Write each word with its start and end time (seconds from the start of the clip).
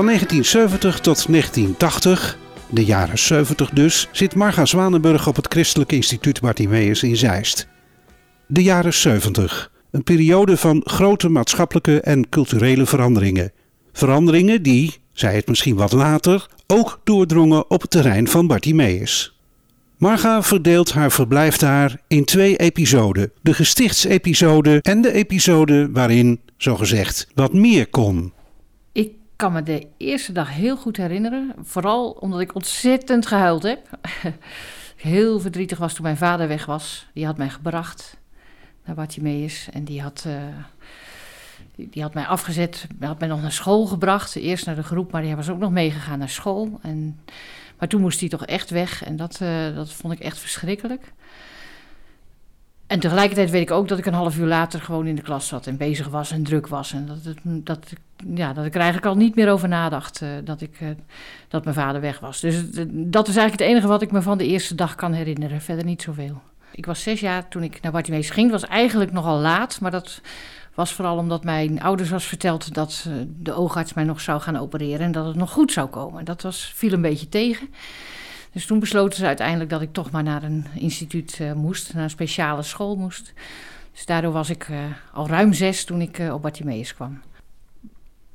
Van 0.00 0.08
1970 0.08 1.00
tot 1.00 1.26
1980, 1.28 2.38
de 2.70 2.84
jaren 2.84 3.18
70 3.18 3.70
dus, 3.70 4.08
zit 4.12 4.34
Marga 4.34 4.64
Zwanenburg 4.64 5.26
op 5.26 5.36
het 5.36 5.46
Christelijk 5.48 5.92
Instituut 5.92 6.40
Bartimeus 6.40 7.02
in 7.02 7.16
Zeist. 7.16 7.68
De 8.46 8.62
jaren 8.62 8.94
70, 8.94 9.70
een 9.90 10.02
periode 10.02 10.56
van 10.56 10.80
grote 10.84 11.28
maatschappelijke 11.28 12.00
en 12.00 12.28
culturele 12.28 12.86
veranderingen. 12.86 13.52
Veranderingen 13.92 14.62
die, 14.62 14.94
zei 15.12 15.36
het 15.36 15.48
misschien 15.48 15.76
wat 15.76 15.92
later, 15.92 16.46
ook 16.66 17.00
doordrongen 17.04 17.70
op 17.70 17.80
het 17.80 17.90
terrein 17.90 18.28
van 18.28 18.46
Bartimeus. 18.46 19.38
Marga 19.96 20.42
verdeelt 20.42 20.92
haar 20.92 21.12
verblijf 21.12 21.56
daar 21.56 22.00
in 22.08 22.24
twee 22.24 22.56
episoden: 22.56 23.32
de 23.42 23.54
gestichtsepisode 23.54 24.78
en 24.82 25.00
de 25.00 25.12
episode 25.12 25.90
waarin, 25.92 26.40
zogezegd, 26.56 27.28
wat 27.34 27.52
meer 27.52 27.88
kon. 27.88 28.32
Kan 29.40 29.52
me 29.52 29.62
de 29.62 29.86
eerste 29.96 30.32
dag 30.32 30.50
heel 30.50 30.76
goed 30.76 30.96
herinneren. 30.96 31.52
Vooral 31.62 32.10
omdat 32.10 32.40
ik 32.40 32.54
ontzettend 32.54 33.26
gehuild 33.26 33.62
heb. 33.62 33.98
heel 34.96 35.40
verdrietig 35.40 35.78
was 35.78 35.94
toen 35.94 36.04
mijn 36.04 36.16
vader 36.16 36.48
weg 36.48 36.66
was. 36.66 37.06
Die 37.14 37.26
had 37.26 37.36
mij 37.36 37.48
gebracht 37.48 38.16
naar 38.84 38.94
Bartimeus. 38.94 39.68
En 39.72 39.84
die 39.84 40.02
had, 40.02 40.24
uh, 40.26 40.34
die, 41.74 41.88
die, 41.90 42.02
had 42.02 42.14
mij 42.14 42.26
afgezet. 42.26 42.86
had 43.00 43.18
mij 43.18 43.28
nog 43.28 43.40
naar 43.40 43.52
school 43.52 43.86
gebracht. 43.86 44.36
Eerst 44.36 44.66
naar 44.66 44.74
de 44.74 44.82
groep, 44.82 45.12
maar 45.12 45.22
hij 45.22 45.36
was 45.36 45.50
ook 45.50 45.58
nog 45.58 45.70
meegegaan 45.70 46.18
naar 46.18 46.28
school. 46.28 46.78
En, 46.82 47.20
maar 47.78 47.88
toen 47.88 48.00
moest 48.00 48.20
hij 48.20 48.28
toch 48.28 48.46
echt 48.46 48.70
weg. 48.70 49.04
En 49.04 49.16
dat, 49.16 49.40
uh, 49.42 49.74
dat 49.74 49.92
vond 49.92 50.12
ik 50.12 50.20
echt 50.20 50.38
verschrikkelijk. 50.38 51.12
En 52.90 53.00
tegelijkertijd 53.00 53.50
weet 53.50 53.62
ik 53.62 53.70
ook 53.70 53.88
dat 53.88 53.98
ik 53.98 54.06
een 54.06 54.14
half 54.14 54.38
uur 54.38 54.46
later 54.46 54.80
gewoon 54.80 55.06
in 55.06 55.14
de 55.14 55.22
klas 55.22 55.48
zat 55.48 55.66
en 55.66 55.76
bezig 55.76 56.08
was 56.08 56.30
en 56.30 56.42
druk 56.42 56.66
was. 56.66 56.92
En 56.92 57.06
dat, 57.06 57.24
het, 57.24 57.38
dat, 57.44 57.92
ja, 58.34 58.52
dat 58.52 58.64
ik 58.64 58.74
er 58.74 58.80
eigenlijk 58.80 59.10
al 59.10 59.16
niet 59.16 59.34
meer 59.34 59.50
over 59.50 59.68
nadacht 59.68 60.20
uh, 60.20 60.28
dat, 60.44 60.60
ik, 60.60 60.80
uh, 60.80 60.88
dat 61.48 61.64
mijn 61.64 61.76
vader 61.76 62.00
weg 62.00 62.20
was. 62.20 62.40
Dus 62.40 62.54
dat 62.90 63.28
is 63.28 63.36
eigenlijk 63.36 63.50
het 63.50 63.70
enige 63.70 63.86
wat 63.86 64.02
ik 64.02 64.12
me 64.12 64.22
van 64.22 64.38
de 64.38 64.46
eerste 64.46 64.74
dag 64.74 64.94
kan 64.94 65.12
herinneren. 65.12 65.60
Verder 65.60 65.84
niet 65.84 66.02
zoveel. 66.02 66.40
Ik 66.72 66.86
was 66.86 67.02
zes 67.02 67.20
jaar 67.20 67.48
toen 67.48 67.62
ik 67.62 67.80
naar 67.80 67.92
Bartimeus 67.92 68.30
ging. 68.30 68.50
Was 68.50 68.66
eigenlijk 68.66 69.12
nogal 69.12 69.38
laat, 69.38 69.80
maar 69.80 69.90
dat 69.90 70.20
was 70.74 70.92
vooral 70.92 71.16
omdat 71.16 71.44
mijn 71.44 71.82
ouders 71.82 72.10
was 72.10 72.24
verteld 72.24 72.74
dat 72.74 73.06
de 73.42 73.54
oogarts 73.54 73.94
mij 73.94 74.04
nog 74.04 74.20
zou 74.20 74.40
gaan 74.40 74.56
opereren 74.56 75.06
en 75.06 75.12
dat 75.12 75.26
het 75.26 75.36
nog 75.36 75.50
goed 75.50 75.72
zou 75.72 75.88
komen. 75.88 76.24
Dat 76.24 76.42
was, 76.42 76.72
viel 76.74 76.92
een 76.92 77.02
beetje 77.02 77.28
tegen. 77.28 77.68
Dus 78.52 78.66
toen 78.66 78.78
besloten 78.78 79.18
ze 79.18 79.26
uiteindelijk 79.26 79.70
dat 79.70 79.80
ik 79.80 79.92
toch 79.92 80.10
maar 80.10 80.22
naar 80.22 80.42
een 80.42 80.66
instituut 80.74 81.38
uh, 81.40 81.52
moest, 81.52 81.94
naar 81.94 82.02
een 82.02 82.10
speciale 82.10 82.62
school 82.62 82.96
moest. 82.96 83.32
Dus 83.92 84.06
daardoor 84.06 84.32
was 84.32 84.50
ik 84.50 84.68
uh, 84.68 84.78
al 85.12 85.28
ruim 85.28 85.52
zes 85.52 85.84
toen 85.84 86.00
ik 86.00 86.18
uh, 86.18 86.34
op 86.34 86.42
Bartimeus 86.42 86.94
kwam. 86.94 87.20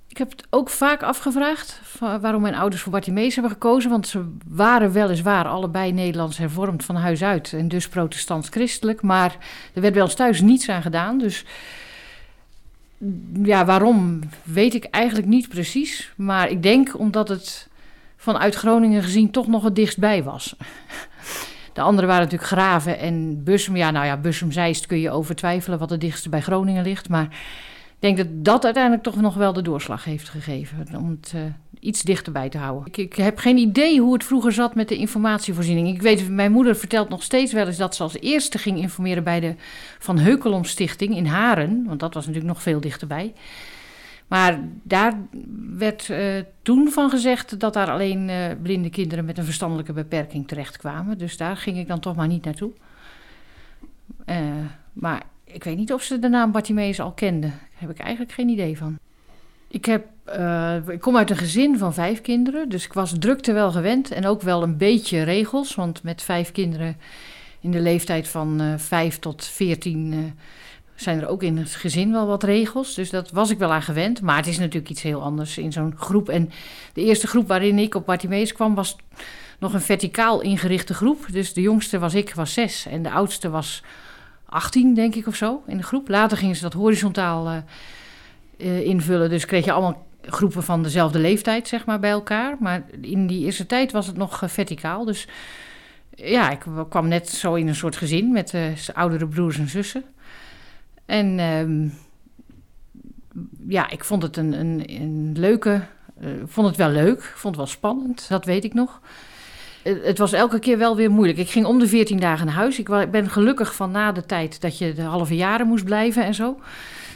Ik 0.07 0.21
heb 0.21 0.31
het 0.31 0.47
ook 0.49 0.69
vaak 0.69 1.03
afgevraagd 1.03 1.81
waarom 1.99 2.41
mijn 2.41 2.55
ouders 2.55 2.81
voor 2.81 2.91
Bartimeus 2.91 3.33
hebben 3.33 3.51
gekozen. 3.51 3.89
Want 3.89 4.07
ze 4.07 4.25
waren 4.47 4.91
weliswaar 4.91 5.47
allebei 5.47 5.91
Nederlands 5.91 6.37
hervormd 6.37 6.85
van 6.85 6.95
huis 6.95 7.23
uit 7.23 7.53
en 7.53 7.67
dus 7.67 7.87
protestants-christelijk. 7.87 9.01
Maar 9.01 9.37
er 9.73 9.81
werd 9.81 9.93
bij 9.93 10.03
ons 10.03 10.13
thuis 10.13 10.41
niets 10.41 10.69
aan 10.69 10.81
gedaan. 10.81 11.17
Dus 11.17 11.45
ja, 13.43 13.65
waarom 13.65 14.19
weet 14.43 14.73
ik 14.73 14.83
eigenlijk 14.83 15.27
niet 15.27 15.49
precies. 15.49 16.13
Maar 16.15 16.49
ik 16.49 16.63
denk 16.63 16.99
omdat 16.99 17.27
het 17.27 17.67
vanuit 18.25 18.55
Groningen 18.55 19.03
gezien 19.03 19.31
toch 19.31 19.47
nog 19.47 19.63
het 19.63 19.75
dichtstbij 19.75 20.23
was. 20.23 20.55
De 21.73 21.81
andere 21.81 22.07
waren 22.07 22.23
natuurlijk 22.23 22.51
Graven 22.51 22.99
en 22.99 23.43
Bussum. 23.43 23.75
Ja, 23.75 23.91
nou 23.91 24.05
ja, 24.05 24.17
Bussum-Zeist 24.17 24.85
kun 24.85 24.99
je 24.99 25.11
over 25.11 25.35
twijfelen 25.35 25.79
wat 25.79 25.89
het 25.89 26.01
dichtste 26.01 26.29
bij 26.29 26.41
Groningen 26.41 26.83
ligt. 26.83 27.09
Maar 27.09 27.25
ik 27.25 27.99
denk 27.99 28.17
dat 28.17 28.27
dat 28.29 28.63
uiteindelijk 28.63 29.03
toch 29.03 29.15
nog 29.15 29.35
wel 29.35 29.53
de 29.53 29.61
doorslag 29.61 30.03
heeft 30.03 30.29
gegeven. 30.29 30.87
Om 30.97 31.09
het 31.09 31.33
uh, 31.35 31.41
iets 31.79 32.01
dichterbij 32.01 32.49
te 32.49 32.57
houden. 32.57 32.87
Ik, 32.87 32.97
ik, 32.97 33.15
heb 33.15 33.37
geen 33.37 33.57
idee 33.57 33.99
hoe 33.99 34.13
het 34.13 34.23
vroeger 34.23 34.51
zat 34.51 34.75
met 34.75 34.87
de 34.87 34.97
informatievoorziening. 34.97 35.87
Ik 35.87 36.01
weet, 36.01 36.29
mijn 36.29 36.51
moeder 36.51 36.75
vertelt 36.75 37.09
nog 37.09 37.23
steeds 37.23 37.53
wel 37.53 37.67
eens 37.67 37.77
dat 37.77 37.95
ze 37.95 38.03
als 38.03 38.19
eerste 38.19 38.57
ging 38.57 38.77
informeren 38.77 39.23
bij 39.23 39.39
de 39.39 39.55
Van 39.99 40.17
Heukelom 40.17 40.63
Stichting 40.63 41.15
in 41.15 41.25
Haren. 41.25 41.83
Want 41.87 41.99
dat 41.99 42.13
was 42.13 42.25
natuurlijk 42.25 42.53
nog 42.53 42.61
veel 42.61 42.79
dichterbij. 42.79 43.33
Maar 44.27 44.59
daar 44.83 45.13
werd 45.77 46.07
uh, 46.07 46.43
toen 46.61 46.91
van 46.91 47.09
gezegd 47.09 47.59
dat 47.59 47.73
daar 47.73 47.91
alleen 47.91 48.29
uh, 48.29 48.45
blinde 48.61 48.89
kinderen 48.89 49.25
met 49.25 49.37
een 49.37 49.43
verstandelijke 49.43 49.93
beperking 49.93 50.47
terechtkwamen. 50.47 51.17
Dus 51.17 51.37
daar 51.37 51.57
ging 51.57 51.77
ik 51.77 51.87
dan 51.87 51.99
toch 51.99 52.15
maar 52.15 52.27
niet 52.27 52.45
naartoe. 52.45 52.71
Uh, 54.25 54.37
maar 54.93 55.23
ik 55.43 55.63
weet 55.63 55.77
niet 55.77 55.93
of 55.93 56.01
ze 56.01 56.19
de 56.19 56.29
naam 56.29 56.51
Bartimeus 56.51 56.99
al 56.99 57.11
kenden. 57.11 57.49
Daar 57.49 57.69
heb 57.73 57.89
ik 57.89 57.99
eigenlijk 57.99 58.31
geen 58.31 58.49
idee 58.49 58.77
van. 58.77 58.97
Ik, 59.67 59.85
heb, 59.85 60.05
ik 60.87 60.99
kom 60.99 61.17
uit 61.17 61.29
een 61.29 61.37
gezin 61.37 61.77
van 61.77 61.93
vijf 61.93 62.21
kinderen, 62.21 62.69
dus 62.69 62.85
ik 62.85 62.93
was 62.93 63.13
drukte 63.19 63.53
wel 63.53 63.71
gewend 63.71 64.11
en 64.11 64.25
ook 64.25 64.41
wel 64.41 64.63
een 64.63 64.77
beetje 64.77 65.23
regels. 65.23 65.75
Want 65.75 66.03
met 66.03 66.21
vijf 66.21 66.51
kinderen 66.51 66.97
in 67.59 67.71
de 67.71 67.79
leeftijd 67.79 68.27
van 68.27 68.75
vijf 68.77 69.19
tot 69.19 69.45
veertien 69.45 70.33
zijn 70.95 71.21
er 71.21 71.27
ook 71.27 71.43
in 71.43 71.57
het 71.57 71.75
gezin 71.75 72.11
wel 72.11 72.27
wat 72.27 72.43
regels. 72.43 72.93
Dus 72.93 73.09
dat 73.09 73.31
was 73.31 73.49
ik 73.49 73.57
wel 73.57 73.73
aan 73.73 73.81
gewend. 73.81 74.21
Maar 74.21 74.37
het 74.37 74.47
is 74.47 74.57
natuurlijk 74.57 74.89
iets 74.89 75.01
heel 75.01 75.21
anders 75.21 75.57
in 75.57 75.71
zo'n 75.71 75.93
groep. 75.97 76.29
En 76.29 76.51
de 76.93 77.03
eerste 77.03 77.27
groep 77.27 77.47
waarin 77.47 77.79
ik 77.79 77.95
op 77.95 78.05
Bartimeus 78.05 78.53
kwam 78.53 78.75
was 78.75 78.95
nog 79.59 79.73
een 79.73 79.81
verticaal 79.81 80.41
ingerichte 80.41 80.93
groep. 80.93 81.25
Dus 81.31 81.53
de 81.53 81.61
jongste 81.61 81.99
was 81.99 82.13
ik, 82.13 82.33
was 82.33 82.53
zes. 82.53 82.85
En 82.85 83.03
de 83.03 83.11
oudste 83.11 83.49
was 83.49 83.83
18, 84.45 84.93
denk 84.93 85.15
ik 85.15 85.27
of 85.27 85.35
zo, 85.35 85.63
in 85.67 85.77
de 85.77 85.83
groep. 85.83 86.09
Later 86.09 86.37
gingen 86.37 86.55
ze 86.55 86.61
dat 86.61 86.73
horizontaal 86.73 87.47
uh, 87.47 87.57
uh, 88.57 88.81
invullen. 88.81 89.29
Dus 89.29 89.45
kreeg 89.45 89.65
je 89.65 89.71
allemaal 89.71 90.05
groepen 90.21 90.63
van 90.63 90.83
dezelfde 90.83 91.19
leeftijd, 91.19 91.67
zeg 91.67 91.85
maar, 91.85 91.99
bij 91.99 92.11
elkaar. 92.11 92.55
Maar 92.59 92.83
in 93.01 93.27
die 93.27 93.45
eerste 93.45 93.65
tijd 93.65 93.91
was 93.91 94.07
het 94.07 94.17
nog 94.17 94.43
uh, 94.43 94.49
verticaal. 94.49 95.05
Dus 95.05 95.27
ja, 96.15 96.51
ik 96.51 96.65
kwam 96.89 97.07
net 97.07 97.29
zo 97.29 97.53
in 97.53 97.67
een 97.67 97.75
soort 97.75 97.95
gezin 97.95 98.31
met 98.31 98.53
oudere 98.93 99.27
broers 99.27 99.57
en 99.57 99.69
zussen. 99.69 100.03
En 101.05 101.39
um, 101.39 101.93
ja, 103.67 103.89
ik 103.89 104.03
vond 104.03 104.21
het 104.21 104.37
een, 104.37 104.53
een, 104.59 104.83
een 104.87 105.33
leuke. 105.37 105.81
Uh, 106.21 106.29
vond 106.45 106.67
het 106.67 106.75
wel 106.75 106.89
leuk. 106.89 107.23
Vond 107.23 107.55
het 107.55 107.55
wel 107.55 107.73
spannend, 107.73 108.25
dat 108.29 108.45
weet 108.45 108.63
ik 108.63 108.73
nog. 108.73 109.01
Uh, 109.83 110.03
het 110.03 110.17
was 110.17 110.33
elke 110.33 110.59
keer 110.59 110.77
wel 110.77 110.95
weer 110.95 111.11
moeilijk. 111.11 111.37
Ik 111.37 111.49
ging 111.49 111.65
om 111.65 111.79
de 111.79 111.87
14 111.87 112.19
dagen 112.19 112.45
naar 112.45 112.55
huis. 112.55 112.79
Ik, 112.79 113.11
ben 113.11 113.29
gelukkig 113.29 113.75
van 113.75 113.91
na 113.91 114.11
de 114.11 114.25
tijd 114.25 114.61
dat 114.61 114.77
je 114.77 114.93
de 114.93 115.01
halve 115.01 115.35
jaren 115.35 115.67
moest 115.67 115.85
blijven 115.85 116.23
en 116.23 116.33
zo. 116.33 116.59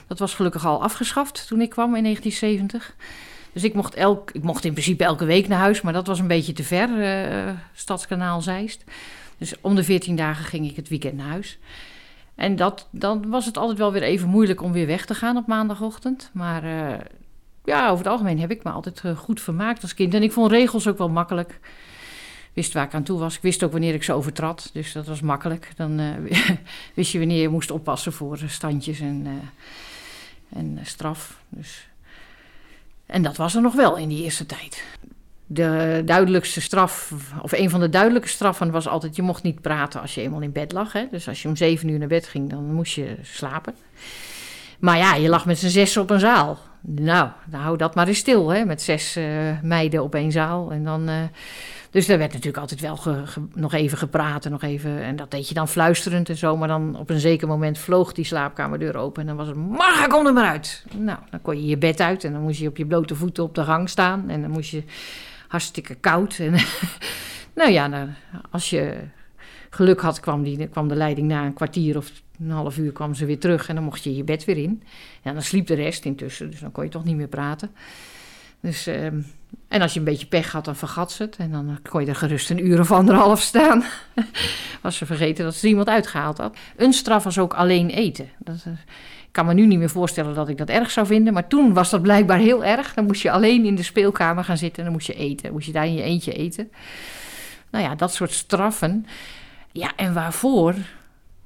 Dat 0.08 0.20
was 0.20 0.34
gelukkig 0.34 0.66
al 0.66 0.84
afgeschaft 0.84 1.48
toen 1.48 1.62
ik 1.62 1.70
kwam 1.70 1.96
in 1.96 2.04
1970. 2.04 2.96
Dus 3.54 3.64
ik 3.64 3.74
mocht, 3.74 3.94
elk, 3.94 4.32
ik 4.32 4.44
mocht 4.44 4.66
in 4.66 4.72
principe 4.72 5.04
elke 5.04 5.26
week 5.26 5.48
naar 5.48 5.60
huis, 5.60 5.82
maar 5.82 5.94
dat 5.94 6.08
was 6.08 6.20
een 6.20 6.28
beetje 6.28 6.54
te 6.54 6.64
ver, 6.64 6.90
uh, 6.90 7.54
Stadskanaal 7.74 8.42
Zeist. 8.42 8.84
Dus 9.38 9.54
om 9.62 9.76
de 9.76 9.84
14 9.84 10.16
dagen 10.16 10.46
ging 10.46 10.70
ik 10.70 10.76
het 10.76 10.90
weekend 10.90 11.18
naar 11.18 11.28
huis. 11.28 11.58
En 12.40 12.56
dat, 12.56 12.88
dan 12.92 13.30
was 13.30 13.46
het 13.46 13.58
altijd 13.58 13.78
wel 13.78 13.92
weer 13.92 14.02
even 14.02 14.30
moeilijk 14.30 14.62
om 14.62 14.72
weer 14.72 14.88
weg 14.88 15.06
te 15.06 15.16
gaan 15.16 15.38
op 15.38 15.48
maandagochtend. 15.48 16.30
Maar 16.34 16.64
uh, 16.64 17.00
ja, 17.64 17.86
over 17.86 17.98
het 17.98 18.14
algemeen 18.14 18.40
heb 18.40 18.52
ik 18.52 18.64
me 18.64 18.72
altijd 18.72 19.02
uh, 19.06 19.18
goed 19.18 19.42
vermaakt 19.42 19.82
als 19.82 19.94
kind. 19.94 20.14
En 20.14 20.24
ik 20.24 20.32
vond 20.32 20.52
regels 20.52 20.88
ook 20.88 20.98
wel 20.98 21.10
makkelijk. 21.10 21.60
Wist 22.54 22.74
waar 22.74 22.86
ik 22.86 22.94
aan 22.94 23.04
toe 23.04 23.20
was. 23.20 23.36
Ik 23.36 23.42
wist 23.42 23.64
ook 23.64 23.72
wanneer 23.72 23.94
ik 23.94 24.04
ze 24.04 24.14
overtrad. 24.14 24.70
Dus 24.74 24.92
dat 24.92 25.08
was 25.08 25.22
makkelijk. 25.22 25.72
Dan 25.76 26.00
uh, 26.00 26.16
wist 26.94 27.12
je 27.12 27.20
wanneer 27.20 27.42
je 27.42 27.50
moest 27.50 27.72
oppassen 27.72 28.14
voor 28.14 28.40
standjes 28.48 29.00
en, 29.00 29.28
en 30.50 30.80
straf. 30.84 31.42
Dus. 31.50 31.88
En 33.06 33.22
dat 33.22 33.38
was 33.38 33.56
er 33.56 33.62
nog 33.62 33.74
wel 33.76 33.98
in 33.98 34.10
die 34.10 34.24
eerste 34.24 34.46
tijd. 34.46 34.84
De 35.52 36.02
duidelijkste 36.06 36.62
straf, 36.62 37.14
of 37.42 37.52
een 37.52 37.70
van 37.70 37.80
de 37.80 37.90
duidelijke 37.90 38.28
straffen, 38.28 38.72
was 38.72 38.88
altijd: 38.88 39.16
je 39.16 39.22
mocht 39.22 39.44
niet 39.44 39.62
praten 39.62 40.02
als 40.02 40.16
je 40.16 40.22
eenmaal 40.22 40.42
in 40.42 40.52
bed 40.52 40.72
lag. 40.72 40.94
Hè? 40.94 41.06
Dus 41.12 41.28
als 41.28 41.42
je 41.42 41.48
om 41.48 41.56
zeven 41.56 41.90
uur 41.90 42.00
naar 42.00 42.08
bed 42.08 42.28
ging, 42.28 42.50
dan 42.50 42.74
moest 42.74 42.94
je 42.94 43.16
slapen. 43.22 43.76
Maar 44.80 44.98
ja, 44.98 45.16
je 45.16 45.30
lag 45.30 45.46
met 45.46 45.58
z'n 45.58 45.68
zes 45.68 45.98
op 45.98 46.10
een 46.10 46.20
zaal. 46.20 46.58
Nou, 46.82 47.30
dan 47.46 47.62
hou 47.62 47.78
dat 47.78 47.96
maar 47.96 48.08
eens 48.08 48.18
stil, 48.18 48.50
hè? 48.50 48.66
met 48.66 48.82
zes 48.82 49.18
uh, 49.18 49.26
meiden 49.62 50.04
op 50.04 50.16
één 50.16 50.32
zaal. 50.32 50.72
En 50.72 50.84
dan, 50.84 51.10
uh, 51.10 51.16
dus 51.90 52.06
daar 52.06 52.18
werd 52.18 52.32
natuurlijk 52.32 52.58
altijd 52.58 52.80
wel 52.80 53.00
nog 53.54 53.74
even 53.74 53.98
gepraat 53.98 54.46
en 54.46 54.52
nog 54.52 54.64
even. 54.64 55.02
En 55.02 55.16
dat 55.16 55.32
deed 55.32 55.48
je 55.48 55.54
dan 55.54 55.68
fluisterend 55.68 56.30
en 56.30 56.38
zo. 56.38 56.58
Maar 56.58 56.68
dan 56.68 56.98
op 56.98 57.10
een 57.10 57.20
zeker 57.20 57.48
moment 57.48 57.78
vloog 57.78 58.14
die 58.14 58.26
slaapkamerdeur 58.26 58.98
open. 58.98 59.22
En 59.22 59.28
dan 59.28 59.38
was 59.38 59.48
het: 59.48 59.56
Marga, 59.56 60.08
kom 60.08 60.26
er 60.26 60.34
maar 60.34 60.50
uit. 60.50 60.86
Nou, 60.96 61.20
dan 61.30 61.42
kon 61.42 61.62
je 61.62 61.68
je 61.68 61.78
bed 61.78 62.00
uit 62.00 62.24
en 62.24 62.34
dan 62.34 62.42
moest 62.42 62.60
je 62.60 62.68
op 62.68 62.78
je 62.78 62.86
blote 62.86 63.16
voeten 63.16 63.44
op 63.44 63.56
de 63.56 63.64
gang 63.64 63.90
staan. 63.90 64.30
En 64.30 64.42
dan 64.42 64.52
moest 64.52 64.72
je 64.72 64.84
hartstikke 65.50 65.96
koud. 65.96 66.40
En 66.40 66.54
nou 67.60 67.72
ja, 67.72 67.88
nou, 67.88 68.10
als 68.52 68.70
je 68.70 68.98
geluk 69.70 70.02
had, 70.02 70.20
kwam, 70.20 70.44
die, 70.44 70.68
kwam 70.68 70.88
de 70.88 70.96
leiding 70.96 71.28
na 71.28 71.46
een 71.46 71.54
kwartier 71.54 71.98
of 71.98 72.12
een 72.40 72.52
half 72.52 72.78
uur 72.78 72.92
kwam 72.92 73.14
ze 73.14 73.26
weer 73.26 73.40
terug 73.40 73.68
en 73.70 73.76
dan 73.76 73.84
mocht 73.84 74.04
je 74.04 74.16
je 74.16 74.24
bed 74.24 74.46
weer 74.46 74.58
in. 74.58 74.84
Ja, 75.24 75.34
dan 75.34 75.42
sliep 75.42 75.68
de 75.68 75.74
rest 75.74 76.06
intussen, 76.06 76.52
dus 76.52 76.60
dan 76.60 76.72
kon 76.72 76.84
je 76.84 76.90
toch 76.90 77.04
niet 77.04 77.16
meer 77.16 77.28
praten. 77.28 77.72
Dus, 78.62 78.88
ehm, 78.88 79.22
en 79.68 79.82
als 79.82 79.94
je 79.94 80.00
een 80.00 80.06
beetje 80.06 80.26
pech 80.26 80.52
had, 80.52 80.66
dan 80.66 80.76
vergat 80.76 81.12
ze 81.12 81.24
het. 81.24 81.36
En 81.36 81.52
dan 81.52 81.80
kon 81.90 82.02
je 82.02 82.08
er 82.08 82.16
gerust 82.16 82.50
een 82.50 82.66
uur 82.66 82.80
of 82.80 82.92
anderhalf 82.92 83.42
staan. 83.42 83.84
was 84.82 84.98
ze 84.98 85.06
vergeten 85.06 85.44
dat 85.46 85.56
ze 85.56 85.68
iemand 85.68 85.88
uitgehaald 85.88 86.38
had. 86.38 86.58
Een 86.76 86.94
straf 86.94 87.24
was 87.24 87.40
ook 87.40 87.54
alleen 87.54 87.90
eten. 87.90 88.30
Dat, 88.38 88.64
uh, 88.68 88.74
ik 89.30 89.36
kan 89.36 89.46
me 89.46 89.54
nu 89.54 89.66
niet 89.66 89.80
meer 89.80 89.90
voorstellen 89.90 90.36
dat 90.36 90.50
ik 90.50 90.58
dat 90.58 90.70
erg 90.70 90.92
zou 90.92 91.08
vinden. 91.08 91.34
Maar 91.34 91.48
toen 91.48 91.74
was 91.74 91.90
dat 91.90 92.02
blijkbaar 92.02 92.38
heel 92.38 92.64
erg. 92.64 92.94
Dan 92.94 93.06
moest 93.06 93.22
je 93.22 93.32
alleen 93.32 93.66
in 93.66 93.76
de 93.76 93.84
speelkamer 93.84 94.44
gaan 94.44 94.58
zitten 94.58 94.78
en 94.78 94.84
dan 94.84 94.94
moest 94.94 95.08
je 95.08 95.14
eten. 95.14 95.44
Dan 95.44 95.52
moest 95.52 95.66
je 95.66 95.72
daar 95.72 95.86
in 95.86 95.94
je 95.94 96.02
eentje 96.02 96.34
eten. 96.34 96.72
Nou 97.72 97.84
ja, 97.84 97.96
dat 97.96 98.14
soort 98.14 98.32
straffen. 98.32 99.06
Ja, 99.72 99.92
en 99.96 100.14
waarvoor? 100.14 100.76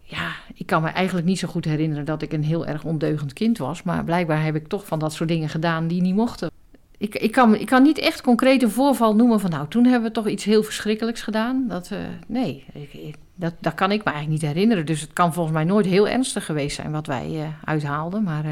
Ja, 0.02 0.32
ik 0.54 0.66
kan 0.66 0.82
me 0.82 0.90
eigenlijk 0.90 1.28
niet 1.28 1.40
zo 1.40 1.48
goed 1.48 1.66
herinneren 1.66 2.06
dat 2.06 2.22
ik 2.22 2.34
een 2.34 2.44
heel 2.44 2.66
erg 2.66 2.84
ondeugend 2.84 3.34
kind 3.34 3.58
was. 3.58 3.84
Maar 3.84 4.04
blijkbaar 4.04 4.44
heb 4.44 4.56
ik 4.56 4.68
toch 4.68 4.86
van 4.86 5.00
dat 5.00 5.14
soort 5.14 5.30
dingen 5.30 5.50
gedaan 5.50 5.88
die 5.88 6.02
niet 6.02 6.16
mochten. 6.16 6.52
Ik, 6.98 7.16
ik, 7.16 7.32
kan, 7.32 7.56
ik 7.56 7.66
kan 7.66 7.84
niet 7.84 7.98
echt 7.98 8.22
concreet 8.22 8.64
een 8.64 8.72
voorval 8.72 9.16
noemen 9.16 9.40
van 9.40 9.50
nou, 9.50 9.68
toen 9.68 9.86
hebben 9.86 10.10
we 10.10 10.16
toch 10.16 10.28
iets 10.28 10.44
heel 10.44 10.64
verschrikkelijks 10.64 11.22
gedaan. 11.22 11.66
Dat, 11.68 11.92
nee, 12.28 12.66
ik, 12.74 13.16
dat, 13.36 13.54
dat 13.60 13.74
kan 13.74 13.92
ik 13.92 14.04
me 14.04 14.12
eigenlijk 14.12 14.42
niet 14.42 14.52
herinneren. 14.52 14.86
Dus 14.86 15.02
het 15.02 15.14
kan 15.14 15.34
volgens 15.34 15.56
mij 15.56 15.64
nooit 15.64 15.86
heel 15.86 16.08
ernstig 16.08 16.46
geweest 16.46 16.76
zijn 16.76 16.92
wat 16.92 17.08
wij 17.08 17.30
uh, 17.30 17.48
uithaalden. 17.64 18.24
Maar 18.24 18.46
uh, 18.46 18.52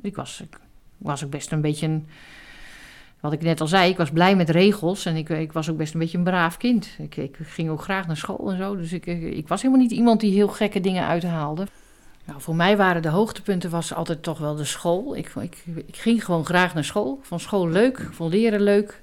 ik, 0.00 0.16
was, 0.16 0.42
was 0.96 1.24
ook 1.24 1.30
best 1.30 1.52
een 1.52 1.60
beetje 1.60 1.86
een, 1.86 2.06
wat 3.20 3.32
ik 3.32 3.42
net 3.42 3.60
al 3.60 3.66
zei, 3.66 3.90
ik 3.90 3.96
was 3.96 4.10
blij 4.10 4.36
met 4.36 4.50
regels 4.50 5.06
en 5.06 5.16
ik, 5.16 5.28
ik 5.28 5.52
was 5.52 5.70
ook 5.70 5.76
best 5.76 5.94
een 5.94 6.00
beetje 6.00 6.18
een 6.18 6.24
braaf 6.24 6.56
kind. 6.56 6.88
Ik, 6.98 7.16
ik 7.16 7.36
ging 7.42 7.70
ook 7.70 7.82
graag 7.82 8.06
naar 8.06 8.16
school 8.16 8.50
en 8.50 8.56
zo. 8.56 8.76
Dus 8.76 8.92
ik, 8.92 9.06
ik 9.06 9.48
was 9.48 9.62
helemaal 9.62 9.82
niet 9.82 9.92
iemand 9.92 10.20
die 10.20 10.32
heel 10.32 10.48
gekke 10.48 10.80
dingen 10.80 11.06
uithaalde. 11.06 11.66
Nou, 12.24 12.40
voor 12.40 12.54
mij 12.54 12.76
waren 12.76 13.02
de 13.02 13.08
hoogtepunten 13.08 13.70
was 13.70 13.94
altijd 13.94 14.22
toch 14.22 14.38
wel 14.38 14.54
de 14.54 14.64
school. 14.64 15.16
Ik, 15.16 15.32
ik, 15.40 15.64
ik 15.86 15.96
ging 15.96 16.24
gewoon 16.24 16.44
graag 16.44 16.74
naar 16.74 16.84
school. 16.84 17.18
Vond 17.22 17.40
school 17.40 17.68
leuk, 17.68 18.08
vond 18.12 18.32
leren 18.32 18.60
leuk. 18.60 19.02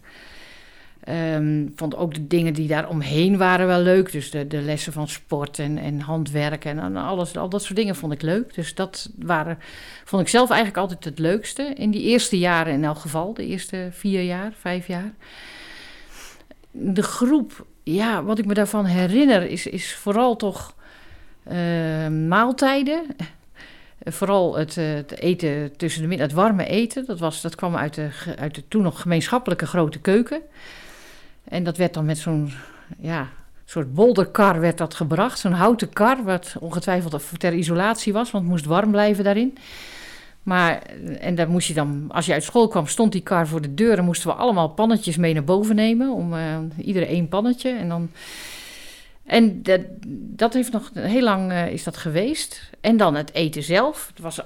Um, 1.10 1.74
vond 1.76 1.96
ook 1.96 2.14
de 2.14 2.28
dingen 2.28 2.54
die 2.54 2.68
daar 2.68 2.90
omheen 2.90 3.38
waren 3.38 3.68
wel 3.68 3.80
leuk. 3.80 4.12
Dus 4.12 4.32
de, 4.32 4.48
de 4.48 4.62
lessen 4.62 4.94
van 4.94 5.08
sport 5.08 5.60
en, 5.60 5.78
en 5.78 6.00
handwerk 6.00 6.66
en 6.66 6.96
alles, 6.96 7.38
al 7.38 7.50
dat 7.50 7.64
soort 7.64 7.76
dingen 7.76 7.96
vond 7.96 8.14
ik 8.14 8.22
leuk. 8.22 8.54
Dus 8.54 8.76
dat 8.76 9.10
waren, 9.20 9.58
vond 10.04 10.22
ik 10.22 10.28
zelf 10.28 10.50
eigenlijk 10.50 10.80
altijd 10.80 11.04
het 11.04 11.20
leukste. 11.20 11.64
In 11.76 11.92
die 11.92 12.02
eerste 12.02 12.40
jaren 12.40 12.74
in 12.74 12.84
elk 12.84 12.98
geval, 12.98 13.34
de 13.34 13.46
eerste 13.46 13.88
vier 13.92 14.22
jaar, 14.22 14.54
vijf 14.60 14.88
jaar. 14.88 15.14
De 16.72 17.04
groep, 17.04 17.66
ja, 17.84 18.24
wat 18.24 18.40
ik 18.40 18.46
me 18.46 18.54
daarvan 18.54 18.86
herinner, 18.86 19.50
is, 19.50 19.68
is 19.68 19.96
vooral 19.96 20.36
toch 20.36 20.76
uh, 21.52 22.08
maaltijden. 22.08 23.06
Vooral 24.06 24.56
het, 24.56 24.76
het, 24.76 25.20
eten 25.20 25.78
tussen 25.78 26.10
de 26.10 26.16
het 26.16 26.34
warme 26.34 26.66
eten. 26.66 27.06
Dat, 27.06 27.20
was, 27.20 27.42
dat 27.42 27.56
kwam 27.56 27.76
uit 27.76 27.94
de, 27.94 28.10
uit 28.38 28.56
de 28.56 28.64
toen 28.68 28.84
nog 28.84 29.02
gemeenschappelijke 29.02 29.66
grote 29.66 30.00
keuken. 30.00 30.42
En 31.44 31.64
dat 31.64 31.78
werd 31.78 31.94
dan 31.94 32.06
met 32.06 32.18
zo'n 32.18 32.52
ja, 33.00 33.28
soort 33.66 33.94
bolderkar 33.94 34.60
werd 34.60 34.78
dat 34.78 34.94
gebracht. 34.94 35.40
Zo'n 35.40 35.52
houten 35.52 35.94
kar, 35.94 36.24
wat 36.24 36.56
ongetwijfeld 36.60 37.40
ter 37.40 37.54
isolatie 37.54 38.14
was, 38.14 38.32
want 38.32 38.44
het 38.44 38.54
moest 38.54 38.66
warm 38.66 38.92
blijven 38.92 39.24
daarin. 39.24 39.58
Maar, 40.44 40.82
en 41.20 41.36
daar 41.36 41.50
moest 41.50 41.68
je 41.68 41.74
dan, 41.74 42.06
als 42.08 42.26
je 42.26 42.34
uit 42.34 42.44
school 42.44 42.68
kwam, 42.68 42.88
stond 42.88 43.12
die 43.12 43.22
kar 43.22 43.48
voor 43.48 43.62
de 43.62 43.74
deur 43.74 43.98
en 43.98 44.04
moesten 44.04 44.30
we 44.30 44.36
allemaal 44.36 44.70
pannetjes 44.70 45.18
mee 45.18 45.34
naar 45.34 45.44
boven 45.44 45.76
nemen. 45.76 46.10
Om 46.10 46.34
uh, 46.34 46.58
iedereen 46.78 47.08
één 47.08 47.28
pannetje. 47.28 47.70
En 47.70 47.90
dan. 47.90 48.12
En 49.26 49.64
dat, 49.64 49.82
dat 50.18 50.54
heeft 50.54 50.72
nog 50.72 50.92
heel 50.94 51.22
lang 51.22 51.52
uh, 51.52 51.68
is 51.68 51.84
dat 51.84 51.98
geweest. 51.98 52.70
En 52.82 52.98
dan 52.98 53.16
het 53.16 53.34
eten 53.34 53.64
zelf. 53.64 54.08
Het 54.08 54.20
was, 54.20 54.40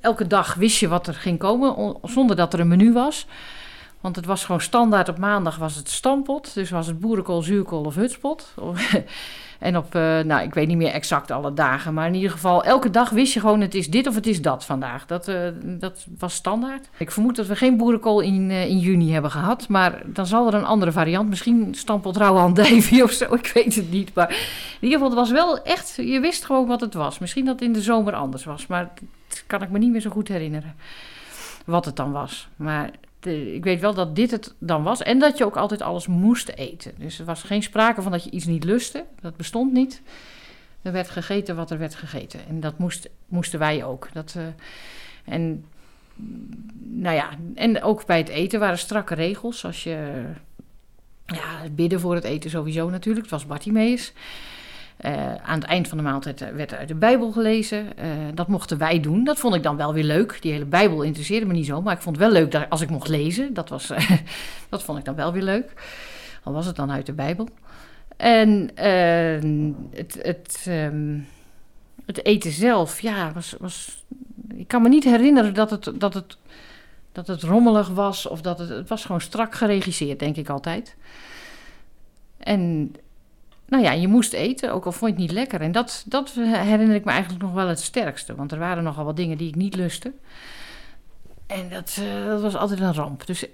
elke 0.00 0.26
dag 0.26 0.54
wist 0.54 0.80
je 0.80 0.88
wat 0.88 1.06
er 1.06 1.14
ging 1.14 1.38
komen, 1.38 1.96
zonder 2.02 2.36
dat 2.36 2.52
er 2.52 2.60
een 2.60 2.68
menu 2.68 2.92
was. 2.92 3.26
Want 4.00 4.16
het 4.16 4.26
was 4.26 4.44
gewoon 4.44 4.60
standaard 4.60 5.08
op 5.08 5.18
maandag 5.18 5.56
was 5.56 5.74
het 5.74 5.90
stampot. 5.90 6.54
Dus 6.54 6.70
was 6.70 6.86
het 6.86 7.00
boerenkool, 7.00 7.42
zuurkool 7.42 7.84
of 7.84 7.94
hutspot. 7.94 8.54
en 9.58 9.76
op, 9.76 9.94
uh, 9.94 10.20
nou 10.20 10.42
ik 10.42 10.54
weet 10.54 10.66
niet 10.66 10.76
meer 10.76 10.92
exact 10.92 11.30
alle 11.30 11.54
dagen. 11.54 11.94
Maar 11.94 12.06
in 12.06 12.14
ieder 12.14 12.30
geval, 12.30 12.64
elke 12.64 12.90
dag 12.90 13.10
wist 13.10 13.32
je 13.32 13.40
gewoon 13.40 13.60
het 13.60 13.74
is 13.74 13.90
dit 13.90 14.06
of 14.06 14.14
het 14.14 14.26
is 14.26 14.42
dat 14.42 14.64
vandaag. 14.64 15.06
Dat, 15.06 15.28
uh, 15.28 15.48
dat 15.62 16.06
was 16.18 16.34
standaard. 16.34 16.88
Ik 16.96 17.10
vermoed 17.10 17.36
dat 17.36 17.46
we 17.46 17.56
geen 17.56 17.76
boerenkool 17.76 18.20
in, 18.20 18.50
uh, 18.50 18.68
in 18.68 18.78
juni 18.78 19.12
hebben 19.12 19.30
gehad. 19.30 19.68
Maar 19.68 20.02
dan 20.04 20.26
zal 20.26 20.46
er 20.46 20.54
een 20.54 20.64
andere 20.64 20.92
variant. 20.92 21.28
Misschien 21.28 21.74
stampot 21.74 22.16
rauwe 22.16 22.40
andijvie 22.40 23.02
of 23.08 23.10
zo. 23.10 23.34
Ik 23.34 23.50
weet 23.54 23.74
het 23.74 23.90
niet. 23.90 24.14
Maar 24.14 24.30
in 24.80 24.88
ieder 24.88 24.98
geval, 24.98 25.08
het 25.08 25.18
was 25.18 25.30
wel 25.30 25.62
echt... 25.62 25.94
Je 25.96 26.20
wist 26.20 26.44
gewoon 26.44 26.66
wat 26.66 26.80
het 26.80 26.94
was. 26.94 27.18
Misschien 27.18 27.44
dat 27.44 27.54
het 27.54 27.64
in 27.64 27.72
de 27.72 27.82
zomer 27.82 28.14
anders 28.14 28.44
was. 28.44 28.66
Maar 28.66 28.90
dat 29.28 29.44
kan 29.46 29.62
ik 29.62 29.70
me 29.70 29.78
niet 29.78 29.90
meer 29.90 30.00
zo 30.00 30.10
goed 30.10 30.28
herinneren. 30.28 30.74
Wat 31.64 31.84
het 31.84 31.96
dan 31.96 32.12
was. 32.12 32.48
Maar 32.56 32.90
de, 33.20 33.54
ik 33.54 33.64
weet 33.64 33.80
wel 33.80 33.94
dat 33.94 34.16
dit 34.16 34.30
het 34.30 34.54
dan 34.58 34.82
was. 34.82 35.02
En 35.02 35.18
dat 35.18 35.38
je 35.38 35.44
ook 35.44 35.56
altijd 35.56 35.82
alles 35.82 36.06
moest 36.06 36.48
eten. 36.48 36.92
Dus 36.98 37.18
er 37.18 37.24
was 37.24 37.42
geen 37.42 37.62
sprake 37.62 38.02
van 38.02 38.12
dat 38.12 38.24
je 38.24 38.30
iets 38.30 38.44
niet 38.44 38.64
lustte. 38.64 39.04
Dat 39.20 39.36
bestond 39.36 39.72
niet. 39.72 40.02
Er 40.82 40.92
werd 40.92 41.10
gegeten 41.10 41.56
wat 41.56 41.70
er 41.70 41.78
werd 41.78 41.94
gegeten. 41.94 42.40
En 42.48 42.60
dat 42.60 42.78
moest, 42.78 43.08
moesten 43.26 43.58
wij 43.58 43.84
ook. 43.84 44.08
Dat, 44.12 44.34
uh, 44.36 44.42
en, 45.24 45.64
nou 46.78 47.14
ja, 47.16 47.30
en 47.54 47.82
ook 47.82 48.06
bij 48.06 48.18
het 48.18 48.28
eten 48.28 48.60
waren 48.60 48.78
strakke 48.78 49.14
regels. 49.14 49.64
Als 49.64 49.82
je. 49.82 50.24
Ja, 51.26 51.68
bidden 51.70 52.00
voor 52.00 52.14
het 52.14 52.24
eten 52.24 52.50
sowieso 52.50 52.90
natuurlijk. 52.90 53.24
Het 53.24 53.34
was 53.34 53.46
Bartimeus. 53.46 54.12
Uh, 55.04 55.34
aan 55.34 55.58
het 55.58 55.68
eind 55.68 55.88
van 55.88 55.98
de 55.98 56.04
maaltijd 56.04 56.52
werd 56.54 56.72
er 56.72 56.78
uit 56.78 56.88
de 56.88 56.94
Bijbel 56.94 57.32
gelezen. 57.32 57.86
Uh, 57.98 58.04
dat 58.34 58.48
mochten 58.48 58.78
wij 58.78 59.00
doen. 59.00 59.24
Dat 59.24 59.38
vond 59.38 59.54
ik 59.54 59.62
dan 59.62 59.76
wel 59.76 59.92
weer 59.92 60.04
leuk. 60.04 60.38
Die 60.40 60.52
hele 60.52 60.64
Bijbel 60.64 61.02
interesseerde 61.02 61.46
me 61.46 61.52
niet 61.52 61.66
zo. 61.66 61.82
Maar 61.82 61.94
ik 61.94 62.02
vond 62.02 62.16
het 62.16 62.24
wel 62.24 62.34
leuk 62.34 62.50
dat, 62.50 62.70
als 62.70 62.80
ik 62.80 62.90
mocht 62.90 63.08
lezen. 63.08 63.54
Dat, 63.54 63.68
was, 63.68 63.92
dat 64.68 64.82
vond 64.82 64.98
ik 64.98 65.04
dan 65.04 65.14
wel 65.14 65.32
weer 65.32 65.42
leuk. 65.42 65.72
Al 66.42 66.52
was 66.52 66.66
het 66.66 66.76
dan 66.76 66.90
uit 66.90 67.06
de 67.06 67.12
Bijbel. 67.12 67.48
En 68.16 68.70
het, 69.94 70.18
het, 70.22 70.66
um, 70.68 71.26
het, 72.06 72.24
eten 72.24 72.52
zelf, 72.52 73.00
ja, 73.00 73.32
was, 73.32 73.54
was. 73.58 74.04
Ik 74.54 74.68
kan 74.68 74.82
me 74.82 74.88
niet 74.88 75.04
herinneren 75.04 75.54
dat 75.54 75.70
het, 75.70 75.92
dat 75.94 76.14
het, 76.14 76.36
dat 77.12 77.26
het 77.26 77.42
rommelig 77.42 77.88
was. 77.88 78.26
Of 78.26 78.40
dat 78.40 78.58
het. 78.58 78.68
Het 78.68 78.88
was 78.88 79.04
gewoon 79.04 79.20
strak 79.20 79.54
geregisseerd, 79.54 80.18
denk 80.18 80.36
ik 80.36 80.48
altijd. 80.48 80.96
En 82.38 82.92
nou 83.68 83.82
ja, 83.82 83.92
je 83.92 84.08
moest 84.08 84.32
eten, 84.32 84.72
ook 84.72 84.84
al 84.84 84.92
vond 84.92 85.10
je 85.10 85.16
het 85.16 85.26
niet 85.26 85.38
lekker. 85.38 85.60
En 85.60 85.72
dat, 85.72 86.04
dat 86.06 86.30
herinner 86.30 86.94
ik 86.94 87.04
me 87.04 87.10
eigenlijk 87.10 87.42
nog 87.42 87.52
wel 87.52 87.68
het 87.68 87.80
sterkste. 87.80 88.34
Want 88.34 88.52
er 88.52 88.58
waren 88.58 88.84
nogal 88.84 89.04
wat 89.04 89.16
dingen 89.16 89.38
die 89.38 89.48
ik 89.48 89.54
niet 89.54 89.76
lustte. 89.76 90.12
En 91.46 91.68
dat, 91.68 91.98
uh, 92.00 92.26
dat 92.26 92.40
was 92.40 92.56
altijd 92.56 92.80
een 92.80 92.94
ramp. 92.94 93.26
Dus 93.26 93.46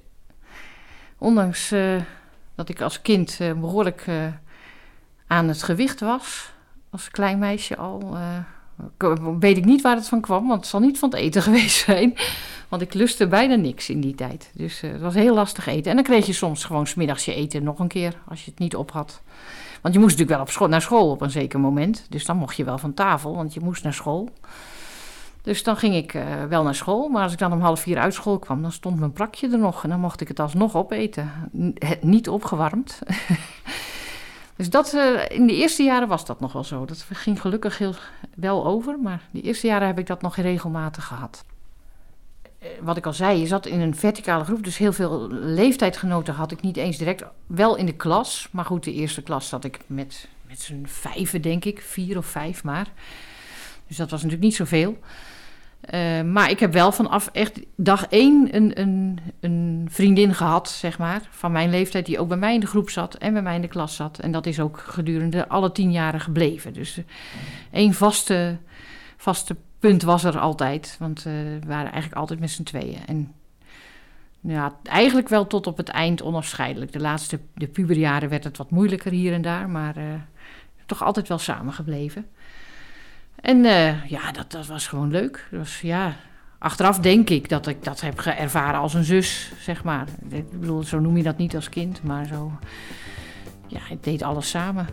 ondanks 1.18 1.72
uh, 1.72 2.00
dat 2.54 2.68
ik 2.68 2.80
als 2.80 3.02
kind 3.02 3.38
behoorlijk 3.38 4.06
aan 5.26 5.48
het 5.48 5.62
gewicht 5.62 6.00
was, 6.00 6.52
als 6.90 7.10
klein 7.10 7.38
meisje 7.38 7.76
al, 7.76 8.16
weet 9.38 9.56
ik 9.56 9.64
niet 9.64 9.82
waar 9.82 9.96
het 9.96 10.08
van 10.08 10.20
kwam. 10.20 10.48
Want 10.48 10.60
het 10.60 10.70
zal 10.70 10.80
niet 10.80 10.98
van 10.98 11.10
het 11.10 11.18
eten 11.18 11.42
geweest 11.52 11.84
zijn. 11.84 12.14
Want 12.68 12.82
ik 12.82 12.94
lustte 12.94 13.26
bijna 13.26 13.54
niks 13.54 13.90
in 13.90 14.00
die 14.00 14.14
tijd. 14.14 14.50
Dus 14.54 14.80
het 14.80 15.00
was 15.00 15.14
heel 15.14 15.34
lastig 15.34 15.66
eten. 15.66 15.90
En 15.90 15.96
dan 15.96 16.04
kreeg 16.04 16.26
je 16.26 16.32
soms 16.32 16.64
gewoon 16.64 16.86
smiddags 16.86 17.24
je 17.24 17.34
eten 17.34 17.62
nog 17.62 17.78
een 17.78 17.88
keer, 17.88 18.14
als 18.28 18.44
je 18.44 18.50
het 18.50 18.60
niet 18.60 18.76
op 18.76 18.90
had. 18.90 19.22
Want 19.84 19.96
je 19.96 20.02
moest 20.02 20.18
natuurlijk 20.18 20.38
wel 20.38 20.46
op 20.46 20.52
school, 20.52 20.68
naar 20.68 20.82
school 20.82 21.10
op 21.10 21.20
een 21.20 21.30
zeker 21.30 21.60
moment. 21.60 22.06
Dus 22.08 22.24
dan 22.24 22.36
mocht 22.36 22.56
je 22.56 22.64
wel 22.64 22.78
van 22.78 22.94
tafel, 22.94 23.34
want 23.34 23.54
je 23.54 23.60
moest 23.60 23.82
naar 23.82 23.94
school. 23.94 24.28
Dus 25.42 25.62
dan 25.62 25.76
ging 25.76 25.94
ik 25.94 26.14
uh, 26.14 26.44
wel 26.48 26.62
naar 26.62 26.74
school. 26.74 27.08
Maar 27.08 27.22
als 27.22 27.32
ik 27.32 27.38
dan 27.38 27.52
om 27.52 27.60
half 27.60 27.80
vier 27.80 27.98
uit 27.98 28.14
school 28.14 28.38
kwam, 28.38 28.62
dan 28.62 28.72
stond 28.72 28.98
mijn 28.98 29.12
prakje 29.12 29.50
er 29.50 29.58
nog. 29.58 29.82
En 29.82 29.88
dan 29.88 30.00
mocht 30.00 30.20
ik 30.20 30.28
het 30.28 30.40
alsnog 30.40 30.76
opeten. 30.76 31.30
Niet 32.00 32.28
opgewarmd. 32.28 32.98
dus 34.56 34.70
dat, 34.70 34.92
uh, 34.94 35.28
in 35.28 35.46
de 35.46 35.54
eerste 35.54 35.82
jaren 35.82 36.08
was 36.08 36.26
dat 36.26 36.40
nog 36.40 36.52
wel 36.52 36.64
zo. 36.64 36.84
Dat 36.84 37.06
ging 37.12 37.40
gelukkig 37.40 37.78
heel 37.78 37.94
wel 38.34 38.66
over. 38.66 38.98
Maar 38.98 39.22
de 39.30 39.40
eerste 39.40 39.66
jaren 39.66 39.86
heb 39.86 39.98
ik 39.98 40.06
dat 40.06 40.22
nog 40.22 40.36
regelmatig 40.36 41.04
gehad 41.04 41.44
wat 42.80 42.96
ik 42.96 43.06
al 43.06 43.12
zei, 43.12 43.40
je 43.40 43.46
zat 43.46 43.66
in 43.66 43.80
een 43.80 43.96
verticale 43.96 44.44
groep, 44.44 44.64
dus 44.64 44.78
heel 44.78 44.92
veel 44.92 45.28
leeftijdgenoten 45.30 46.34
had 46.34 46.52
ik 46.52 46.60
niet 46.60 46.76
eens 46.76 46.98
direct. 46.98 47.24
Wel 47.46 47.76
in 47.76 47.86
de 47.86 47.96
klas, 47.96 48.48
maar 48.50 48.64
goed, 48.64 48.84
de 48.84 48.92
eerste 48.92 49.22
klas 49.22 49.48
zat 49.48 49.64
ik 49.64 49.78
met, 49.86 50.28
met 50.46 50.60
z'n 50.60 50.84
vijven, 50.86 51.42
denk 51.42 51.64
ik, 51.64 51.80
vier 51.80 52.16
of 52.16 52.26
vijf 52.26 52.64
maar. 52.64 52.86
Dus 53.86 53.96
dat 53.96 54.10
was 54.10 54.22
natuurlijk 54.22 54.48
niet 54.48 54.54
zoveel. 54.54 54.98
Uh, 55.94 56.22
maar 56.22 56.50
ik 56.50 56.60
heb 56.60 56.72
wel 56.72 56.92
vanaf 56.92 57.28
echt 57.32 57.60
dag 57.76 58.06
één 58.06 58.56
een, 58.56 58.80
een, 58.80 59.18
een 59.40 59.86
vriendin 59.90 60.34
gehad, 60.34 60.70
zeg 60.70 60.98
maar, 60.98 61.28
van 61.30 61.52
mijn 61.52 61.70
leeftijd, 61.70 62.06
die 62.06 62.18
ook 62.18 62.28
bij 62.28 62.36
mij 62.36 62.54
in 62.54 62.60
de 62.60 62.66
groep 62.66 62.90
zat 62.90 63.14
en 63.14 63.32
bij 63.32 63.42
mij 63.42 63.54
in 63.54 63.60
de 63.60 63.68
klas 63.68 63.96
zat. 63.96 64.18
En 64.18 64.32
dat 64.32 64.46
is 64.46 64.60
ook 64.60 64.78
gedurende 64.78 65.48
alle 65.48 65.72
tien 65.72 65.92
jaren 65.92 66.20
gebleven. 66.20 66.72
Dus 66.72 66.98
uh, 66.98 67.04
één 67.70 67.94
vaste, 67.94 68.56
vaste 69.16 69.56
punt 69.88 70.02
was 70.02 70.24
er 70.24 70.38
altijd. 70.38 70.96
Want 70.98 71.18
uh, 71.18 71.32
we 71.32 71.66
waren 71.66 71.92
eigenlijk 71.92 72.14
altijd 72.14 72.40
met 72.40 72.50
z'n 72.50 72.62
tweeën. 72.62 73.06
En 73.06 73.34
Ja, 74.40 74.76
eigenlijk 74.82 75.28
wel 75.28 75.46
tot 75.46 75.66
op 75.66 75.76
het 75.76 75.88
eind 75.88 76.22
onafscheidelijk. 76.22 76.92
De 76.92 77.00
laatste, 77.00 77.40
de 77.54 77.66
puberjaren 77.66 78.28
werd 78.28 78.44
het 78.44 78.56
wat 78.56 78.70
moeilijker 78.70 79.12
hier 79.12 79.32
en 79.32 79.42
daar, 79.42 79.68
maar 79.68 79.96
uh, 79.96 80.04
toch 80.86 81.02
altijd 81.02 81.28
wel 81.28 81.38
samengebleven. 81.38 82.26
En 83.40 83.64
uh, 83.64 84.10
ja, 84.10 84.32
dat, 84.32 84.50
dat 84.50 84.66
was 84.66 84.86
gewoon 84.86 85.10
leuk. 85.10 85.48
was, 85.50 85.80
ja, 85.80 86.16
achteraf 86.58 86.98
denk 86.98 87.30
ik 87.30 87.48
dat 87.48 87.66
ik 87.66 87.84
dat 87.84 88.00
heb 88.00 88.20
ervaren 88.20 88.80
als 88.80 88.94
een 88.94 89.04
zus, 89.04 89.52
zeg 89.58 89.84
maar. 89.84 90.06
Ik 90.28 90.60
bedoel, 90.60 90.82
zo 90.82 90.98
noem 90.98 91.16
je 91.16 91.22
dat 91.22 91.38
niet 91.38 91.54
als 91.54 91.68
kind, 91.68 92.02
maar 92.02 92.26
zo... 92.26 92.52
Ja, 93.66 93.80
ik 93.90 94.04
deed 94.04 94.22
alles 94.22 94.50
samen. 94.50 94.86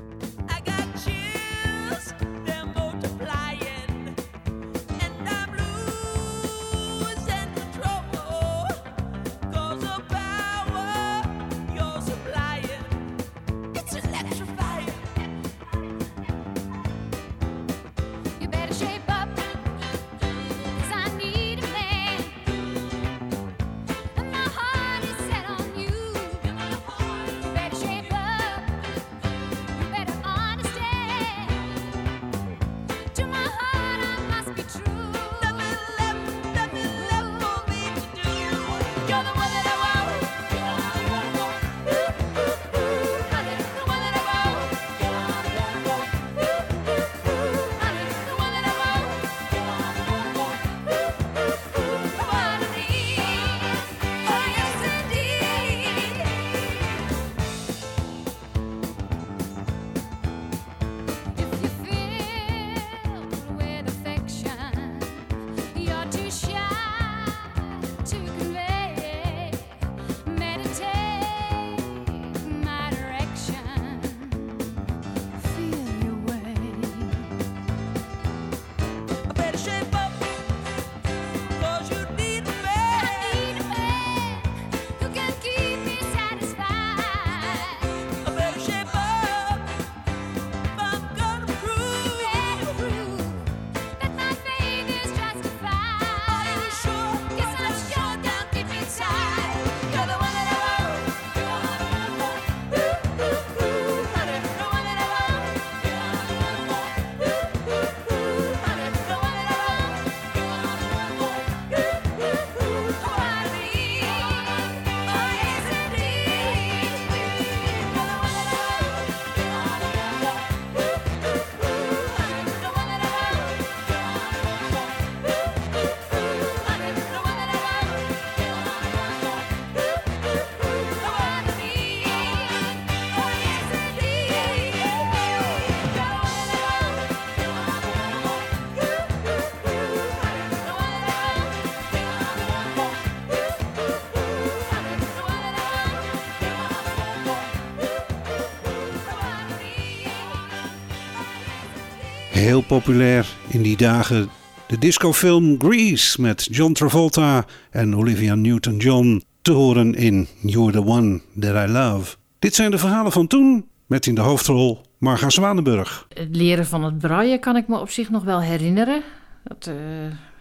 Heel 152.52 152.62
populair 152.62 153.28
in 153.48 153.62
die 153.62 153.78
dagen 153.78 154.30
de 154.68 154.78
discofilm 154.78 155.56
Grease 155.60 156.22
met 156.22 156.48
John 156.52 156.72
Travolta 156.72 157.46
en 157.70 157.96
Olivia 157.96 158.36
Newton-John 158.36 159.24
te 159.42 159.52
horen 159.52 159.96
in 159.96 160.28
You're 160.42 160.72
the 160.72 160.86
One 160.86 161.22
That 161.40 161.70
I 161.70 161.72
Love. 161.72 162.16
Dit 162.40 162.56
zijn 162.56 162.72
de 162.72 162.78
verhalen 162.78 163.12
van 163.12 163.28
toen 163.28 163.66
met 163.86 164.06
in 164.06 164.16
de 164.16 164.22
hoofdrol 164.22 164.82
Marga 164.98 165.30
Zwanenburg. 165.30 166.08
Het 166.14 166.36
leren 166.36 166.66
van 166.66 166.84
het 166.84 166.98
braaien 166.98 167.40
kan 167.40 167.56
ik 167.56 167.68
me 167.68 167.80
op 167.80 167.90
zich 167.90 168.10
nog 168.10 168.24
wel 168.24 168.42
herinneren. 168.42 169.02
Dat, 169.44 169.68
uh, 169.70 169.76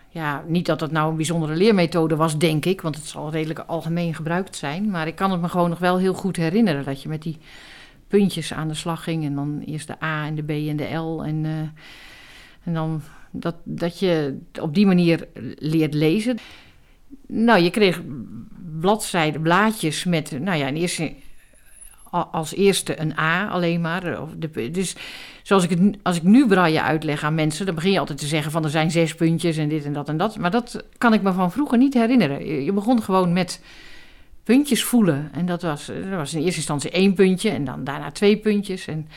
ja, 0.09 0.45
niet 0.47 0.67
dat 0.67 0.81
het 0.81 0.91
nou 0.91 1.11
een 1.11 1.17
bijzondere 1.17 1.57
leermethode 1.57 2.17
was, 2.17 2.39
denk 2.39 2.65
ik, 2.65 2.81
want 2.81 2.97
het 2.97 3.07
zal 3.07 3.31
redelijk 3.31 3.65
algemeen 3.67 4.15
gebruikt 4.15 4.57
zijn. 4.57 4.91
Maar 4.91 5.07
ik 5.07 5.17
kan 5.17 5.31
het 5.31 5.41
me 5.41 5.49
gewoon 5.49 5.71
nog 5.71 5.79
wel 5.79 5.99
heel 5.99 6.15
goed 6.15 6.37
herinneren 6.37 6.85
dat 6.85 7.03
je 7.03 7.09
met 7.09 7.23
die 7.23 7.39
puntjes 8.11 8.53
aan 8.53 8.69
de 8.69 8.75
slag 8.75 9.03
ging. 9.03 9.25
En 9.25 9.35
dan 9.35 9.63
eerst 9.67 9.87
de 9.87 10.03
A 10.03 10.27
en 10.27 10.35
de 10.35 10.43
B 10.43 10.51
en 10.51 10.77
de 10.77 10.95
L. 10.95 11.25
En, 11.25 11.45
uh, 11.45 11.59
en 12.65 12.75
dan 12.75 13.03
dat, 13.31 13.55
dat 13.65 13.99
je 13.99 14.39
op 14.61 14.75
die 14.75 14.87
manier 14.87 15.29
leert 15.59 15.95
lezen. 15.95 16.39
Nou, 17.27 17.61
je 17.63 17.71
kreeg 17.71 18.03
bladzijden, 18.81 19.43
blaadjes 19.43 20.05
met, 20.05 20.41
nou 20.41 20.59
ja, 20.59 20.67
in 20.67 20.77
eerste, 20.77 21.13
als 22.11 22.55
eerste 22.55 23.01
een 23.01 23.19
A 23.19 23.49
alleen 23.49 23.81
maar. 23.81 24.19
Dus 24.73 24.97
zoals 25.43 25.65
ik 25.65 25.71
het, 25.71 25.97
als 26.03 26.17
ik 26.17 26.23
nu 26.23 26.47
braille 26.47 26.83
uitleg 26.83 27.23
aan 27.23 27.35
mensen, 27.35 27.67
dan 27.67 27.75
begin 27.75 27.93
je 27.93 27.99
altijd 27.99 28.19
te 28.19 28.27
zeggen 28.27 28.53
van 28.53 28.65
er 28.65 28.71
zijn 28.71 28.91
zes 28.91 29.15
puntjes 29.15 29.57
en 29.57 29.69
dit 29.69 29.85
en 29.85 29.93
dat 29.93 30.09
en 30.09 30.17
dat. 30.17 30.39
Maar 30.39 30.51
dat 30.51 30.85
kan 30.99 31.13
ik 31.13 31.23
me 31.23 31.33
van 31.33 31.53
vroeger 31.53 31.79
niet 31.79 31.95
herinneren. 31.95 32.65
Je 32.65 32.73
begon 32.73 33.03
gewoon 33.03 33.33
met 33.33 33.61
puntjes 34.51 34.85
voelen. 34.85 35.29
En 35.33 35.47
dat 35.47 35.63
was, 35.63 35.91
was 36.11 36.35
in 36.35 36.43
eerste 36.43 36.57
instantie 36.57 36.91
één 36.91 37.15
puntje 37.15 37.51
en 37.51 37.65
dan 37.65 37.85
daarna 37.85 38.11
twee 38.11 38.37
puntjes. 38.37 38.87
En, 38.87 39.09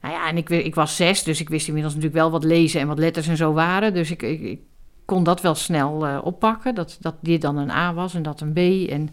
nou 0.00 0.14
ja, 0.14 0.28
en 0.28 0.36
ik, 0.36 0.48
ik 0.48 0.74
was 0.74 0.96
zes, 0.96 1.22
dus 1.22 1.40
ik 1.40 1.48
wist 1.48 1.66
inmiddels 1.66 1.94
natuurlijk 1.94 2.22
wel 2.22 2.30
wat 2.30 2.44
lezen 2.44 2.80
en 2.80 2.86
wat 2.86 2.98
letters 2.98 3.28
en 3.28 3.36
zo 3.36 3.52
waren. 3.52 3.94
Dus 3.94 4.10
ik, 4.10 4.22
ik, 4.22 4.60
kon 5.04 5.24
dat 5.24 5.40
wel 5.40 5.54
snel 5.54 6.06
uh, 6.06 6.18
oppakken, 6.22 6.74
dat, 6.74 6.96
dat 7.00 7.14
dit 7.20 7.40
dan 7.40 7.56
een 7.56 7.70
A 7.70 7.94
was 7.94 8.14
en 8.14 8.22
dat 8.22 8.40
een 8.40 8.52
B. 8.52 8.88
En, 8.90 9.10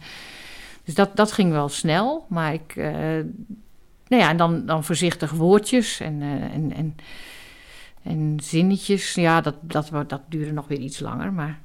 dus 0.84 0.96
dat, 0.96 1.16
dat 1.16 1.32
ging 1.32 1.52
wel 1.52 1.70
snel, 1.70 2.26
maar 2.30 2.54
ik... 2.54 2.76
Uh, 2.76 2.86
nou 4.08 4.22
ja, 4.22 4.30
en 4.30 4.38
dan, 4.38 4.66
dan 4.66 4.84
voorzichtig 4.84 5.32
woordjes 5.32 6.00
en, 6.00 6.22
uh, 6.22 6.32
en, 6.32 6.74
en 6.76 6.96
en 8.04 8.38
zinnetjes, 8.44 9.14
ja, 9.14 9.42
dat, 9.42 9.56
dat, 9.62 9.92
dat 10.08 10.22
duurde 10.28 10.52
nog 10.52 10.68
weer 10.68 10.80
iets 10.80 11.00
langer. 11.00 11.34
Maar 11.34 11.60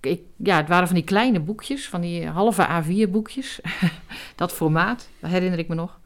ik, 0.00 0.20
ja, 0.36 0.56
het 0.56 0.68
waren 0.68 0.86
van 0.86 0.96
die 0.96 1.04
kleine 1.04 1.40
boekjes, 1.40 1.88
van 1.88 2.00
die 2.00 2.26
halve 2.26 2.66
A4-boekjes. 2.66 3.60
dat 4.36 4.52
formaat, 4.52 5.08
herinner 5.20 5.58
ik 5.58 5.68
me 5.68 5.74
nog. 5.74 5.98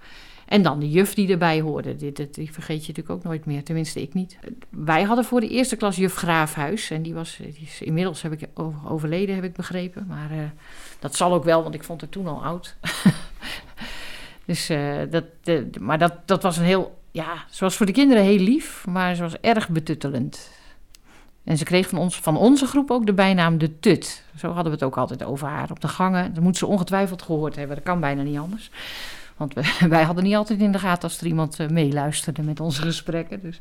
En 0.50 0.62
dan 0.62 0.80
de 0.80 0.90
juf 0.90 1.14
die 1.14 1.30
erbij 1.30 1.60
hoorde. 1.60 1.96
Die 1.96 2.52
vergeet 2.52 2.86
je 2.86 2.88
natuurlijk 2.88 3.10
ook 3.10 3.22
nooit 3.22 3.44
meer, 3.44 3.64
tenminste 3.64 4.02
ik 4.02 4.14
niet. 4.14 4.38
Wij 4.68 5.02
hadden 5.02 5.24
voor 5.24 5.40
de 5.40 5.48
eerste 5.48 5.76
klas 5.76 5.96
juf 5.96 6.14
Graafhuis. 6.14 6.90
En 6.90 7.02
die 7.02 7.14
was, 7.14 7.36
die 7.36 7.58
is, 7.62 7.82
inmiddels 7.82 8.22
heb 8.22 8.32
ik 8.32 8.48
overleden, 8.84 9.34
heb 9.34 9.44
ik 9.44 9.52
begrepen. 9.52 10.06
Maar 10.06 10.30
uh, 10.32 10.38
dat 10.98 11.16
zal 11.16 11.32
ook 11.32 11.44
wel, 11.44 11.62
want 11.62 11.74
ik 11.74 11.84
vond 11.84 12.00
haar 12.00 12.10
toen 12.10 12.26
al 12.26 12.44
oud. 12.44 12.76
dus, 14.46 14.70
uh, 14.70 15.00
dat, 15.10 15.24
maar 15.80 15.98
dat, 15.98 16.14
dat 16.24 16.42
was 16.42 16.56
een 16.56 16.64
heel 16.64 16.99
ja, 17.10 17.44
ze 17.50 17.64
was 17.64 17.76
voor 17.76 17.86
de 17.86 17.92
kinderen 17.92 18.22
heel 18.22 18.38
lief, 18.38 18.86
maar 18.86 19.14
ze 19.14 19.22
was 19.22 19.40
erg 19.40 19.68
betuttelend. 19.68 20.50
En 21.44 21.58
ze 21.58 21.64
kreeg 21.64 21.88
van, 21.88 21.98
ons, 21.98 22.20
van 22.20 22.36
onze 22.36 22.66
groep 22.66 22.90
ook 22.90 23.06
de 23.06 23.12
bijnaam 23.12 23.58
de 23.58 23.78
Tut. 23.80 24.24
Zo 24.36 24.46
hadden 24.46 24.64
we 24.64 24.70
het 24.70 24.82
ook 24.82 24.96
altijd 24.96 25.22
over 25.22 25.48
haar 25.48 25.70
op 25.70 25.80
de 25.80 25.88
gangen. 25.88 26.34
Dat 26.34 26.42
moet 26.42 26.56
ze 26.56 26.66
ongetwijfeld 26.66 27.22
gehoord 27.22 27.56
hebben, 27.56 27.76
dat 27.76 27.84
kan 27.84 28.00
bijna 28.00 28.22
niet 28.22 28.38
anders. 28.38 28.70
Want 29.36 29.54
wij 29.88 30.02
hadden 30.02 30.24
niet 30.24 30.34
altijd 30.34 30.60
in 30.60 30.72
de 30.72 30.78
gaten 30.78 31.02
als 31.02 31.20
er 31.20 31.26
iemand 31.26 31.60
eh, 31.60 31.68
meeluisterde 31.68 32.42
met 32.42 32.60
onze 32.60 32.82
gesprekken. 32.82 33.42
Dus 33.42 33.60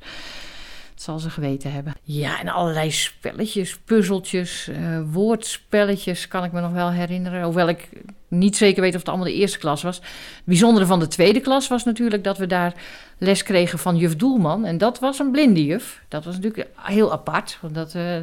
Zal 0.99 1.19
ze 1.19 1.29
geweten 1.29 1.71
hebben. 1.71 1.93
Ja, 2.03 2.39
en 2.39 2.47
allerlei 2.47 2.91
spelletjes, 2.91 3.77
puzzeltjes, 3.77 4.69
uh, 4.69 5.01
woordspelletjes 5.11 6.27
kan 6.27 6.43
ik 6.43 6.51
me 6.51 6.61
nog 6.61 6.71
wel 6.71 6.91
herinneren. 6.91 7.43
Hoewel 7.43 7.67
ik 7.69 7.89
niet 8.27 8.57
zeker 8.57 8.81
weet 8.81 8.93
of 8.93 8.99
het 8.99 9.07
allemaal 9.07 9.25
de 9.25 9.33
eerste 9.33 9.57
klas 9.57 9.83
was. 9.83 9.95
Het 9.95 10.43
bijzondere 10.43 10.85
van 10.85 10.99
de 10.99 11.07
tweede 11.07 11.39
klas 11.39 11.67
was 11.67 11.83
natuurlijk 11.83 12.23
dat 12.23 12.37
we 12.37 12.47
daar 12.47 12.73
les 13.17 13.43
kregen 13.43 13.79
van 13.79 13.97
juf 13.97 14.15
Doelman. 14.15 14.65
En 14.65 14.77
dat 14.77 14.99
was 14.99 15.19
een 15.19 15.31
blinde 15.31 15.65
juf. 15.65 16.01
Dat 16.07 16.25
was 16.25 16.35
natuurlijk 16.35 16.67
heel 16.75 17.11
apart. 17.11 17.57
Want 17.61 17.75
dat, 17.75 17.93
uh, 17.93 18.17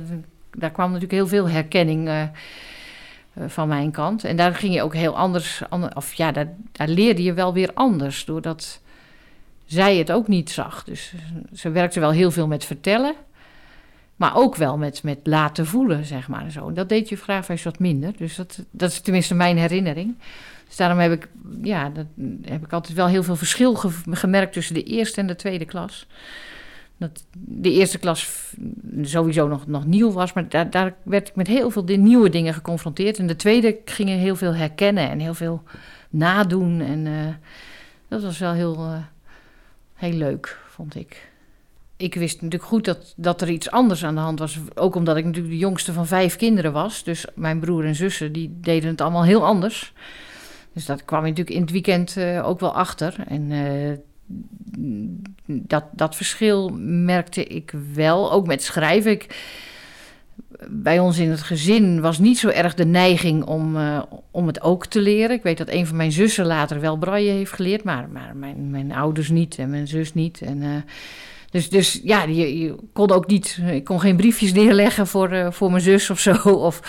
daar 0.50 0.70
kwam 0.70 0.86
natuurlijk 0.86 1.12
heel 1.12 1.28
veel 1.28 1.48
herkenning 1.48 2.08
uh, 2.08 2.22
van 3.46 3.68
mijn 3.68 3.90
kant. 3.90 4.24
En 4.24 4.36
daar 4.36 4.54
ging 4.54 4.74
je 4.74 4.82
ook 4.82 4.94
heel 4.94 5.16
anders, 5.16 5.62
of 5.94 6.14
ja, 6.14 6.32
daar, 6.32 6.52
daar 6.72 6.88
leerde 6.88 7.22
je 7.22 7.32
wel 7.32 7.52
weer 7.52 7.70
anders. 7.74 8.24
Doordat 8.24 8.80
zij 9.66 9.96
het 9.96 10.12
ook 10.12 10.28
niet 10.28 10.50
zag. 10.50 10.84
Dus 10.84 11.14
ze 11.52 11.70
werkte 11.70 12.00
wel 12.00 12.10
heel 12.10 12.30
veel 12.30 12.46
met 12.46 12.64
vertellen. 12.64 13.14
Maar 14.16 14.36
ook 14.36 14.56
wel 14.56 14.78
met, 14.78 15.02
met 15.02 15.18
laten 15.22 15.66
voelen, 15.66 16.04
zeg 16.04 16.28
maar. 16.28 16.50
Zo. 16.50 16.72
Dat 16.72 16.88
deed 16.88 17.08
je 17.08 17.16
Graafhuis 17.16 17.62
wat 17.62 17.78
minder. 17.78 18.12
Dus 18.16 18.36
dat, 18.36 18.64
dat 18.70 18.90
is 18.90 19.00
tenminste 19.00 19.34
mijn 19.34 19.58
herinnering. 19.58 20.14
Dus 20.66 20.76
daarom 20.76 20.98
heb 20.98 21.12
ik, 21.12 21.28
ja, 21.62 21.90
dat, 21.90 22.06
heb 22.42 22.64
ik 22.64 22.72
altijd 22.72 22.96
wel 22.96 23.06
heel 23.06 23.22
veel 23.22 23.36
verschil 23.36 23.74
gemerkt 24.10 24.52
tussen 24.52 24.74
de 24.74 24.82
eerste 24.82 25.20
en 25.20 25.26
de 25.26 25.36
tweede 25.36 25.64
klas. 25.64 26.06
Dat 26.96 27.24
de 27.32 27.72
eerste 27.72 27.98
klas 27.98 28.52
sowieso 29.02 29.48
nog, 29.48 29.66
nog 29.66 29.86
nieuw 29.86 30.12
was, 30.12 30.32
maar 30.32 30.48
daar, 30.48 30.70
daar 30.70 30.94
werd 31.02 31.28
ik 31.28 31.34
met 31.34 31.46
heel 31.46 31.70
veel 31.70 31.84
nieuwe 31.84 32.28
dingen 32.28 32.54
geconfronteerd. 32.54 33.18
En 33.18 33.26
de 33.26 33.36
tweede 33.36 33.78
ging 33.84 34.08
heel 34.08 34.36
veel 34.36 34.54
herkennen 34.54 35.10
en 35.10 35.18
heel 35.18 35.34
veel 35.34 35.62
nadoen. 36.10 36.80
En 36.80 37.06
uh, 37.06 37.34
dat 38.08 38.22
was 38.22 38.38
wel 38.38 38.52
heel, 38.52 38.84
uh, 38.84 38.96
heel 39.96 40.12
leuk, 40.12 40.58
vond 40.68 40.94
ik. 40.94 41.28
Ik 41.96 42.14
wist 42.14 42.42
natuurlijk 42.42 42.70
goed 42.70 42.84
dat, 42.84 43.14
dat 43.16 43.40
er 43.40 43.48
iets 43.48 43.70
anders 43.70 44.04
aan 44.04 44.14
de 44.14 44.20
hand 44.20 44.38
was. 44.38 44.58
Ook 44.74 44.94
omdat 44.94 45.16
ik 45.16 45.24
natuurlijk 45.24 45.54
de 45.54 45.60
jongste 45.60 45.92
van 45.92 46.06
vijf 46.06 46.36
kinderen 46.36 46.72
was. 46.72 47.04
Dus 47.04 47.26
mijn 47.34 47.60
broer 47.60 47.84
en 47.84 47.94
zussen 47.94 48.32
die 48.32 48.56
deden 48.60 48.90
het 48.90 49.00
allemaal 49.00 49.24
heel 49.24 49.44
anders. 49.44 49.92
Dus 50.72 50.86
dat 50.86 51.04
kwam 51.04 51.22
natuurlijk 51.22 51.56
in 51.56 51.60
het 51.60 51.70
weekend 51.70 52.16
uh, 52.16 52.48
ook 52.48 52.60
wel 52.60 52.74
achter. 52.74 53.14
En 53.28 53.50
uh, 53.50 53.92
dat, 55.46 55.84
dat 55.92 56.16
verschil 56.16 56.68
merkte 56.82 57.44
ik 57.44 57.72
wel, 57.94 58.32
ook 58.32 58.46
met 58.46 58.62
schrijven. 58.62 59.10
Ik, 59.10 59.26
bij 60.68 60.98
ons 60.98 61.18
in 61.18 61.30
het 61.30 61.42
gezin 61.42 62.00
was 62.00 62.18
niet 62.18 62.38
zo 62.38 62.48
erg 62.48 62.74
de 62.74 62.86
neiging 62.86 63.44
om, 63.44 63.76
uh, 63.76 64.02
om 64.30 64.46
het 64.46 64.62
ook 64.62 64.86
te 64.86 65.00
leren. 65.00 65.36
Ik 65.36 65.42
weet 65.42 65.58
dat 65.58 65.70
een 65.70 65.86
van 65.86 65.96
mijn 65.96 66.12
zussen 66.12 66.46
later 66.46 66.80
wel 66.80 66.96
braille 66.96 67.30
heeft 67.30 67.52
geleerd, 67.52 67.84
maar, 67.84 68.08
maar 68.08 68.36
mijn, 68.36 68.70
mijn 68.70 68.92
ouders 68.92 69.28
niet 69.28 69.58
en 69.58 69.70
mijn 69.70 69.88
zus 69.88 70.14
niet. 70.14 70.40
En, 70.40 70.62
uh, 70.62 70.74
dus, 71.50 71.68
dus 71.68 72.00
ja, 72.02 72.22
je, 72.22 72.58
je, 72.58 72.74
kon 72.92 73.10
ook 73.10 73.26
niet, 73.26 73.60
ik 73.70 73.84
kon 73.84 74.00
geen 74.00 74.16
briefjes 74.16 74.52
neerleggen 74.52 75.06
voor, 75.06 75.32
uh, 75.32 75.50
voor 75.50 75.70
mijn 75.70 75.82
zus 75.82 76.10
of 76.10 76.20
zo. 76.20 76.34
Of, 76.66 76.80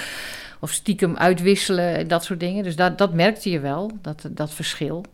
of 0.59 0.71
stiekem 0.71 1.15
uitwisselen 1.15 1.95
en 1.95 2.07
dat 2.07 2.23
soort 2.23 2.39
dingen. 2.39 2.63
Dus 2.63 2.75
dat, 2.75 2.97
dat 2.97 3.13
merkte 3.13 3.49
je 3.49 3.59
wel, 3.59 3.91
dat, 4.01 4.29
dat 4.31 4.53
verschil. 4.53 5.05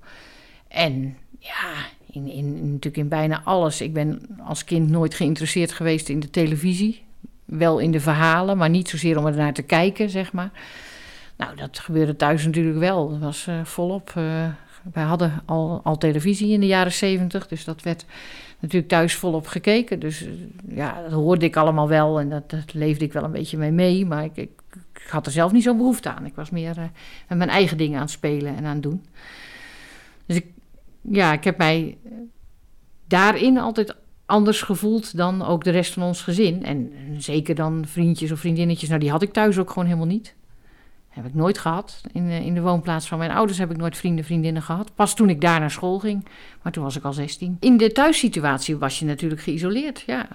En 0.67 1.17
ja, 1.39 1.73
in, 2.11 2.27
in, 2.27 2.53
natuurlijk 2.55 2.97
in 2.97 3.07
bijna 3.07 3.41
alles. 3.43 3.81
Ik 3.81 3.93
ben 3.93 4.21
als 4.45 4.63
kind 4.63 4.89
nooit 4.89 5.13
geïnteresseerd 5.13 5.71
geweest 5.71 6.09
in 6.09 6.19
de 6.19 6.29
televisie. 6.29 7.02
Wel 7.57 7.79
in 7.79 7.91
de 7.91 7.99
verhalen, 7.99 8.57
maar 8.57 8.69
niet 8.69 8.89
zozeer 8.89 9.17
om 9.17 9.25
er 9.25 9.35
naar 9.35 9.53
te 9.53 9.61
kijken, 9.61 10.09
zeg 10.09 10.33
maar. 10.33 10.51
Nou, 11.35 11.55
dat 11.55 11.79
gebeurde 11.79 12.15
thuis 12.15 12.45
natuurlijk 12.45 12.77
wel. 12.77 13.09
Dat 13.09 13.19
was 13.19 13.47
uh, 13.47 13.63
volop. 13.63 14.13
Uh, 14.17 14.23
wij 14.93 15.03
hadden 15.03 15.41
al, 15.45 15.81
al 15.83 15.97
televisie 15.97 16.51
in 16.51 16.59
de 16.59 16.65
jaren 16.65 16.91
zeventig, 16.91 17.47
dus 17.47 17.63
dat 17.63 17.81
werd 17.81 18.05
natuurlijk 18.59 18.91
thuis 18.91 19.15
volop 19.15 19.47
gekeken. 19.47 19.99
Dus 19.99 20.21
uh, 20.21 20.31
ja, 20.67 21.01
dat 21.01 21.11
hoorde 21.11 21.45
ik 21.45 21.55
allemaal 21.55 21.87
wel 21.87 22.19
en 22.19 22.29
dat, 22.29 22.49
dat 22.49 22.73
leefde 22.73 23.05
ik 23.05 23.13
wel 23.13 23.23
een 23.23 23.31
beetje 23.31 23.57
mee 23.57 23.71
mee. 23.71 24.05
Maar 24.05 24.23
ik, 24.23 24.37
ik, 24.37 24.51
had 25.09 25.25
er 25.25 25.31
zelf 25.31 25.51
niet 25.51 25.63
zo'n 25.63 25.77
behoefte 25.77 26.09
aan. 26.09 26.25
Ik 26.25 26.35
was 26.35 26.49
meer 26.49 26.75
met 27.27 27.37
mijn 27.37 27.49
eigen 27.49 27.77
dingen 27.77 27.95
aan 27.95 28.03
het 28.03 28.11
spelen 28.11 28.55
en 28.55 28.65
aan 28.65 28.73
het 28.73 28.83
doen. 28.83 29.05
Dus 30.25 30.35
ik, 30.35 30.45
ja, 31.01 31.33
ik 31.33 31.43
heb 31.43 31.57
mij 31.57 31.97
daarin 33.07 33.57
altijd 33.57 33.95
anders 34.33 34.61
gevoeld 34.61 35.17
dan 35.17 35.45
ook 35.45 35.63
de 35.63 35.69
rest 35.69 35.93
van 35.93 36.03
ons 36.03 36.21
gezin. 36.21 36.65
En 36.65 36.91
zeker 37.17 37.55
dan 37.55 37.83
vriendjes 37.87 38.31
of 38.31 38.39
vriendinnetjes. 38.39 38.89
Nou, 38.89 39.01
die 39.01 39.11
had 39.11 39.21
ik 39.21 39.33
thuis 39.33 39.57
ook 39.57 39.69
gewoon 39.69 39.85
helemaal 39.85 40.07
niet. 40.07 40.35
Heb 41.09 41.25
ik 41.25 41.33
nooit 41.33 41.57
gehad. 41.57 42.01
In, 42.11 42.29
in 42.29 42.53
de 42.53 42.61
woonplaats 42.61 43.07
van 43.07 43.17
mijn 43.17 43.31
ouders 43.31 43.57
heb 43.57 43.71
ik 43.71 43.77
nooit 43.77 43.97
vrienden, 43.97 44.25
vriendinnen 44.25 44.61
gehad. 44.61 44.95
Pas 44.95 45.15
toen 45.15 45.29
ik 45.29 45.41
daar 45.41 45.59
naar 45.59 45.71
school 45.71 45.99
ging. 45.99 46.27
Maar 46.61 46.71
toen 46.71 46.83
was 46.83 46.95
ik 46.95 47.03
al 47.03 47.13
16. 47.13 47.57
In 47.59 47.77
de 47.77 47.91
thuissituatie 47.91 48.77
was 48.77 48.99
je 48.99 49.05
natuurlijk 49.05 49.41
geïsoleerd. 49.41 50.03
Ja, 50.05 50.27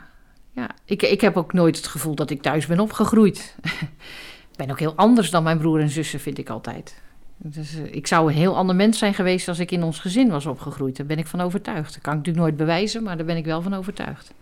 ja. 0.52 0.70
Ik, 0.84 1.02
ik 1.02 1.20
heb 1.20 1.36
ook 1.36 1.52
nooit 1.52 1.76
het 1.76 1.86
gevoel 1.86 2.14
dat 2.14 2.30
ik 2.30 2.42
thuis 2.42 2.66
ben 2.66 2.80
opgegroeid. 2.80 3.56
ik 4.50 4.56
ben 4.56 4.70
ook 4.70 4.78
heel 4.78 4.94
anders 4.94 5.30
dan 5.30 5.42
mijn 5.42 5.58
broer 5.58 5.80
en 5.80 5.90
zussen, 5.90 6.20
vind 6.20 6.38
ik 6.38 6.48
altijd. 6.48 7.02
Dus, 7.40 7.74
uh, 7.74 7.94
ik 7.94 8.06
zou 8.06 8.28
een 8.28 8.36
heel 8.36 8.56
ander 8.56 8.76
mens 8.76 8.98
zijn 8.98 9.14
geweest 9.14 9.48
als 9.48 9.58
ik 9.58 9.70
in 9.70 9.82
ons 9.82 9.98
gezin 9.98 10.28
was 10.28 10.46
opgegroeid. 10.46 10.96
Daar 10.96 11.06
ben 11.06 11.18
ik 11.18 11.26
van 11.26 11.40
overtuigd. 11.40 11.94
Dat 11.94 12.02
kan 12.02 12.12
ik 12.12 12.18
natuurlijk 12.18 12.46
nooit 12.46 12.56
bewijzen, 12.56 13.02
maar 13.02 13.16
daar 13.16 13.26
ben 13.26 13.36
ik 13.36 13.44
wel 13.44 13.62
van 13.62 13.74
overtuigd. 13.74 14.34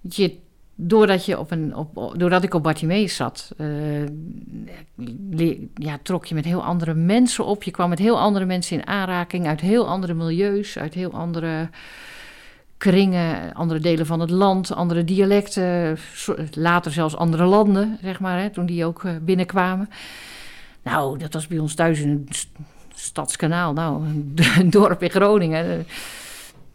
Je, 0.00 0.36
doordat, 0.74 1.24
je 1.24 1.38
op 1.38 1.50
een, 1.50 1.76
op, 1.76 2.14
doordat 2.16 2.42
ik 2.42 2.54
op 2.54 2.62
Bartimeus 2.62 3.16
zat, 3.16 3.52
uh, 3.58 4.06
ja, 5.74 5.98
trok 6.02 6.26
je 6.26 6.34
met 6.34 6.44
heel 6.44 6.64
andere 6.64 6.94
mensen 6.94 7.44
op. 7.44 7.62
Je 7.62 7.70
kwam 7.70 7.88
met 7.88 7.98
heel 7.98 8.20
andere 8.20 8.44
mensen 8.44 8.76
in 8.76 8.86
aanraking, 8.86 9.46
uit 9.46 9.60
heel 9.60 9.88
andere 9.88 10.14
milieus, 10.14 10.78
uit 10.78 10.94
heel 10.94 11.12
andere 11.12 11.68
kringen, 12.76 13.54
andere 13.54 13.80
delen 13.80 14.06
van 14.06 14.20
het 14.20 14.30
land, 14.30 14.74
andere 14.74 15.04
dialecten, 15.04 15.98
later 16.52 16.92
zelfs 16.92 17.16
andere 17.16 17.44
landen, 17.44 17.98
zeg 18.02 18.20
maar, 18.20 18.40
hè, 18.40 18.50
toen 18.50 18.66
die 18.66 18.84
ook 18.84 19.02
uh, 19.02 19.12
binnenkwamen. 19.20 19.88
Nou, 20.82 21.18
dat 21.18 21.32
was 21.32 21.46
bij 21.46 21.58
ons 21.58 21.74
thuis 21.74 21.98
het 21.98 22.48
stadskanaal. 22.94 23.72
Nou, 23.72 24.04
een 24.58 24.70
dorp 24.78 25.02
in 25.02 25.10
Groningen. 25.10 25.86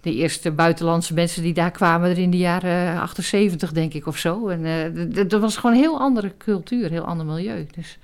De 0.02 0.14
eerste 0.14 0.52
buitenlandse 0.52 1.14
mensen 1.14 1.44
die 1.44 1.54
daar 1.54 1.72
kwamen 1.72 2.10
er 2.10 2.18
in 2.18 2.32
de 2.32 2.38
jaren 2.38 3.00
78, 3.02 3.72
denk 3.72 3.94
ik, 3.94 4.08
of 4.08 4.18
zo. 4.18 4.48
En 4.48 4.66
uh, 4.66 5.30
dat 5.30 5.42
was 5.42 5.58
gewoon 5.58 5.76
een 5.76 5.82
heel 5.82 6.00
andere 6.00 6.32
cultuur, 6.38 6.90
heel 6.90 7.04
ander 7.04 7.26
milieu. 7.26 7.68
Dus 7.76 7.98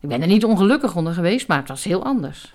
ik 0.00 0.08
ben 0.08 0.20
er 0.20 0.26
niet 0.26 0.44
ongelukkig 0.44 0.96
onder 0.96 1.12
geweest, 1.12 1.48
maar 1.48 1.58
het 1.58 1.68
was 1.68 1.84
heel 1.84 2.04
anders. 2.04 2.54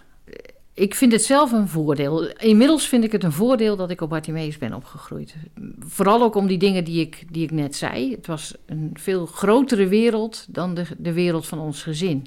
Ik 0.73 0.95
vind 0.95 1.11
het 1.11 1.23
zelf 1.23 1.51
een 1.51 1.67
voordeel. 1.67 2.27
Inmiddels 2.27 2.87
vind 2.87 3.03
ik 3.03 3.11
het 3.11 3.23
een 3.23 3.31
voordeel 3.31 3.75
dat 3.75 3.89
ik 3.89 4.01
op 4.01 4.09
Bartimeus 4.09 4.57
ben 4.57 4.73
opgegroeid. 4.73 5.35
Vooral 5.79 6.21
ook 6.21 6.35
om 6.35 6.47
die 6.47 6.57
dingen 6.57 6.83
die 6.83 7.01
ik, 7.01 7.23
die 7.31 7.43
ik 7.43 7.51
net 7.51 7.75
zei. 7.75 8.11
Het 8.11 8.27
was 8.27 8.55
een 8.65 8.89
veel 8.93 9.25
grotere 9.25 9.87
wereld 9.87 10.45
dan 10.49 10.73
de, 10.73 10.85
de 10.97 11.13
wereld 11.13 11.47
van 11.47 11.59
ons 11.59 11.83
gezin. 11.83 12.25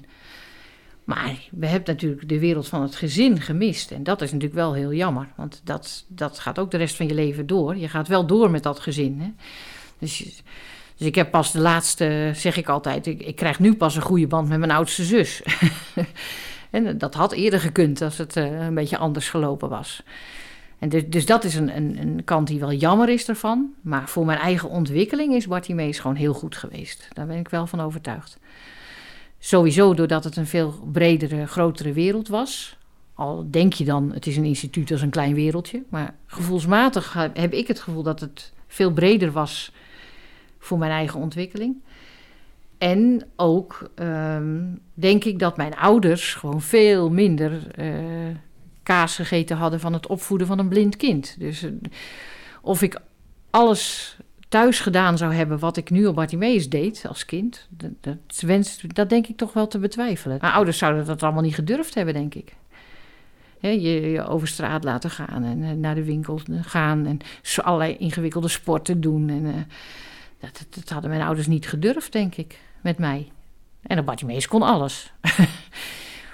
Maar 1.09 1.47
we 1.51 1.67
hebben 1.67 1.93
natuurlijk 1.93 2.29
de 2.29 2.39
wereld 2.39 2.67
van 2.67 2.81
het 2.81 2.95
gezin 2.95 3.41
gemist. 3.41 3.91
En 3.91 4.03
dat 4.03 4.21
is 4.21 4.31
natuurlijk 4.31 4.59
wel 4.59 4.73
heel 4.73 4.93
jammer. 4.93 5.27
Want 5.35 5.61
dat, 5.63 6.05
dat 6.07 6.39
gaat 6.39 6.59
ook 6.59 6.71
de 6.71 6.77
rest 6.77 6.95
van 6.95 7.07
je 7.07 7.13
leven 7.13 7.47
door. 7.47 7.77
Je 7.77 7.87
gaat 7.87 8.07
wel 8.07 8.25
door 8.25 8.51
met 8.51 8.63
dat 8.63 8.79
gezin. 8.79 9.19
Hè? 9.21 9.31
Dus, 9.99 10.43
dus 10.97 11.07
ik 11.07 11.15
heb 11.15 11.31
pas 11.31 11.51
de 11.51 11.59
laatste, 11.59 12.31
zeg 12.35 12.57
ik 12.57 12.69
altijd, 12.69 13.07
ik, 13.07 13.21
ik 13.21 13.35
krijg 13.35 13.59
nu 13.59 13.75
pas 13.75 13.95
een 13.95 14.01
goede 14.01 14.27
band 14.27 14.49
met 14.49 14.59
mijn 14.59 14.71
oudste 14.71 15.03
zus. 15.03 15.41
en 16.69 16.97
dat 16.97 17.13
had 17.13 17.31
eerder 17.31 17.59
gekund 17.59 18.01
als 18.01 18.17
het 18.17 18.35
uh, 18.35 18.65
een 18.65 18.73
beetje 18.73 18.97
anders 18.97 19.29
gelopen 19.29 19.69
was. 19.69 20.03
En 20.79 20.89
dus, 20.89 21.03
dus 21.07 21.25
dat 21.25 21.43
is 21.43 21.55
een, 21.55 21.75
een, 21.75 21.97
een, 22.01 22.23
kant 22.23 22.47
die 22.47 22.59
wel 22.59 22.73
jammer 22.73 23.09
is 23.09 23.27
ervan. 23.27 23.73
Maar 23.81 24.09
voor 24.09 24.25
mijn 24.25 24.39
eigen 24.39 24.69
ontwikkeling 24.69 25.33
is 25.33 25.47
Bartimeus 25.47 25.99
gewoon 25.99 26.15
heel 26.15 26.33
goed 26.33 26.55
geweest. 26.55 27.07
Daar 27.13 27.27
ben 27.27 27.37
ik 27.37 27.49
wel 27.49 27.67
van 27.67 27.81
overtuigd. 27.81 28.39
Sowieso 29.39 29.93
doordat 29.93 30.23
het 30.23 30.35
een 30.35 30.47
veel 30.47 30.89
bredere, 30.91 31.47
grotere 31.47 31.93
wereld 31.93 32.27
was. 32.27 32.77
Al 33.13 33.47
denk 33.51 33.73
je 33.73 33.85
dan, 33.85 34.11
het 34.13 34.27
is 34.27 34.37
een 34.37 34.45
instituut 34.45 34.91
als 34.91 35.01
een 35.01 35.09
klein 35.09 35.33
wereldje. 35.33 35.83
Maar 35.89 36.15
gevoelsmatig 36.25 37.13
heb 37.13 37.53
ik 37.53 37.67
het 37.67 37.79
gevoel 37.79 38.03
dat 38.03 38.19
het 38.19 38.53
veel 38.67 38.91
breder 38.91 39.31
was 39.31 39.71
voor 40.59 40.77
mijn 40.77 40.91
eigen 40.91 41.19
ontwikkeling. 41.19 41.75
En 42.77 43.23
ook 43.35 43.89
um, 43.95 44.79
denk 44.93 45.23
ik 45.23 45.39
dat 45.39 45.57
mijn 45.57 45.75
ouders 45.75 46.33
gewoon 46.33 46.61
veel 46.61 47.09
minder 47.09 47.79
uh, 47.79 48.35
kaas 48.83 49.15
gegeten 49.15 49.57
hadden 49.57 49.79
van 49.79 49.93
het 49.93 50.07
opvoeden 50.07 50.47
van 50.47 50.59
een 50.59 50.69
blind 50.69 50.95
kind. 50.95 51.35
Dus 51.39 51.63
uh, 51.63 51.71
of 52.61 52.81
ik 52.81 52.99
alles 53.49 54.17
thuis 54.49 54.79
gedaan 54.79 55.17
zou 55.17 55.33
hebben 55.33 55.59
wat 55.59 55.77
ik 55.77 55.89
nu 55.89 56.05
op 56.05 56.15
Bartimeus 56.15 56.69
deed 56.69 57.05
als 57.07 57.25
kind, 57.25 57.67
dat, 57.69 57.91
dat, 58.01 58.17
dat 58.87 59.09
denk 59.09 59.27
ik 59.27 59.37
toch 59.37 59.53
wel 59.53 59.67
te 59.67 59.79
betwijfelen. 59.79 60.37
Mijn 60.41 60.53
ouders 60.53 60.77
zouden 60.77 61.05
dat 61.05 61.23
allemaal 61.23 61.41
niet 61.41 61.55
gedurfd 61.55 61.95
hebben, 61.95 62.13
denk 62.13 62.35
ik. 62.35 62.55
Je, 63.59 64.25
over 64.27 64.47
straat 64.47 64.83
laten 64.83 65.09
gaan 65.09 65.43
en 65.43 65.57
uh, 65.57 65.71
naar 65.71 65.95
de 65.95 66.03
winkel 66.03 66.41
gaan 66.61 67.05
en 67.05 67.19
allerlei 67.55 67.97
ingewikkelde 67.97 68.47
sporten 68.47 69.01
doen. 69.01 69.29
En, 69.29 69.45
uh, 69.45 69.53
dat, 70.39 70.65
dat, 70.69 70.89
hadden 70.89 71.09
mijn 71.09 71.21
ouders 71.21 71.47
niet 71.47 71.67
gedurfd, 71.67 72.11
denk 72.11 72.35
ik, 72.35 72.59
met 72.81 72.97
mij. 72.97 73.31
En 73.81 73.99
op 73.99 74.05
Bartimeus 74.05 74.47
kon 74.47 74.61
alles. 74.61 75.11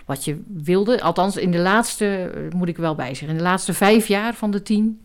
Wat 0.05 0.25
je 0.25 0.41
wilde, 0.47 1.01
althans 1.01 1.37
in 1.37 1.51
de 1.51 1.57
laatste, 1.57 2.31
moet 2.55 2.67
ik 2.67 2.77
wel 2.77 2.95
bij 2.95 3.07
zeggen, 3.07 3.29
in 3.29 3.37
de 3.37 3.43
laatste 3.43 3.73
vijf 3.73 4.07
jaar 4.07 4.33
van 4.33 4.51
de 4.51 4.61
tien 4.61 5.04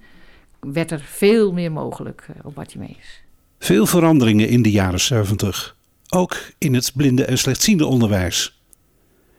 werd 0.61 0.91
er 0.91 1.01
veel 1.01 1.53
meer 1.53 1.73
mogelijk 1.73 2.27
op 2.43 2.55
Bartimeus. 2.55 3.23
Veel 3.59 3.87
veranderingen 3.87 4.49
in 4.49 4.63
de 4.63 4.71
jaren 4.71 5.01
70. 5.01 5.77
Ook 6.09 6.37
in 6.59 6.75
het 6.75 6.93
blinde 6.95 7.25
en 7.25 7.39
slechtziende 7.39 7.87
onderwijs. 7.87 8.63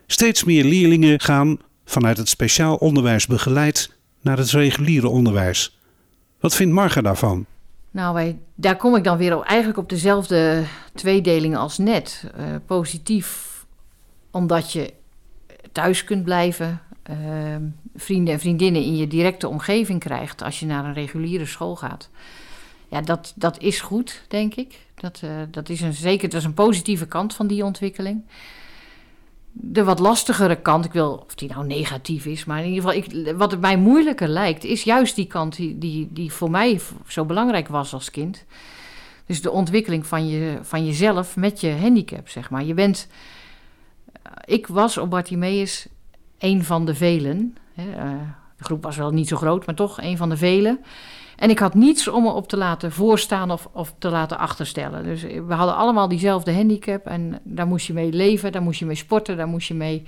Steeds 0.07 0.43
meer 0.43 0.63
leerlingen 0.63 1.19
gaan 1.19 1.59
vanuit 1.85 2.17
het 2.17 2.29
speciaal 2.29 2.75
onderwijs 2.75 3.27
begeleid 3.27 3.97
naar 4.21 4.37
het 4.37 4.51
reguliere 4.51 5.07
onderwijs. 5.07 5.79
Wat 6.39 6.55
vindt 6.55 6.73
Marga 6.73 7.01
daarvan? 7.01 7.45
Nou, 7.91 8.13
wij, 8.13 8.39
daar 8.55 8.77
kom 8.77 8.95
ik 8.95 9.03
dan 9.03 9.17
weer 9.17 9.37
op, 9.37 9.43
eigenlijk 9.43 9.79
op 9.79 9.89
dezelfde 9.89 10.63
tweedeling 10.93 11.57
als 11.57 11.77
net. 11.77 12.23
Uh, 12.37 12.43
positief 12.65 13.49
omdat 14.31 14.71
je 14.71 14.93
thuis 15.71 16.03
kunt 16.03 16.23
blijven, 16.23 16.81
uh, 17.11 17.55
vrienden 17.95 18.33
en 18.33 18.39
vriendinnen 18.39 18.83
in 18.83 18.95
je 18.95 19.07
directe 19.07 19.47
omgeving 19.47 19.99
krijgt 19.99 20.43
als 20.43 20.59
je 20.59 20.65
naar 20.65 20.85
een 20.85 20.93
reguliere 20.93 21.45
school 21.45 21.75
gaat. 21.75 22.09
Ja, 22.89 23.01
dat, 23.01 23.33
dat 23.35 23.59
is 23.59 23.81
goed, 23.81 24.21
denk 24.27 24.55
ik. 24.55 24.79
Dat, 24.95 25.21
uh, 25.23 25.31
dat 25.51 25.69
is 25.69 25.81
een, 25.81 25.93
zeker 25.93 26.29
dat 26.29 26.39
is 26.39 26.45
een 26.45 26.53
positieve 26.53 27.07
kant 27.07 27.33
van 27.33 27.47
die 27.47 27.65
ontwikkeling 27.65 28.23
de 29.51 29.83
wat 29.83 29.99
lastigere 29.99 30.55
kant, 30.55 30.85
ik 30.85 30.93
wil 30.93 31.23
of 31.25 31.35
die 31.35 31.49
nou 31.49 31.65
negatief 31.65 32.25
is, 32.25 32.45
maar 32.45 32.63
in 32.63 32.73
ieder 32.73 32.89
geval, 32.89 33.03
ik, 33.03 33.37
wat 33.37 33.51
het 33.51 33.61
mij 33.61 33.77
moeilijker 33.77 34.27
lijkt, 34.27 34.63
is 34.63 34.83
juist 34.83 35.15
die 35.15 35.25
kant 35.25 35.55
die, 35.55 35.77
die, 35.77 36.07
die 36.11 36.31
voor 36.31 36.51
mij 36.51 36.79
zo 37.07 37.25
belangrijk 37.25 37.67
was 37.67 37.93
als 37.93 38.11
kind. 38.11 38.45
Dus 39.25 39.41
de 39.41 39.51
ontwikkeling 39.51 40.05
van, 40.05 40.27
je, 40.27 40.59
van 40.61 40.85
jezelf 40.85 41.35
met 41.35 41.61
je 41.61 41.71
handicap, 41.71 42.29
zeg 42.29 42.49
maar. 42.49 42.63
Je 42.63 42.73
bent, 42.73 43.07
eh, 44.11 44.31
ik 44.45 44.67
was 44.67 44.97
op 44.97 45.09
Bartimeus 45.09 45.87
een 46.41 46.63
van 46.63 46.85
de 46.85 46.95
velen. 46.95 47.57
Uh, 47.79 47.85
de 48.57 48.63
groep 48.63 48.83
was 48.83 48.97
wel 48.97 49.11
niet 49.11 49.27
zo 49.27 49.37
groot, 49.37 49.65
maar 49.65 49.75
toch 49.75 50.01
een 50.01 50.17
van 50.17 50.29
de 50.29 50.37
velen. 50.37 50.79
En 51.35 51.49
ik 51.49 51.59
had 51.59 51.73
niets 51.73 52.07
om 52.07 52.23
me 52.23 52.31
op 52.31 52.47
te 52.47 52.57
laten 52.57 52.91
voorstaan 52.91 53.51
of, 53.51 53.69
of 53.71 53.93
te 53.97 54.09
laten 54.09 54.37
achterstellen. 54.37 55.03
Dus 55.03 55.21
we 55.21 55.53
hadden 55.53 55.75
allemaal 55.75 56.07
diezelfde 56.07 56.53
handicap 56.53 57.05
en 57.05 57.39
daar 57.43 57.67
moest 57.67 57.87
je 57.87 57.93
mee 57.93 58.11
leven, 58.11 58.51
daar 58.51 58.61
moest 58.61 58.79
je 58.79 58.85
mee 58.85 58.95
sporten, 58.95 59.37
daar 59.37 59.47
moest 59.47 59.67
je 59.67 59.73
mee 59.73 60.03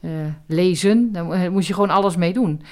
uh, 0.00 0.10
lezen, 0.46 1.12
daar 1.12 1.52
moest 1.52 1.68
je 1.68 1.74
gewoon 1.74 1.90
alles 1.90 2.16
mee 2.16 2.32
doen. 2.32 2.62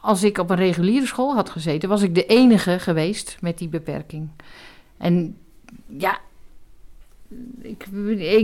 Als 0.00 0.22
ik 0.22 0.38
op 0.38 0.50
een 0.50 0.56
reguliere 0.56 1.06
school 1.06 1.34
had 1.34 1.50
gezeten, 1.50 1.88
was 1.88 2.02
ik 2.02 2.14
de 2.14 2.26
enige 2.26 2.78
geweest 2.78 3.36
met 3.40 3.58
die 3.58 3.68
beperking. 3.68 4.28
En 4.98 5.36
ja, 5.86 6.18
ik, 7.62 7.86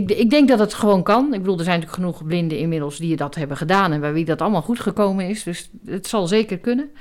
ik, 0.09 0.29
denk 0.29 0.47
dat 0.47 0.59
het 0.59 0.73
gewoon 0.73 1.03
kan. 1.03 1.33
Ik 1.33 1.39
bedoel, 1.39 1.57
er 1.57 1.63
zijn 1.63 1.79
natuurlijk 1.79 2.03
genoeg 2.03 2.27
blinden 2.27 2.57
inmiddels 2.57 2.97
die 2.97 3.15
dat 3.15 3.35
hebben 3.35 3.57
gedaan 3.57 3.91
en 3.91 3.99
bij 3.99 4.13
wie 4.13 4.25
dat 4.25 4.41
allemaal 4.41 4.61
goed 4.61 4.79
gekomen 4.79 5.29
is. 5.29 5.43
Dus 5.43 5.69
het 5.85 6.07
zal 6.07 6.27
zeker 6.27 6.57
kunnen. 6.57 6.91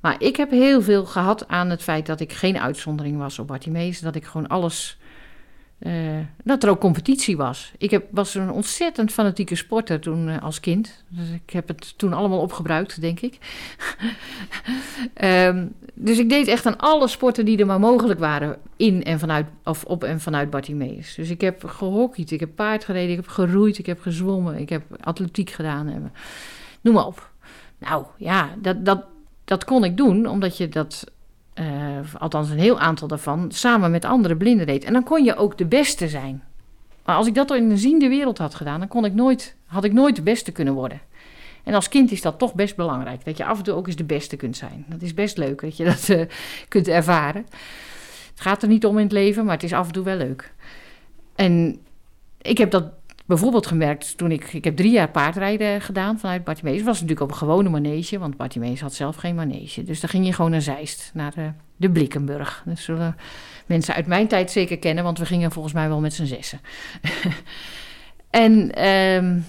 Maar 0.00 0.16
ik 0.18 0.36
heb 0.36 0.50
heel 0.50 0.82
veel 0.82 1.04
gehad 1.04 1.48
aan 1.48 1.70
het 1.70 1.82
feit 1.82 2.06
dat 2.06 2.20
ik 2.20 2.32
geen 2.32 2.58
uitzondering 2.58 3.18
was 3.18 3.38
op 3.38 3.46
Bartimeus. 3.46 4.00
Dat 4.00 4.14
ik 4.14 4.24
gewoon 4.24 4.46
alles. 4.46 4.98
Uh, 5.78 6.18
dat 6.44 6.62
er 6.62 6.68
ook 6.70 6.80
competitie 6.80 7.36
was. 7.36 7.72
Ik 7.78 7.90
heb, 7.90 8.06
was 8.10 8.34
een 8.34 8.50
ontzettend 8.50 9.12
fanatieke 9.12 9.54
sporter 9.54 10.00
toen 10.00 10.28
uh, 10.28 10.42
als 10.42 10.60
kind. 10.60 11.04
Dus 11.08 11.30
ik 11.30 11.50
heb 11.50 11.68
het 11.68 11.98
toen 11.98 12.12
allemaal 12.12 12.40
opgebruikt, 12.40 13.00
denk 13.00 13.20
ik. 13.20 13.38
um, 15.22 15.74
dus 15.94 16.18
ik 16.18 16.28
deed 16.28 16.48
echt 16.48 16.66
aan 16.66 16.78
alle 16.78 17.08
sporten 17.08 17.44
die 17.44 17.58
er 17.58 17.66
maar 17.66 17.80
mogelijk 17.80 18.20
waren. 18.20 18.56
In 18.76 19.04
en 19.04 19.18
vanuit, 19.18 19.46
of 19.64 19.84
op 19.84 20.04
en 20.04 20.20
vanuit 20.20 20.50
Bartimeus. 20.50 21.14
Dus 21.14 21.30
ik 21.30 21.40
heb 21.40 21.64
gehockeyd, 21.64 22.30
ik 22.30 22.40
heb 22.40 22.54
paard 22.54 22.84
gereden, 22.84 23.10
ik 23.10 23.16
heb 23.16 23.28
geroeid, 23.28 23.78
ik 23.78 23.86
heb 23.86 24.00
gezwommen, 24.00 24.58
ik 24.58 24.68
heb 24.68 24.82
atletiek 25.00 25.50
gedaan. 25.50 26.12
Noem 26.80 26.94
maar 26.94 27.06
op. 27.06 27.30
Nou 27.78 28.04
ja, 28.16 28.54
dat, 28.58 28.84
dat, 28.84 29.04
dat 29.44 29.64
kon 29.64 29.84
ik 29.84 29.96
doen 29.96 30.26
omdat 30.26 30.56
je 30.56 30.68
dat, 30.68 31.04
uh, 31.60 31.66
althans 32.18 32.50
een 32.50 32.58
heel 32.58 32.78
aantal 32.78 33.08
daarvan, 33.08 33.50
samen 33.52 33.90
met 33.90 34.04
andere 34.04 34.36
blinden 34.36 34.66
deed. 34.66 34.84
En 34.84 34.92
dan 34.92 35.02
kon 35.02 35.24
je 35.24 35.36
ook 35.36 35.58
de 35.58 35.66
beste 35.66 36.08
zijn. 36.08 36.42
Maar 37.04 37.16
als 37.16 37.26
ik 37.26 37.34
dat 37.34 37.54
in 37.54 37.70
een 37.70 37.78
ziende 37.78 38.08
wereld 38.08 38.38
had 38.38 38.54
gedaan, 38.54 38.78
dan 38.78 38.88
kon 38.88 39.04
ik 39.04 39.14
nooit, 39.14 39.56
had 39.66 39.84
ik 39.84 39.92
nooit 39.92 40.16
de 40.16 40.22
beste 40.22 40.52
kunnen 40.52 40.74
worden. 40.74 41.00
En 41.64 41.74
als 41.74 41.88
kind 41.88 42.10
is 42.10 42.22
dat 42.22 42.38
toch 42.38 42.54
best 42.54 42.76
belangrijk. 42.76 43.24
Dat 43.24 43.36
je 43.36 43.44
af 43.44 43.58
en 43.58 43.64
toe 43.64 43.74
ook 43.74 43.86
eens 43.86 43.96
de 43.96 44.04
beste 44.04 44.36
kunt 44.36 44.56
zijn. 44.56 44.84
Dat 44.88 45.02
is 45.02 45.14
best 45.14 45.36
leuk 45.36 45.60
dat 45.60 45.76
je 45.76 45.84
dat 45.84 46.08
uh, 46.08 46.22
kunt 46.68 46.88
ervaren. 46.88 47.46
Het 48.30 48.40
gaat 48.40 48.62
er 48.62 48.68
niet 48.68 48.86
om 48.86 48.96
in 48.96 49.02
het 49.02 49.12
leven, 49.12 49.44
maar 49.44 49.54
het 49.54 49.62
is 49.62 49.72
af 49.72 49.86
en 49.86 49.92
toe 49.92 50.04
wel 50.04 50.16
leuk. 50.16 50.54
En 51.34 51.80
ik 52.42 52.58
heb 52.58 52.70
dat 52.70 52.84
bijvoorbeeld 53.26 53.66
gemerkt 53.66 54.16
toen 54.16 54.30
ik... 54.30 54.52
Ik 54.52 54.64
heb 54.64 54.76
drie 54.76 54.90
jaar 54.90 55.10
paardrijden 55.10 55.80
gedaan 55.80 56.18
vanuit 56.18 56.44
Bartimeus. 56.44 56.76
Het 56.76 56.84
was 56.84 57.00
natuurlijk 57.00 57.20
op 57.20 57.30
een 57.30 57.36
gewone 57.36 57.68
manege, 57.68 58.18
want 58.18 58.36
Bartimeus 58.36 58.80
had 58.80 58.94
zelf 58.94 59.16
geen 59.16 59.34
manege. 59.34 59.82
Dus 59.82 60.00
dan 60.00 60.10
ging 60.10 60.26
je 60.26 60.32
gewoon 60.32 60.50
naar 60.50 60.62
Zeist, 60.62 61.10
naar 61.14 61.34
de, 61.34 61.50
de 61.76 61.90
Blikkenburg. 61.90 62.62
Dat 62.66 62.78
zullen 62.78 63.16
mensen 63.66 63.94
uit 63.94 64.06
mijn 64.06 64.28
tijd 64.28 64.50
zeker 64.50 64.78
kennen, 64.78 65.04
want 65.04 65.18
we 65.18 65.26
gingen 65.26 65.52
volgens 65.52 65.74
mij 65.74 65.88
wel 65.88 66.00
met 66.00 66.14
z'n 66.14 66.24
zessen. 66.24 66.60
en 68.30 68.52
um, 68.86 69.44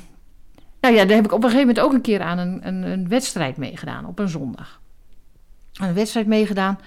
nou 0.81 0.95
ja, 0.95 1.05
daar 1.05 1.15
heb 1.15 1.25
ik 1.25 1.33
op 1.33 1.43
een 1.43 1.49
gegeven 1.49 1.67
moment 1.67 1.79
ook 1.79 1.93
een 1.93 2.01
keer 2.01 2.21
aan 2.21 2.37
een, 2.37 2.67
een, 2.67 2.83
een 2.83 3.07
wedstrijd 3.07 3.57
meegedaan, 3.57 4.05
op 4.05 4.19
een 4.19 4.29
zondag. 4.29 4.81
Een 5.73 5.93
wedstrijd 5.93 6.27
meegedaan. 6.27 6.79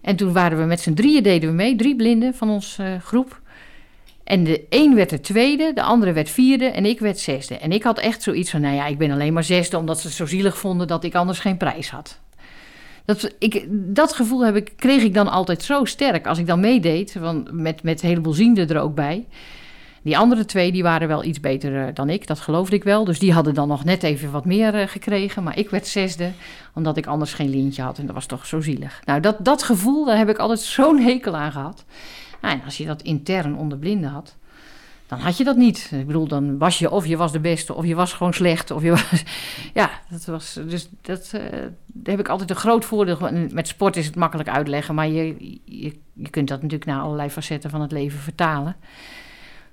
En 0.00 0.16
toen 0.16 0.32
waren 0.32 0.58
we 0.58 0.64
met 0.64 0.80
z'n 0.80 0.94
drieën, 0.94 1.22
deden 1.22 1.48
we 1.48 1.54
mee, 1.54 1.76
drie 1.76 1.96
blinden 1.96 2.34
van 2.34 2.50
onze 2.50 2.82
uh, 2.82 3.00
groep. 3.00 3.40
En 4.28 4.44
de 4.44 4.66
een 4.68 4.94
werd 4.94 5.10
de 5.10 5.20
tweede, 5.20 5.72
de 5.74 5.82
andere 5.82 6.12
werd 6.12 6.30
vierde 6.30 6.64
en 6.64 6.84
ik 6.84 7.00
werd 7.00 7.18
zesde. 7.18 7.58
En 7.58 7.72
ik 7.72 7.82
had 7.82 7.98
echt 7.98 8.22
zoiets 8.22 8.50
van, 8.50 8.60
nou 8.60 8.74
ja, 8.74 8.86
ik 8.86 8.98
ben 8.98 9.10
alleen 9.10 9.32
maar 9.32 9.44
zesde... 9.44 9.78
omdat 9.78 10.00
ze 10.00 10.06
het 10.06 10.16
zo 10.16 10.26
zielig 10.26 10.58
vonden 10.58 10.86
dat 10.86 11.04
ik 11.04 11.14
anders 11.14 11.38
geen 11.38 11.56
prijs 11.56 11.90
had. 11.90 12.18
Dat, 13.04 13.34
ik, 13.38 13.66
dat 13.70 14.12
gevoel 14.12 14.44
heb 14.44 14.56
ik, 14.56 14.72
kreeg 14.76 15.02
ik 15.02 15.14
dan 15.14 15.28
altijd 15.28 15.62
zo 15.62 15.84
sterk 15.84 16.26
als 16.26 16.38
ik 16.38 16.46
dan 16.46 16.60
meedeed... 16.60 17.16
Met, 17.50 17.82
met 17.82 18.02
een 18.02 18.08
heleboel 18.08 18.32
zienden 18.32 18.68
er 18.68 18.80
ook 18.80 18.94
bij. 18.94 19.26
Die 20.02 20.18
andere 20.18 20.44
twee 20.44 20.72
die 20.72 20.82
waren 20.82 21.08
wel 21.08 21.24
iets 21.24 21.40
beter 21.40 21.72
uh, 21.72 21.84
dan 21.94 22.10
ik, 22.10 22.26
dat 22.26 22.40
geloofde 22.40 22.76
ik 22.76 22.84
wel. 22.84 23.04
Dus 23.04 23.18
die 23.18 23.32
hadden 23.32 23.54
dan 23.54 23.68
nog 23.68 23.84
net 23.84 24.02
even 24.02 24.30
wat 24.30 24.44
meer 24.44 24.74
uh, 24.74 24.86
gekregen. 24.86 25.42
Maar 25.42 25.58
ik 25.58 25.70
werd 25.70 25.86
zesde, 25.86 26.30
omdat 26.74 26.96
ik 26.96 27.06
anders 27.06 27.34
geen 27.34 27.50
lintje 27.50 27.82
had. 27.82 27.98
En 27.98 28.06
dat 28.06 28.14
was 28.14 28.26
toch 28.26 28.46
zo 28.46 28.60
zielig. 28.60 29.00
Nou, 29.04 29.20
dat, 29.20 29.36
dat 29.38 29.62
gevoel, 29.62 30.04
daar 30.04 30.16
heb 30.16 30.28
ik 30.28 30.38
altijd 30.38 30.60
zo'n 30.60 31.00
hekel 31.00 31.36
aan 31.36 31.52
gehad. 31.52 31.84
Nou, 32.40 32.60
als 32.64 32.76
je 32.76 32.86
dat 32.86 33.02
intern 33.02 33.56
onder 33.56 33.78
blinden 33.78 34.10
had, 34.10 34.36
dan 35.06 35.18
had 35.18 35.36
je 35.36 35.44
dat 35.44 35.56
niet. 35.56 35.90
Ik 35.94 36.06
bedoel, 36.06 36.28
dan 36.28 36.58
was 36.58 36.78
je 36.78 36.90
of 36.90 37.06
je 37.06 37.16
was 37.16 37.32
de 37.32 37.40
beste, 37.40 37.74
of 37.74 37.84
je 37.84 37.94
was 37.94 38.12
gewoon 38.12 38.34
slecht. 38.34 38.70
Of 38.70 38.82
je 38.82 38.90
was, 38.90 39.24
ja, 39.74 39.90
dat 40.10 40.24
was. 40.24 40.52
Dus 40.68 40.88
dat, 41.00 41.30
uh, 41.34 41.40
daar 41.86 42.14
heb 42.16 42.20
ik 42.20 42.28
altijd 42.28 42.50
een 42.50 42.56
groot 42.56 42.84
voordeel. 42.84 43.18
Met 43.52 43.68
sport 43.68 43.96
is 43.96 44.06
het 44.06 44.16
makkelijk 44.16 44.48
uitleggen, 44.48 44.94
maar 44.94 45.08
je, 45.08 45.36
je, 45.64 45.98
je 46.12 46.30
kunt 46.30 46.48
dat 46.48 46.62
natuurlijk 46.62 46.90
naar 46.90 47.02
allerlei 47.02 47.30
facetten 47.30 47.70
van 47.70 47.80
het 47.80 47.92
leven 47.92 48.18
vertalen. 48.18 48.76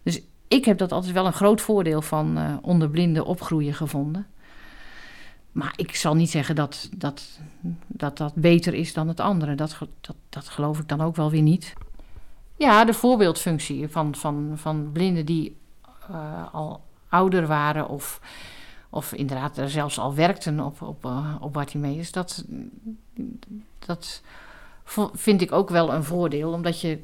Dus 0.04 0.21
ik 0.47 0.65
heb 0.65 0.78
dat 0.78 0.91
altijd 0.91 1.13
wel 1.13 1.25
een 1.25 1.34
groot 1.34 1.62
voordeel 1.62 2.01
van 2.01 2.38
uh, 2.38 2.54
onder 2.62 2.89
blinden 2.89 3.25
opgroeien 3.25 3.73
gevonden. 3.73 4.28
Maar 5.51 5.73
ik 5.75 5.95
zal 5.95 6.15
niet 6.15 6.30
zeggen 6.30 6.56
dat 6.56 6.89
dat, 6.97 7.39
dat, 7.88 8.17
dat 8.17 8.34
beter 8.36 8.73
is 8.73 8.93
dan 8.93 9.08
het 9.08 9.19
andere. 9.19 9.56
Dat, 9.56 9.78
dat, 10.01 10.15
dat 10.30 10.49
geloof 10.49 10.80
ik 10.80 10.88
dan 10.88 11.01
ook 11.01 11.15
wel 11.15 11.32
weer 11.32 11.41
niet. 11.41 11.73
Ja, 12.57 12.85
de 12.85 12.93
voorbeeldfunctie 12.93 13.87
van, 13.87 14.15
van, 14.15 14.51
van 14.55 14.89
blinden 14.91 15.25
die 15.25 15.55
uh, 16.11 16.53
al 16.53 16.81
ouder 17.09 17.47
waren 17.47 17.87
of, 17.87 18.21
of 18.89 19.13
inderdaad 19.13 19.61
zelfs 19.65 19.99
al 19.99 20.15
werkten 20.15 20.59
op, 20.59 20.81
op, 20.81 21.05
uh, 21.05 21.35
op 21.39 21.53
Bartimeus, 21.53 22.11
dat, 22.11 22.45
dat 23.85 24.21
vind 25.13 25.41
ik 25.41 25.51
ook 25.51 25.69
wel 25.69 25.93
een 25.93 26.03
voordeel. 26.03 26.51
Omdat 26.51 26.81
je, 26.81 26.99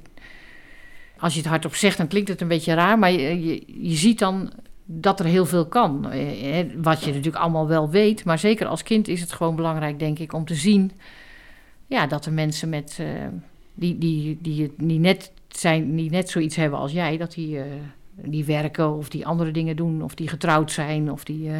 als 1.17 1.33
je 1.33 1.39
het 1.39 1.49
hardop 1.49 1.75
zegt, 1.75 1.97
dan 1.97 2.07
klinkt 2.07 2.29
het 2.29 2.41
een 2.41 2.47
beetje 2.47 2.73
raar, 2.73 2.99
maar 2.99 3.11
je, 3.11 3.45
je, 3.45 3.63
je 3.89 3.95
ziet 3.95 4.19
dan 4.19 4.51
dat 4.85 5.19
er 5.19 5.25
heel 5.25 5.45
veel 5.45 5.65
kan. 5.65 6.11
Eh, 6.11 6.65
wat 6.75 7.03
je 7.03 7.07
natuurlijk 7.07 7.43
allemaal 7.43 7.67
wel 7.67 7.89
weet, 7.89 8.25
maar 8.25 8.39
zeker 8.39 8.67
als 8.67 8.83
kind 8.83 9.07
is 9.07 9.21
het 9.21 9.31
gewoon 9.33 9.55
belangrijk, 9.55 9.99
denk 9.99 10.19
ik, 10.19 10.33
om 10.33 10.45
te 10.45 10.55
zien 10.55 10.91
ja, 11.87 12.07
dat 12.07 12.25
er 12.25 12.33
mensen 12.33 12.69
met, 12.69 12.97
uh, 13.01 13.07
die, 13.73 13.97
die, 13.97 14.37
die, 14.41 14.73
die 14.77 14.99
net 14.99 15.31
zijn 15.57 15.95
die 15.95 16.09
net 16.09 16.29
zoiets 16.29 16.55
hebben 16.55 16.79
als 16.79 16.91
jij, 16.91 17.17
dat 17.17 17.33
die, 17.33 17.55
uh, 17.55 17.63
die 18.15 18.45
werken 18.45 18.93
of 18.93 19.09
die 19.09 19.25
andere 19.25 19.51
dingen 19.51 19.75
doen, 19.75 20.01
of 20.01 20.15
die 20.15 20.27
getrouwd 20.27 20.71
zijn, 20.71 21.11
of 21.11 21.23
die 21.23 21.49
uh, 21.49 21.57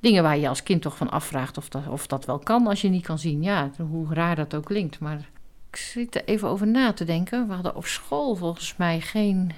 dingen 0.00 0.22
waar 0.22 0.38
je 0.38 0.48
als 0.48 0.62
kind 0.62 0.82
toch 0.82 0.96
van 0.96 1.10
afvraagt 1.10 1.56
of 1.58 1.68
dat, 1.68 1.88
of 1.88 2.06
dat 2.06 2.24
wel 2.24 2.38
kan 2.38 2.66
als 2.66 2.80
je 2.80 2.88
niet 2.88 3.06
kan 3.06 3.18
zien. 3.18 3.42
Ja, 3.42 3.70
hoe 3.78 4.14
raar 4.14 4.36
dat 4.36 4.54
ook 4.54 4.64
klinkt. 4.64 4.98
Maar 4.98 5.28
ik 5.70 5.76
zit 5.76 6.14
er 6.14 6.24
even 6.24 6.48
over 6.48 6.66
na 6.66 6.92
te 6.92 7.04
denken. 7.04 7.48
We 7.48 7.54
hadden 7.54 7.76
op 7.76 7.86
school 7.86 8.34
volgens 8.34 8.76
mij 8.76 9.00
geen 9.00 9.52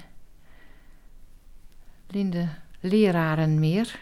blinde 2.07 2.47
leraren 2.79 3.59
meer. 3.59 3.99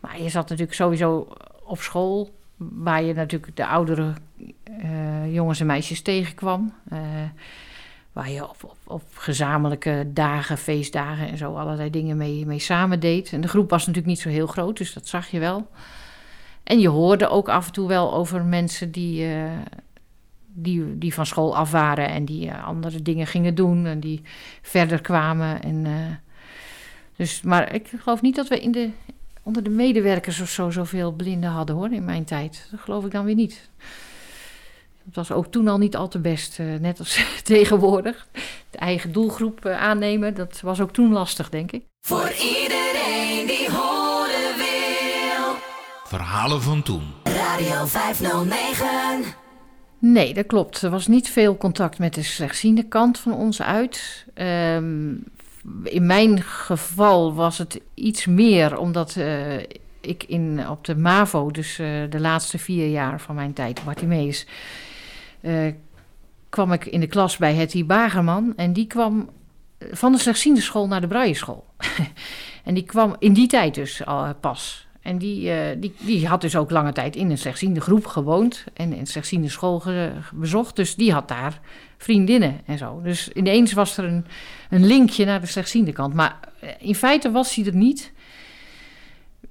Maar 0.00 0.22
je 0.22 0.28
zat 0.28 0.48
natuurlijk 0.48 0.76
sowieso 0.76 1.28
op 1.62 1.80
school 1.80 2.30
waar 2.56 3.02
je 3.02 3.14
natuurlijk 3.14 3.56
de 3.56 3.66
oudere 3.66 4.14
uh, 4.68 5.34
jongens 5.34 5.60
en 5.60 5.66
meisjes 5.66 6.02
tegenkwam. 6.02 6.72
Uh, 6.92 6.98
waar 8.12 8.30
je 8.30 8.48
op, 8.48 8.76
op, 8.84 9.02
gezamenlijke 9.14 10.10
dagen, 10.12 10.58
feestdagen 10.58 11.28
en 11.28 11.36
zo 11.36 11.56
allerlei 11.56 11.90
dingen 11.90 12.16
mee, 12.16 12.46
mee 12.46 12.58
samen 12.58 13.00
deed. 13.00 13.32
En 13.32 13.40
de 13.40 13.48
groep 13.48 13.70
was 13.70 13.80
natuurlijk 13.80 14.06
niet 14.06 14.20
zo 14.20 14.28
heel 14.28 14.46
groot, 14.46 14.76
dus 14.76 14.92
dat 14.92 15.06
zag 15.06 15.28
je 15.28 15.38
wel. 15.38 15.70
En 16.62 16.80
je 16.80 16.88
hoorde 16.88 17.28
ook 17.28 17.48
af 17.48 17.66
en 17.66 17.72
toe 17.72 17.88
wel 17.88 18.14
over 18.14 18.44
mensen 18.44 18.90
die, 18.90 19.26
uh, 19.26 19.50
die, 20.46 20.98
die 20.98 21.14
van 21.14 21.26
school 21.26 21.56
af 21.56 21.70
waren 21.70 22.08
en 22.08 22.24
die 22.24 22.52
andere 22.52 23.02
dingen 23.02 23.26
gingen 23.26 23.54
doen 23.54 23.86
en 23.86 24.00
die 24.00 24.22
verder 24.62 25.00
kwamen. 25.00 25.62
En, 25.62 25.86
dus, 27.16 27.42
maar 27.42 27.74
ik 27.74 27.90
geloof 27.98 28.22
niet 28.22 28.36
dat 28.36 28.48
we 28.48 28.60
in 28.60 28.72
de, 28.72 28.90
onder 29.42 29.62
de 29.62 29.70
medewerkers 29.70 30.40
of 30.40 30.48
zo 30.48 30.70
zoveel 30.70 31.12
blinden 31.12 31.50
hadden 31.50 31.76
hoor 31.76 31.92
in 31.92 32.04
mijn 32.04 32.24
tijd. 32.24 32.68
Dat 32.70 32.80
geloof 32.80 33.04
ik 33.04 33.10
dan 33.10 33.24
weer 33.24 33.34
niet. 33.34 33.70
Het 35.08 35.16
was 35.16 35.32
ook 35.32 35.46
toen 35.46 35.68
al 35.68 35.78
niet 35.78 35.96
al 35.96 36.08
te 36.08 36.18
best, 36.18 36.58
net 36.80 36.98
als 36.98 37.24
tegenwoordig. 37.42 38.26
De 38.70 38.78
eigen 38.78 39.12
doelgroep 39.12 39.66
aannemen, 39.66 40.34
dat 40.34 40.60
was 40.60 40.80
ook 40.80 40.92
toen 40.92 41.12
lastig, 41.12 41.48
denk 41.48 41.72
ik. 41.72 41.84
Voor 42.06 42.32
iedereen 42.32 43.46
die 43.46 43.70
horen 43.70 44.56
wil. 44.56 45.54
Verhalen 46.04 46.62
van 46.62 46.82
toen. 46.82 47.02
Radio 47.22 47.86
509. 47.86 49.24
Nee, 49.98 50.34
dat 50.34 50.46
klopt. 50.46 50.82
Er 50.82 50.90
was 50.90 51.06
niet 51.06 51.30
veel 51.30 51.56
contact 51.56 51.98
met 51.98 52.14
de 52.14 52.22
slechtziende 52.22 52.82
kant 52.82 53.18
van 53.18 53.32
ons 53.32 53.62
uit. 53.62 54.26
Um, 54.34 55.24
in 55.84 56.06
mijn 56.06 56.42
geval 56.42 57.34
was 57.34 57.58
het 57.58 57.80
iets 57.94 58.26
meer, 58.26 58.78
omdat 58.78 59.14
uh, 59.16 59.56
ik 60.00 60.24
in, 60.26 60.68
op 60.68 60.84
de 60.84 60.96
MAVO, 60.96 61.50
dus 61.50 61.78
uh, 61.78 61.86
de 62.10 62.20
laatste 62.20 62.58
vier 62.58 62.88
jaar 62.88 63.20
van 63.20 63.34
mijn 63.34 63.52
tijd, 63.52 63.84
Bartimeus, 63.84 64.44
uh, 64.44 64.50
kwam 66.48 66.72
ik 66.72 66.86
in 66.86 67.00
de 67.00 67.06
klas 67.06 67.36
bij 67.36 67.54
Hetty 67.54 67.86
Bagerman. 67.86 68.52
En 68.56 68.72
die 68.72 68.86
kwam 68.86 69.30
van 69.90 70.12
de 70.12 70.18
slechtziende 70.18 70.60
school 70.60 70.86
naar 70.86 71.00
de 71.00 71.06
Brailleschool. 71.06 71.64
en 72.64 72.74
die 72.74 72.84
kwam 72.84 73.16
in 73.18 73.32
die 73.32 73.46
tijd 73.46 73.74
dus 73.74 74.04
al 74.04 74.34
pas. 74.34 74.86
En 75.00 75.18
die, 75.18 75.78
die, 75.78 75.94
die 75.98 76.26
had 76.26 76.40
dus 76.40 76.56
ook 76.56 76.70
lange 76.70 76.92
tijd 76.92 77.16
in 77.16 77.30
een 77.30 77.38
slechtziende 77.38 77.80
groep 77.80 78.06
gewoond 78.06 78.64
en 78.74 78.98
een 78.98 79.06
slechtziende 79.06 79.48
school 79.48 79.82
bezocht. 80.32 80.76
Dus 80.76 80.94
die 80.94 81.12
had 81.12 81.28
daar 81.28 81.60
vriendinnen 81.98 82.60
en 82.66 82.78
zo. 82.78 83.00
Dus 83.02 83.28
ineens 83.28 83.72
was 83.72 83.96
er 83.96 84.04
een, 84.04 84.24
een 84.70 84.86
linkje 84.86 85.24
naar 85.24 85.40
de 85.40 85.46
slechtziende 85.46 85.92
kant. 85.92 86.14
Maar 86.14 86.38
in 86.78 86.94
feite 86.94 87.30
was 87.30 87.54
hij 87.54 87.66
er 87.66 87.74
niet. 87.74 88.12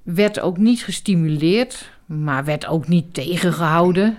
Werd 0.02 0.40
ook 0.40 0.56
niet 0.56 0.82
gestimuleerd, 0.82 1.90
maar 2.06 2.44
werd 2.44 2.66
ook 2.66 2.88
niet 2.88 3.14
tegengehouden. 3.14 4.18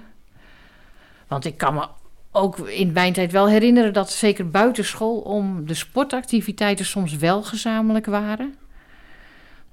Want 1.29 1.45
ik 1.45 1.57
kan 1.57 1.73
me 1.73 1.87
ook 2.31 2.57
in 2.59 2.91
mijn 2.91 3.13
tijd 3.13 3.31
wel 3.31 3.47
herinneren 3.47 3.93
dat 3.93 4.11
zeker 4.11 4.49
buitenschool 4.49 5.17
om 5.19 5.67
de 5.67 5.73
sportactiviteiten 5.73 6.85
soms 6.85 7.15
wel 7.15 7.43
gezamenlijk 7.43 8.05
waren. 8.05 8.55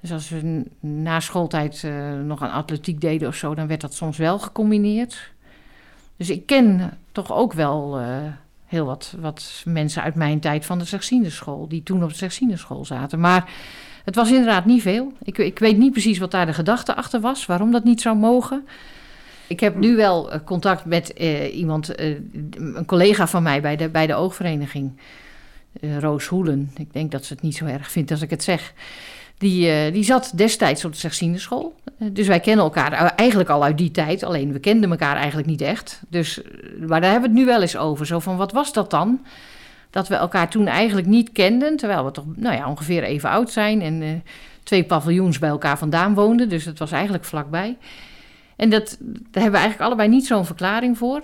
Dus 0.01 0.11
als 0.11 0.29
we 0.29 0.65
na 0.79 1.19
schooltijd 1.19 1.83
uh, 1.85 2.13
nog 2.13 2.41
aan 2.41 2.51
atletiek 2.51 3.01
deden 3.01 3.27
of 3.27 3.35
zo, 3.35 3.55
dan 3.55 3.67
werd 3.67 3.81
dat 3.81 3.93
soms 3.93 4.17
wel 4.17 4.39
gecombineerd. 4.39 5.31
Dus 6.17 6.29
ik 6.29 6.45
ken 6.45 6.97
toch 7.11 7.33
ook 7.33 7.53
wel 7.53 7.99
uh, 7.99 8.07
heel 8.65 8.85
wat, 8.85 9.15
wat 9.19 9.61
mensen 9.65 10.01
uit 10.03 10.15
mijn 10.15 10.39
tijd 10.39 10.65
van 10.65 10.79
de 10.79 10.85
Slechtzienderschool, 10.85 11.67
die 11.67 11.83
toen 11.83 12.03
op 12.03 12.09
de 12.09 12.15
Slechtzienderschool 12.15 12.85
zaten. 12.85 13.19
Maar 13.19 13.49
het 14.05 14.15
was 14.15 14.29
inderdaad 14.29 14.65
niet 14.65 14.81
veel. 14.81 15.13
Ik, 15.23 15.37
ik 15.37 15.59
weet 15.59 15.77
niet 15.77 15.91
precies 15.91 16.17
wat 16.17 16.31
daar 16.31 16.45
de 16.45 16.53
gedachte 16.53 16.95
achter 16.95 17.19
was, 17.19 17.45
waarom 17.45 17.71
dat 17.71 17.83
niet 17.83 18.01
zou 18.01 18.17
mogen. 18.17 18.67
Ik 19.47 19.59
heb 19.59 19.75
nu 19.75 19.95
wel 19.95 20.33
uh, 20.33 20.39
contact 20.45 20.85
met 20.85 21.09
iemand, 21.53 21.99
een 21.99 22.83
collega 22.85 23.27
van 23.27 23.43
mij 23.43 23.61
bij 23.61 23.75
de, 23.75 23.89
bij 23.89 24.07
de 24.07 24.15
oogvereniging, 24.15 24.91
Roos 25.99 26.25
Hoelen. 26.27 26.71
Ik 26.77 26.93
denk 26.93 27.11
dat 27.11 27.25
ze 27.25 27.33
het 27.33 27.41
niet 27.41 27.55
zo 27.55 27.65
erg 27.65 27.91
vindt 27.91 28.11
als 28.11 28.21
ik 28.21 28.29
het 28.29 28.43
zeg. 28.43 28.73
Die, 29.37 29.67
uh, 29.67 29.93
die 29.93 30.03
zat 30.03 30.31
destijds 30.35 30.85
op 30.85 30.91
de 30.91 30.97
slechtziende. 30.97 31.39
Uh, 31.49 32.09
dus 32.11 32.27
wij 32.27 32.39
kennen 32.39 32.65
elkaar 32.65 32.91
eigenlijk 33.15 33.49
al 33.49 33.63
uit 33.63 33.77
die 33.77 33.91
tijd. 33.91 34.23
Alleen 34.23 34.51
we 34.51 34.59
kenden 34.59 34.89
elkaar 34.89 35.15
eigenlijk 35.15 35.47
niet 35.47 35.61
echt. 35.61 36.01
Dus, 36.07 36.41
maar 36.87 37.01
daar 37.01 37.11
hebben 37.11 37.29
we 37.29 37.35
het 37.35 37.45
nu 37.45 37.51
wel 37.51 37.61
eens 37.61 37.77
over. 37.77 38.05
Zo 38.05 38.19
van, 38.19 38.37
wat 38.37 38.51
was 38.51 38.73
dat 38.73 38.89
dan? 38.89 39.25
Dat 39.89 40.07
we 40.07 40.15
elkaar 40.15 40.49
toen 40.49 40.67
eigenlijk 40.67 41.07
niet 41.07 41.31
kenden. 41.31 41.75
Terwijl 41.75 42.05
we 42.05 42.11
toch 42.11 42.25
nou 42.35 42.55
ja, 42.55 42.69
ongeveer 42.69 43.03
even 43.03 43.29
oud 43.29 43.51
zijn. 43.51 43.81
En 43.81 44.01
uh, 44.01 44.09
twee 44.63 44.83
paviljoens 44.83 45.39
bij 45.39 45.49
elkaar 45.49 45.77
vandaan 45.77 46.13
woonden. 46.13 46.49
Dus 46.49 46.65
het 46.65 46.79
was 46.79 46.91
eigenlijk 46.91 47.25
vlakbij. 47.25 47.77
En 48.57 48.69
dat, 48.69 48.97
daar 48.99 49.43
hebben 49.43 49.51
we 49.51 49.57
eigenlijk 49.57 49.81
allebei 49.81 50.09
niet 50.09 50.25
zo'n 50.25 50.45
verklaring 50.45 50.97
voor. 50.97 51.23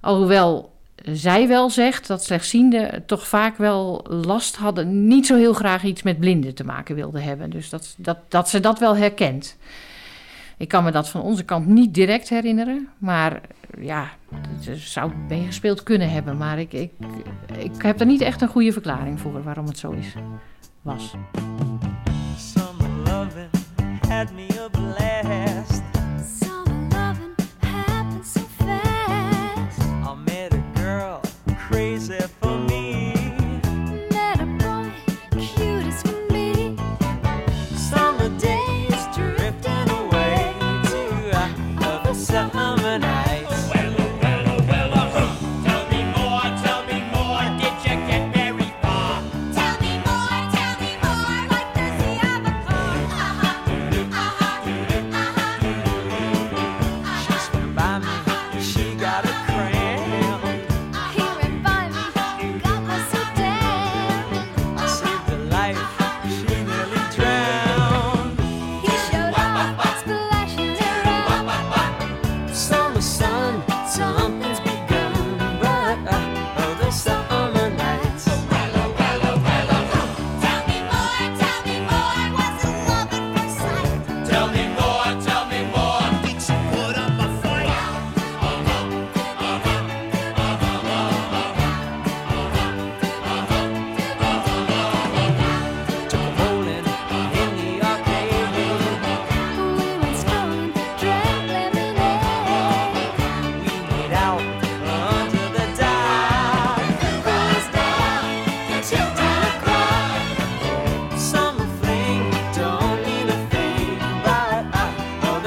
Alhoewel 0.00 0.74
zij 1.02 1.48
wel 1.48 1.70
zegt 1.70 2.06
dat 2.06 2.24
slechtzienden 2.24 3.06
toch 3.06 3.28
vaak 3.28 3.56
wel 3.56 4.06
last 4.08 4.56
hadden, 4.56 5.06
niet 5.06 5.26
zo 5.26 5.36
heel 5.36 5.52
graag 5.52 5.84
iets 5.84 6.02
met 6.02 6.18
blinden 6.20 6.54
te 6.54 6.64
maken 6.64 6.94
wilden 6.94 7.22
hebben. 7.22 7.50
Dus 7.50 7.70
dat, 7.70 7.94
dat, 7.98 8.18
dat 8.28 8.48
ze 8.48 8.60
dat 8.60 8.78
wel 8.78 8.96
herkent. 8.96 9.56
Ik 10.58 10.68
kan 10.68 10.84
me 10.84 10.90
dat 10.90 11.08
van 11.08 11.20
onze 11.20 11.44
kant 11.44 11.66
niet 11.66 11.94
direct 11.94 12.28
herinneren, 12.28 12.88
maar 12.98 13.40
ja, 13.80 14.10
het 14.60 14.78
zou 14.78 15.12
meegespeeld 15.28 15.82
kunnen 15.82 16.10
hebben. 16.10 16.36
Maar 16.36 16.58
ik, 16.58 16.72
ik, 16.72 16.90
ik 17.58 17.82
heb 17.82 18.00
er 18.00 18.06
niet 18.06 18.20
echt 18.20 18.40
een 18.40 18.48
goede 18.48 18.72
verklaring 18.72 19.20
voor 19.20 19.42
waarom 19.42 19.66
het 19.66 19.78
zo 19.78 19.90
is, 19.90 20.14
was. 20.82 21.14
Loving 23.04 23.50
had 24.08 24.32
me 24.32 24.46
a. 24.60 25.55
myself 32.08 32.35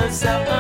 myself 0.10 0.59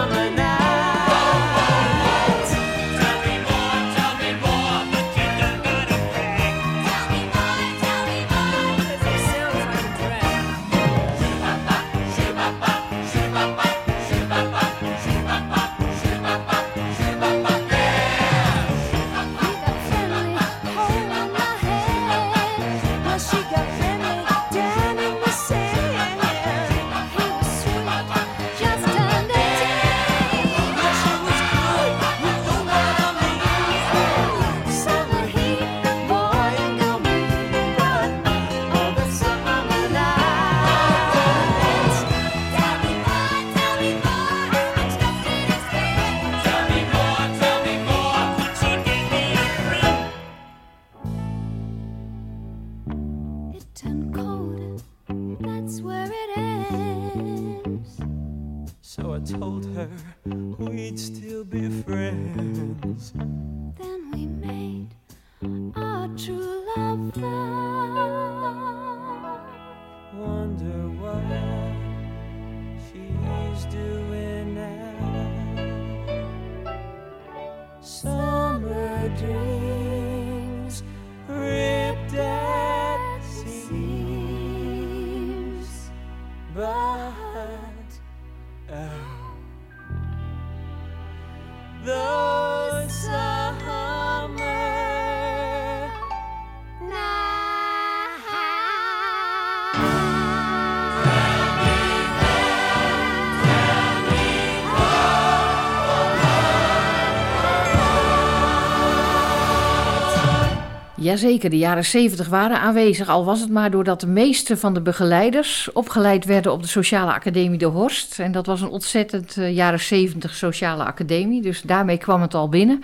Jazeker, 111.09 111.49
de 111.49 111.57
jaren 111.57 111.85
70 111.85 112.27
waren 112.27 112.59
aanwezig, 112.59 113.09
al 113.09 113.25
was 113.25 113.39
het 113.39 113.49
maar 113.49 113.71
doordat 113.71 114.01
de 114.01 114.07
meeste 114.07 114.57
van 114.57 114.73
de 114.73 114.81
begeleiders 114.81 115.71
opgeleid 115.73 116.25
werden 116.25 116.51
op 116.51 116.61
de 116.61 116.67
Sociale 116.67 117.13
Academie 117.13 117.57
de 117.57 117.65
Horst. 117.65 118.19
En 118.19 118.31
dat 118.31 118.45
was 118.45 118.61
een 118.61 118.69
ontzettend 118.69 119.37
eh, 119.37 119.55
jaren 119.55 119.79
70 119.79 120.35
sociale 120.35 120.83
academie, 120.83 121.41
dus 121.41 121.61
daarmee 121.61 121.97
kwam 121.97 122.21
het 122.21 122.33
al 122.33 122.49
binnen 122.49 122.83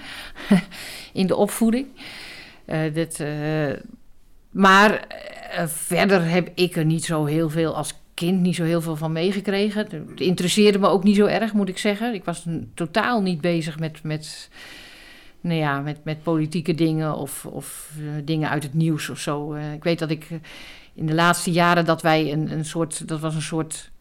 in 1.13 1.27
de 1.27 1.35
opvoeding. 1.35 1.87
Eh, 2.65 2.79
dit, 2.93 3.19
eh, 3.19 3.29
maar 4.49 5.07
verder 5.65 6.29
heb 6.29 6.49
ik 6.55 6.75
er 6.75 6.85
niet 6.85 7.05
zo 7.05 7.25
heel 7.25 7.49
veel 7.49 7.75
als 7.75 7.93
kind 8.13 8.41
niet 8.41 8.55
zo 8.55 8.63
heel 8.63 8.81
veel 8.81 8.95
van 8.95 9.11
meegekregen. 9.11 9.87
Het 9.89 10.21
interesseerde 10.21 10.79
me 10.79 10.87
ook 10.87 11.03
niet 11.03 11.15
zo 11.15 11.25
erg, 11.25 11.53
moet 11.53 11.69
ik 11.69 11.77
zeggen. 11.77 12.13
Ik 12.13 12.23
was 12.23 12.45
totaal 12.73 13.21
niet 13.21 13.41
bezig 13.41 13.79
met, 13.79 14.03
met, 14.03 14.49
nou 15.45 15.59
ja, 15.59 15.79
met, 15.79 16.03
met 16.03 16.23
politieke 16.23 16.75
dingen 16.75 17.15
of, 17.15 17.45
of 17.45 17.91
eh, 17.97 18.05
dingen 18.23 18.49
uit 18.49 18.63
het 18.63 18.73
nieuws 18.73 19.09
of 19.09 19.19
zo. 19.19 19.53
Eh, 19.53 19.73
ik 19.73 19.83
weet 19.83 19.99
dat 19.99 20.09
ik 20.09 20.27
eh, 20.29 20.37
in 20.93 21.05
de 21.05 21.13
laatste 21.13 21.51
jaren 21.51 21.85
dat 21.85 22.01
wij 22.01 22.31
een, 22.31 22.51
een 22.51 22.65
soort, 22.65 23.07
dat 23.07 23.19
was 23.19 23.35
een 23.35 23.41
soort, 23.41 23.91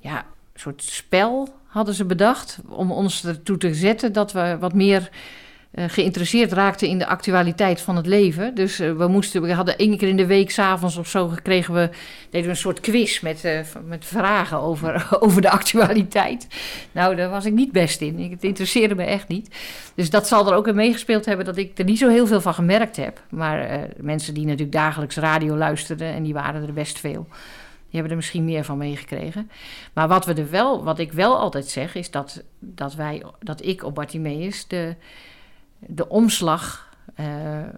ja, 0.00 0.24
soort 0.54 0.82
spel 0.82 1.54
hadden 1.66 1.94
ze 1.94 2.04
bedacht 2.04 2.58
om 2.68 2.92
ons 2.92 3.24
ertoe 3.24 3.58
te 3.58 3.74
zetten 3.74 4.12
dat 4.12 4.32
we 4.32 4.56
wat 4.60 4.74
meer 4.74 5.10
geïnteresseerd 5.76 6.52
raakten 6.52 6.88
in 6.88 6.98
de 6.98 7.06
actualiteit 7.06 7.80
van 7.80 7.96
het 7.96 8.06
leven. 8.06 8.54
Dus 8.54 8.78
eh, 8.78 8.92
we 8.92 9.06
moesten, 9.06 9.42
we 9.42 9.52
hadden 9.52 9.76
één 9.76 9.96
keer 9.96 10.08
in 10.08 10.16
de 10.16 10.26
week, 10.26 10.50
s'avonds 10.50 10.96
of 10.96 11.08
zo, 11.08 11.32
kregen 11.42 11.74
we, 11.74 11.90
deden 12.30 12.46
we 12.46 12.52
een 12.52 12.56
soort 12.56 12.80
quiz 12.80 13.20
met, 13.20 13.44
eh, 13.44 13.60
met 13.86 14.04
vragen 14.04 14.60
over, 14.60 15.06
over 15.20 15.42
de 15.42 15.50
actualiteit. 15.50 16.46
Nou, 16.92 17.16
daar 17.16 17.30
was 17.30 17.44
ik 17.44 17.52
niet 17.52 17.72
best 17.72 18.00
in. 18.00 18.30
Het 18.30 18.44
interesseerde 18.44 18.94
me 18.94 19.04
echt 19.04 19.28
niet. 19.28 19.56
Dus 19.94 20.10
dat 20.10 20.26
zal 20.26 20.46
er 20.46 20.56
ook 20.56 20.68
in 20.68 20.74
meegespeeld 20.74 21.24
hebben 21.24 21.44
dat 21.44 21.56
ik 21.56 21.78
er 21.78 21.84
niet 21.84 21.98
zo 21.98 22.08
heel 22.08 22.26
veel 22.26 22.40
van 22.40 22.54
gemerkt 22.54 22.96
heb. 22.96 23.22
Maar 23.30 23.60
eh, 23.60 23.80
mensen 23.96 24.34
die 24.34 24.44
natuurlijk 24.44 24.72
dagelijks 24.72 25.16
radio 25.16 25.56
luisterden, 25.56 26.12
en 26.12 26.22
die 26.22 26.34
waren 26.34 26.66
er 26.66 26.72
best 26.72 26.98
veel. 26.98 27.26
Die 27.90 28.00
hebben 28.00 28.10
er 28.10 28.16
misschien 28.16 28.44
meer 28.44 28.64
van 28.64 28.78
meegekregen. 28.78 29.50
Maar 29.92 30.08
wat, 30.08 30.24
we 30.24 30.34
er 30.34 30.50
wel, 30.50 30.84
wat 30.84 30.98
ik 30.98 31.12
wel 31.12 31.38
altijd 31.38 31.68
zeg, 31.68 31.94
is 31.94 32.10
dat, 32.10 32.42
dat, 32.58 32.94
wij, 32.94 33.22
dat 33.40 33.64
ik 33.64 33.84
op 33.84 33.94
Bartimeus 33.94 34.66
de, 34.66 34.94
de 35.88 36.08
omslag 36.08 36.86
eh, 37.14 37.58
eh, 37.58 37.68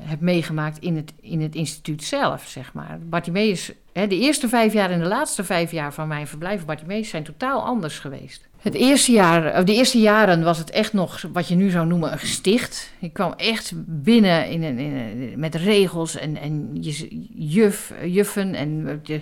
heb 0.00 0.20
meegemaakt 0.20 0.78
in 0.78 0.96
het, 0.96 1.12
in 1.20 1.40
het 1.40 1.54
instituut 1.54 2.04
zelf, 2.04 2.46
zeg 2.48 2.72
maar. 2.72 2.98
Bartimeus, 3.02 3.72
hè, 3.92 4.06
de 4.06 4.18
eerste 4.18 4.48
vijf 4.48 4.72
jaar 4.72 4.90
en 4.90 4.98
de 4.98 5.06
laatste 5.06 5.44
vijf 5.44 5.70
jaar 5.70 5.92
van 5.92 6.08
mijn 6.08 6.26
verblijf 6.26 6.60
op 6.60 6.66
Bartimeus 6.66 7.08
zijn 7.08 7.22
totaal 7.22 7.62
anders 7.62 7.98
geweest. 7.98 8.48
Het 8.58 8.74
eerste 8.74 9.12
jaar, 9.12 9.64
de 9.64 9.74
eerste 9.74 9.98
jaren 9.98 10.42
was 10.42 10.58
het 10.58 10.70
echt 10.70 10.92
nog 10.92 11.24
wat 11.32 11.48
je 11.48 11.54
nu 11.54 11.70
zou 11.70 11.86
noemen 11.86 12.12
een 12.12 12.18
gesticht. 12.18 12.92
Ik 12.98 13.12
kwam 13.12 13.32
echt 13.36 13.72
binnen 13.86 14.48
in 14.48 14.62
een, 14.62 14.78
in 14.78 15.38
met 15.38 15.54
regels 15.54 16.16
en, 16.16 16.36
en 16.36 16.70
juf, 17.34 17.92
juffen 18.04 18.54
en 18.54 19.00
je, 19.02 19.20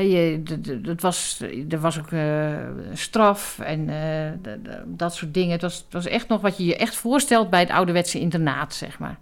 Hè, 0.00 0.06
je, 0.06 0.42
d- 0.42 0.64
d- 0.64 0.86
het 0.86 1.02
was, 1.02 1.42
er 1.68 1.80
was 1.80 1.98
ook 1.98 2.10
eh, 2.10 2.56
straf 2.92 3.58
en 3.58 3.88
eh, 3.88 4.52
dat 4.86 5.14
soort 5.14 5.34
dingen. 5.34 5.52
Het 5.52 5.62
was, 5.62 5.76
het 5.76 5.92
was 5.92 6.06
echt 6.06 6.28
nog 6.28 6.40
wat 6.40 6.56
je 6.56 6.64
je 6.64 6.76
echt 6.76 6.96
voorstelt 6.96 7.50
bij 7.50 7.60
het 7.60 7.70
ouderwetse 7.70 8.20
internaat, 8.20 8.74
zeg 8.74 8.98
maar. 8.98 9.18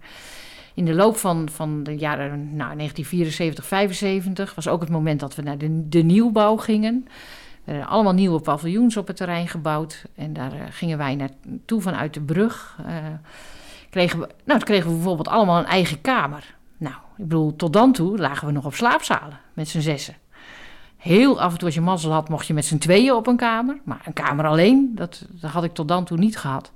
In 0.73 0.85
de 0.85 0.93
loop 0.93 1.17
van, 1.17 1.49
van 1.51 1.83
de 1.83 1.97
jaren 1.97 2.55
nou, 2.55 2.75
1974, 2.75 3.65
75 3.65 4.55
was 4.55 4.67
ook 4.67 4.81
het 4.81 4.89
moment 4.89 5.19
dat 5.19 5.35
we 5.35 5.41
naar 5.41 5.57
de, 5.57 5.89
de 5.89 6.01
nieuwbouw 6.03 6.55
gingen. 6.55 7.05
Er 7.65 7.73
werden 7.73 7.87
allemaal 7.87 8.13
nieuwe 8.13 8.39
paviljoens 8.39 8.97
op 8.97 9.07
het 9.07 9.15
terrein 9.15 9.47
gebouwd. 9.47 10.05
En 10.15 10.33
daar 10.33 10.53
eh, 10.53 10.59
gingen 10.69 10.97
wij 10.97 11.15
naartoe 11.15 11.81
vanuit 11.81 12.13
de 12.13 12.21
brug. 12.21 12.79
Kregen 13.89 14.19
we, 14.19 14.29
nou, 14.45 14.59
kregen 14.59 14.89
we 14.89 14.95
bijvoorbeeld 14.95 15.27
allemaal 15.27 15.59
een 15.59 15.65
eigen 15.65 16.01
kamer. 16.01 16.55
Nou, 16.77 16.95
ik 16.95 17.27
bedoel, 17.27 17.55
tot 17.55 17.73
dan 17.73 17.91
toe 17.91 18.17
lagen 18.17 18.47
we 18.47 18.53
nog 18.53 18.65
op 18.65 18.73
slaapzalen 18.73 19.39
met 19.53 19.67
z'n 19.67 19.79
zessen. 19.79 20.15
Heel 20.99 21.41
af 21.41 21.51
en 21.51 21.57
toe, 21.57 21.67
als 21.67 21.75
je 21.75 21.81
mazzel 21.81 22.11
had, 22.11 22.29
mocht 22.29 22.47
je 22.47 22.53
met 22.53 22.65
z'n 22.65 22.77
tweeën 22.77 23.13
op 23.13 23.27
een 23.27 23.35
kamer. 23.35 23.79
Maar 23.83 24.01
een 24.05 24.13
kamer 24.13 24.45
alleen, 24.45 24.91
dat, 24.95 25.25
dat 25.29 25.51
had 25.51 25.63
ik 25.63 25.73
tot 25.73 25.87
dan 25.87 26.05
toe 26.05 26.17
niet 26.17 26.37
gehad. 26.37 26.71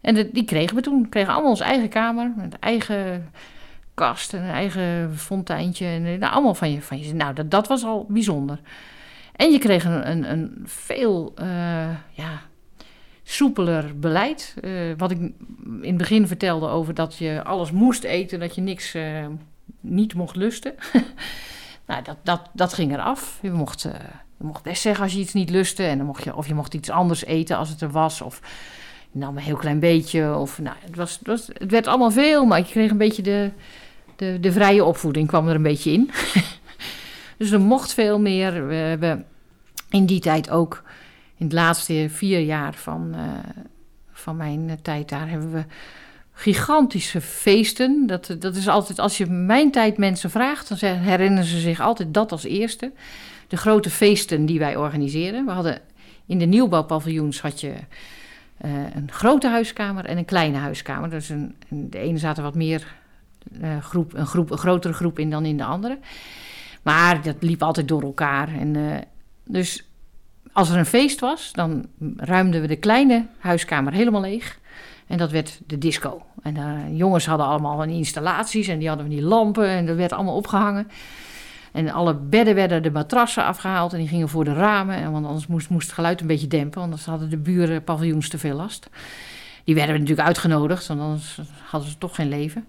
En 0.00 0.30
die 0.32 0.44
kregen 0.44 0.76
we 0.76 0.82
toen. 0.82 1.02
We 1.02 1.08
kregen 1.08 1.32
allemaal 1.32 1.50
onze 1.50 1.64
eigen 1.64 1.88
kamer. 1.88 2.32
Met 2.36 2.52
een 2.52 2.60
eigen 2.60 3.30
kast 3.94 4.34
en 4.34 4.42
een 4.42 4.50
eigen 4.50 5.16
fonteintje. 5.16 5.86
En, 5.86 6.04
eh, 6.06 6.18
nou, 6.18 6.32
allemaal 6.32 6.54
van 6.54 6.72
je. 6.72 6.82
Van 6.82 6.98
je 6.98 7.14
nou, 7.14 7.34
dat, 7.34 7.50
dat 7.50 7.68
was 7.68 7.84
al 7.84 8.06
bijzonder. 8.08 8.60
En 9.36 9.50
je 9.50 9.58
kreeg 9.58 9.84
een, 9.84 10.10
een, 10.10 10.30
een 10.30 10.62
veel 10.64 11.32
eh, 11.36 11.46
ja, 12.10 12.42
soepeler 13.22 13.98
beleid. 13.98 14.54
Eh, 14.60 14.72
wat 14.96 15.10
ik 15.10 15.18
in 15.18 15.34
het 15.80 15.96
begin 15.96 16.26
vertelde 16.26 16.68
over 16.68 16.94
dat 16.94 17.16
je 17.16 17.44
alles 17.44 17.70
moest 17.70 18.04
eten, 18.04 18.40
dat 18.40 18.54
je 18.54 18.60
niks 18.60 18.96
niet 19.80 20.14
mocht 20.14 20.36
lusten. 20.36 20.74
nou, 21.90 22.02
dat, 22.02 22.16
dat, 22.22 22.40
dat 22.52 22.72
ging 22.72 22.92
eraf. 22.92 23.38
Je 23.42 23.50
mocht, 23.50 23.84
eh, 23.84 23.92
je 24.38 24.44
mocht 24.44 24.62
best 24.62 24.82
zeggen 24.82 25.04
als 25.04 25.12
je 25.12 25.18
iets 25.18 25.32
niet 25.32 25.50
lustte. 25.50 25.82
En 25.82 25.96
dan 25.96 26.06
mocht 26.06 26.24
je, 26.24 26.36
of 26.36 26.46
je 26.46 26.54
mocht 26.54 26.74
iets 26.74 26.90
anders 26.90 27.24
eten 27.24 27.56
als 27.56 27.68
het 27.68 27.80
er 27.80 27.90
was. 27.90 28.20
Of 28.20 28.40
je 29.10 29.18
nam 29.18 29.36
een 29.36 29.42
heel 29.42 29.56
klein 29.56 29.80
beetje. 29.80 30.34
Of, 30.36 30.58
nou, 30.58 30.76
het, 30.80 30.96
was, 30.96 31.18
het, 31.18 31.26
was, 31.26 31.46
het 31.52 31.70
werd 31.70 31.86
allemaal 31.86 32.10
veel, 32.10 32.44
maar 32.44 32.58
je 32.58 32.64
kreeg 32.64 32.90
een 32.90 32.98
beetje 32.98 33.22
de, 33.22 33.50
de, 34.16 34.40
de 34.40 34.52
vrije 34.52 34.84
opvoeding 34.84 35.28
kwam 35.28 35.48
er 35.48 35.54
een 35.54 35.62
beetje 35.62 35.92
in. 35.92 36.10
dus 37.38 37.50
er 37.50 37.60
mocht 37.60 37.94
veel 37.94 38.20
meer. 38.20 38.66
We 38.66 38.74
hebben 38.74 39.26
in 39.88 40.06
die 40.06 40.20
tijd 40.20 40.50
ook, 40.50 40.82
in 41.36 41.44
het 41.44 41.54
laatste 41.54 42.06
vier 42.10 42.40
jaar 42.40 42.74
van, 42.74 43.14
eh, 43.14 43.62
van 44.12 44.36
mijn 44.36 44.68
eh, 44.68 44.76
tijd 44.82 45.08
daar, 45.08 45.28
hebben 45.28 45.52
we 45.52 45.64
gigantische 46.40 47.20
feesten. 47.20 48.06
Dat, 48.06 48.36
dat 48.38 48.56
is 48.56 48.68
altijd, 48.68 48.98
als 48.98 49.18
je 49.18 49.26
mijn 49.26 49.70
tijd 49.70 49.98
mensen 49.98 50.30
vraagt, 50.30 50.68
dan 50.68 50.78
zeggen- 50.78 51.02
herinneren 51.02 51.44
ze 51.44 51.58
zich 51.58 51.80
altijd 51.80 52.14
dat 52.14 52.32
als 52.32 52.44
eerste. 52.44 52.92
De 53.48 53.56
grote 53.56 53.90
feesten 53.90 54.46
die 54.46 54.58
wij 54.58 54.76
organiseren. 54.76 55.44
We 55.44 55.50
hadden 55.50 55.80
in 56.26 56.38
de 56.38 56.44
nieuwbouwpaviljoens 56.44 57.40
had 57.40 57.60
je 57.60 57.72
eh, 58.56 58.70
een 58.94 59.12
grote 59.12 59.48
huiskamer 59.48 60.04
en 60.04 60.18
een 60.18 60.24
kleine 60.24 60.56
huiskamer. 60.58 61.10
Dus 61.10 61.28
een, 61.28 61.54
de 61.68 61.98
ene 61.98 62.18
zat 62.18 62.36
er 62.36 62.42
wat 62.42 62.54
meer 62.54 62.94
eh, 63.60 63.78
groep, 63.82 64.14
een 64.14 64.26
groep, 64.26 64.50
een 64.50 64.58
grotere 64.58 64.94
groep 64.94 65.18
in 65.18 65.30
dan 65.30 65.44
in 65.44 65.56
de 65.56 65.64
andere. 65.64 65.98
Maar 66.82 67.22
dat 67.22 67.36
liep 67.40 67.62
altijd 67.62 67.88
door 67.88 68.02
elkaar. 68.02 68.48
En, 68.58 68.76
eh, 68.76 68.98
dus 69.44 69.84
als 70.52 70.70
er 70.70 70.76
een 70.76 70.86
feest 70.86 71.20
was, 71.20 71.52
dan 71.52 71.86
ruimden 72.16 72.60
we 72.60 72.66
de 72.66 72.76
kleine 72.76 73.26
huiskamer 73.38 73.92
helemaal 73.92 74.20
leeg. 74.20 74.59
En 75.10 75.18
dat 75.18 75.30
werd 75.30 75.60
de 75.66 75.78
disco. 75.78 76.22
En 76.42 76.54
de 76.54 76.96
jongens 76.96 77.26
hadden 77.26 77.46
allemaal 77.46 77.76
van 77.76 77.88
installaties 77.88 78.68
en 78.68 78.78
die 78.78 78.88
hadden 78.88 79.06
van 79.06 79.14
die 79.14 79.24
lampen 79.24 79.68
en 79.68 79.86
dat 79.86 79.96
werd 79.96 80.12
allemaal 80.12 80.36
opgehangen. 80.36 80.88
En 81.72 81.90
alle 81.90 82.14
bedden 82.14 82.54
werden 82.54 82.82
de 82.82 82.90
matrassen 82.90 83.44
afgehaald 83.44 83.92
en 83.92 83.98
die 83.98 84.08
gingen 84.08 84.28
voor 84.28 84.44
de 84.44 84.52
ramen. 84.52 84.96
En 84.96 85.12
want 85.12 85.26
anders 85.26 85.46
moest, 85.46 85.68
moest 85.68 85.86
het 85.86 85.94
geluid 85.94 86.20
een 86.20 86.26
beetje 86.26 86.46
dempen, 86.46 86.78
want 86.78 86.84
anders 86.84 87.04
hadden 87.04 87.30
de 87.30 87.36
buren 87.36 87.84
paviljoens 87.84 88.28
te 88.28 88.38
veel 88.38 88.56
last. 88.56 88.88
Die 89.64 89.74
werden 89.74 89.94
natuurlijk 89.94 90.26
uitgenodigd, 90.26 90.86
want 90.86 91.00
anders 91.00 91.40
hadden 91.70 91.90
ze 91.90 91.98
toch 91.98 92.14
geen 92.14 92.28
leven. 92.28 92.66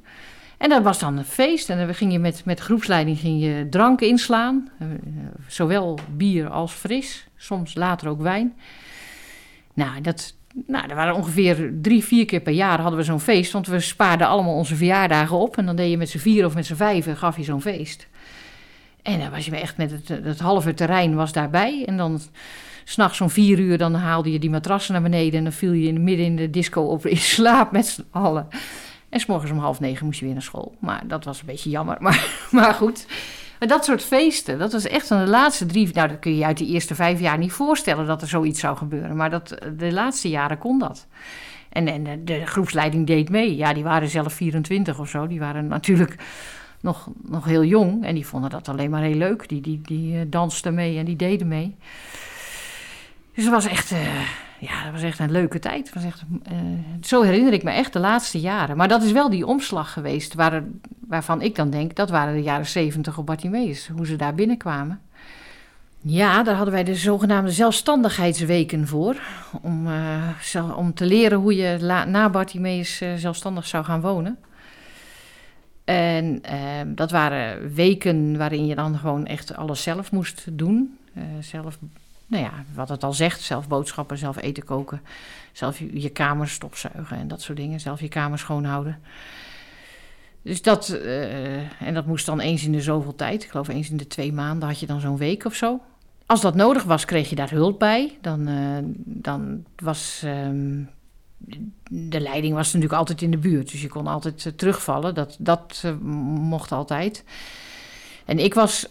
En 0.57 0.69
dat 0.69 0.83
was 0.83 0.99
dan 0.99 1.17
een 1.17 1.25
feest. 1.25 1.69
En 1.69 1.77
dan 1.77 1.95
ging 1.95 2.11
je 2.11 2.19
met, 2.19 2.45
met 2.45 2.59
groepsleiding 2.59 3.19
ging 3.19 3.41
je 3.41 3.67
drank 3.69 4.01
inslaan. 4.01 4.69
Eh, 4.79 4.87
Zowel 5.47 5.99
bier 6.15 6.49
als 6.49 6.71
fris. 6.71 7.27
Soms 7.35 7.75
later 7.75 8.07
ook 8.07 8.21
wijn. 8.21 8.53
Nou, 9.73 10.01
dat, 10.01 10.35
nou, 10.53 10.87
er 10.89 10.95
waren 10.95 11.15
ongeveer 11.15 11.73
drie, 11.81 12.03
vier 12.03 12.25
keer 12.25 12.39
per 12.39 12.53
jaar 12.53 12.79
hadden 12.79 12.99
we 12.99 13.05
zo'n 13.05 13.19
feest. 13.19 13.51
Want 13.51 13.67
we 13.67 13.79
spaarden 13.79 14.27
allemaal 14.27 14.55
onze 14.55 14.75
verjaardagen 14.75 15.37
op. 15.37 15.57
En 15.57 15.65
dan 15.65 15.75
deed 15.75 15.89
je 15.89 15.97
met 15.97 16.09
z'n 16.09 16.17
vier 16.17 16.45
of 16.45 16.55
met 16.55 16.65
z'n 16.65 16.75
vijven 16.75 17.17
gaf 17.17 17.37
je 17.37 17.43
zo'n 17.43 17.61
feest. 17.61 18.07
En 19.01 19.19
dan 19.19 19.29
was 19.31 19.45
je 19.45 19.55
echt 19.55 19.77
met 19.77 19.91
het, 19.91 20.07
het 20.07 20.39
halve 20.39 20.73
terrein 20.73 21.15
was 21.15 21.31
daarbij. 21.31 21.83
En 21.85 21.97
dan 21.97 22.19
s'nachts 22.83 23.21
om 23.21 23.29
vier 23.29 23.59
uur 23.59 23.77
dan 23.77 23.93
haalde 23.93 24.31
je 24.31 24.39
die 24.39 24.49
matrassen 24.49 24.93
naar 24.93 25.01
beneden. 25.01 25.37
En 25.37 25.43
dan 25.43 25.53
viel 25.53 25.71
je 25.71 25.87
in 25.87 25.93
de 25.93 25.99
midden 25.99 26.25
in 26.25 26.35
de 26.35 26.49
disco 26.49 26.81
op 26.81 27.05
in 27.05 27.17
slaap 27.17 27.71
met 27.71 27.85
z'n 27.85 28.05
allen. 28.11 28.47
En 29.09 29.19
s'morgens 29.19 29.51
om 29.51 29.57
half 29.57 29.79
negen 29.79 30.05
moest 30.05 30.19
je 30.19 30.25
weer 30.25 30.33
naar 30.33 30.43
school. 30.43 30.75
Maar 30.79 31.03
dat 31.07 31.23
was 31.23 31.39
een 31.39 31.45
beetje 31.45 31.69
jammer. 31.69 31.97
Maar, 32.01 32.47
maar 32.51 32.73
goed. 32.73 33.05
Maar 33.61 33.69
dat 33.69 33.85
soort 33.85 34.03
feesten, 34.03 34.59
dat 34.59 34.71
was 34.71 34.87
echt 34.87 35.07
van 35.07 35.19
de 35.19 35.29
laatste 35.29 35.65
drie... 35.65 35.89
Nou, 35.93 36.07
dat 36.07 36.19
kun 36.19 36.31
je 36.31 36.37
je 36.37 36.45
uit 36.45 36.57
de 36.57 36.65
eerste 36.65 36.95
vijf 36.95 37.19
jaar 37.19 37.37
niet 37.37 37.51
voorstellen 37.51 38.05
dat 38.07 38.21
er 38.21 38.27
zoiets 38.27 38.59
zou 38.59 38.77
gebeuren. 38.77 39.15
Maar 39.15 39.29
dat, 39.29 39.57
de 39.77 39.91
laatste 39.91 40.29
jaren 40.29 40.57
kon 40.57 40.79
dat. 40.79 41.07
En, 41.69 41.87
en 41.87 42.03
de, 42.03 42.23
de 42.23 42.45
groepsleiding 42.45 43.07
deed 43.07 43.29
mee. 43.29 43.55
Ja, 43.55 43.73
die 43.73 43.83
waren 43.83 44.09
zelf 44.09 44.33
24 44.33 44.99
of 44.99 45.09
zo. 45.09 45.27
Die 45.27 45.39
waren 45.39 45.67
natuurlijk 45.67 46.15
nog, 46.79 47.09
nog 47.21 47.45
heel 47.45 47.63
jong. 47.63 48.05
En 48.05 48.15
die 48.15 48.27
vonden 48.27 48.49
dat 48.49 48.69
alleen 48.69 48.89
maar 48.89 49.01
heel 49.01 49.15
leuk. 49.15 49.49
Die, 49.49 49.61
die, 49.61 49.81
die 49.81 50.19
eh, 50.19 50.21
dansten 50.27 50.73
mee 50.73 50.97
en 50.97 51.05
die 51.05 51.15
deden 51.15 51.47
mee. 51.47 51.75
Dus 53.33 53.43
het 53.43 53.53
was 53.53 53.67
echt, 53.67 53.91
eh, 53.91 53.99
ja, 54.61 54.83
dat 54.83 54.91
was 54.91 55.01
echt 55.01 55.19
een 55.19 55.31
leuke 55.31 55.59
tijd. 55.59 55.91
Eh, 55.93 56.55
zo 57.01 57.21
herinner 57.21 57.53
ik 57.53 57.63
me 57.63 57.71
echt 57.71 57.93
de 57.93 57.99
laatste 57.99 58.39
jaren. 58.39 58.77
Maar 58.77 58.87
dat 58.87 59.03
is 59.03 59.11
wel 59.11 59.29
die 59.29 59.45
omslag 59.45 59.93
geweest 59.93 60.33
waar, 60.33 60.63
waarvan 61.07 61.41
ik 61.41 61.55
dan 61.55 61.69
denk... 61.69 61.95
dat 61.95 62.09
waren 62.09 62.33
de 62.33 62.41
jaren 62.41 62.65
70 62.65 63.17
op 63.17 63.25
Bartimeus. 63.25 63.87
Hoe 63.87 64.05
ze 64.05 64.15
daar 64.15 64.35
binnenkwamen. 64.35 65.01
Ja, 66.01 66.43
daar 66.43 66.55
hadden 66.55 66.73
wij 66.73 66.83
de 66.83 66.95
zogenaamde 66.95 67.51
zelfstandigheidsweken 67.51 68.87
voor. 68.87 69.15
Om, 69.61 69.87
eh, 69.87 70.77
om 70.77 70.93
te 70.93 71.05
leren 71.05 71.37
hoe 71.37 71.55
je 71.55 72.03
na 72.07 72.29
Bartimeus 72.29 73.01
eh, 73.01 73.13
zelfstandig 73.15 73.67
zou 73.67 73.83
gaan 73.83 74.01
wonen. 74.01 74.37
En 75.83 76.39
ehm, 76.41 76.95
dat 76.95 77.11
waren 77.11 77.73
weken 77.73 78.37
waarin 78.37 78.65
je 78.65 78.75
dan 78.75 78.97
gewoon 78.97 79.25
echt 79.25 79.55
alles 79.55 79.83
zelf 79.83 80.11
moest 80.11 80.45
doen. 80.51 80.97
Zelf, 81.39 81.77
nou 82.31 82.43
ja, 82.43 82.51
wat 82.73 82.89
het 82.89 83.03
al 83.03 83.13
zegt, 83.13 83.41
zelf 83.41 83.67
boodschappen, 83.67 84.17
zelf 84.17 84.41
eten 84.41 84.63
koken. 84.63 85.01
Zelf 85.51 85.79
je, 85.79 86.01
je 86.01 86.09
kamer 86.09 86.49
stofzuigen 86.49 87.17
en 87.17 87.27
dat 87.27 87.41
soort 87.41 87.57
dingen. 87.57 87.79
Zelf 87.79 88.01
je 88.01 88.07
kamer 88.07 88.39
schoonhouden. 88.39 88.99
Dus 90.41 90.61
dat, 90.61 90.89
eh, 90.89 91.81
en 91.81 91.93
dat 91.93 92.05
moest 92.05 92.25
dan 92.25 92.39
eens 92.39 92.63
in 92.65 92.71
de 92.71 92.81
zoveel 92.81 93.15
tijd. 93.15 93.43
Ik 93.43 93.49
geloof 93.49 93.67
eens 93.67 93.89
in 93.89 93.97
de 93.97 94.07
twee 94.07 94.33
maanden 94.33 94.67
had 94.67 94.79
je 94.79 94.85
dan 94.85 94.99
zo'n 94.99 95.17
week 95.17 95.45
of 95.45 95.53
zo. 95.53 95.79
Als 96.25 96.41
dat 96.41 96.55
nodig 96.55 96.83
was, 96.83 97.05
kreeg 97.05 97.29
je 97.29 97.35
daar 97.35 97.49
hulp 97.49 97.79
bij. 97.79 98.17
Dan, 98.21 98.47
eh, 98.47 98.77
dan 98.95 99.65
was 99.75 100.21
ehm, 100.23 100.83
de 101.89 102.19
leiding 102.19 102.53
was 102.53 102.67
natuurlijk 102.67 102.99
altijd 102.99 103.21
in 103.21 103.31
de 103.31 103.37
buurt. 103.37 103.71
Dus 103.71 103.81
je 103.81 103.89
kon 103.89 104.07
altijd 104.07 104.45
eh, 104.45 104.53
terugvallen. 104.53 105.13
Dat, 105.13 105.35
dat 105.39 105.83
mocht 106.01 106.71
altijd. 106.71 107.23
En 108.25 108.39
ik 108.39 108.53
was... 108.53 108.87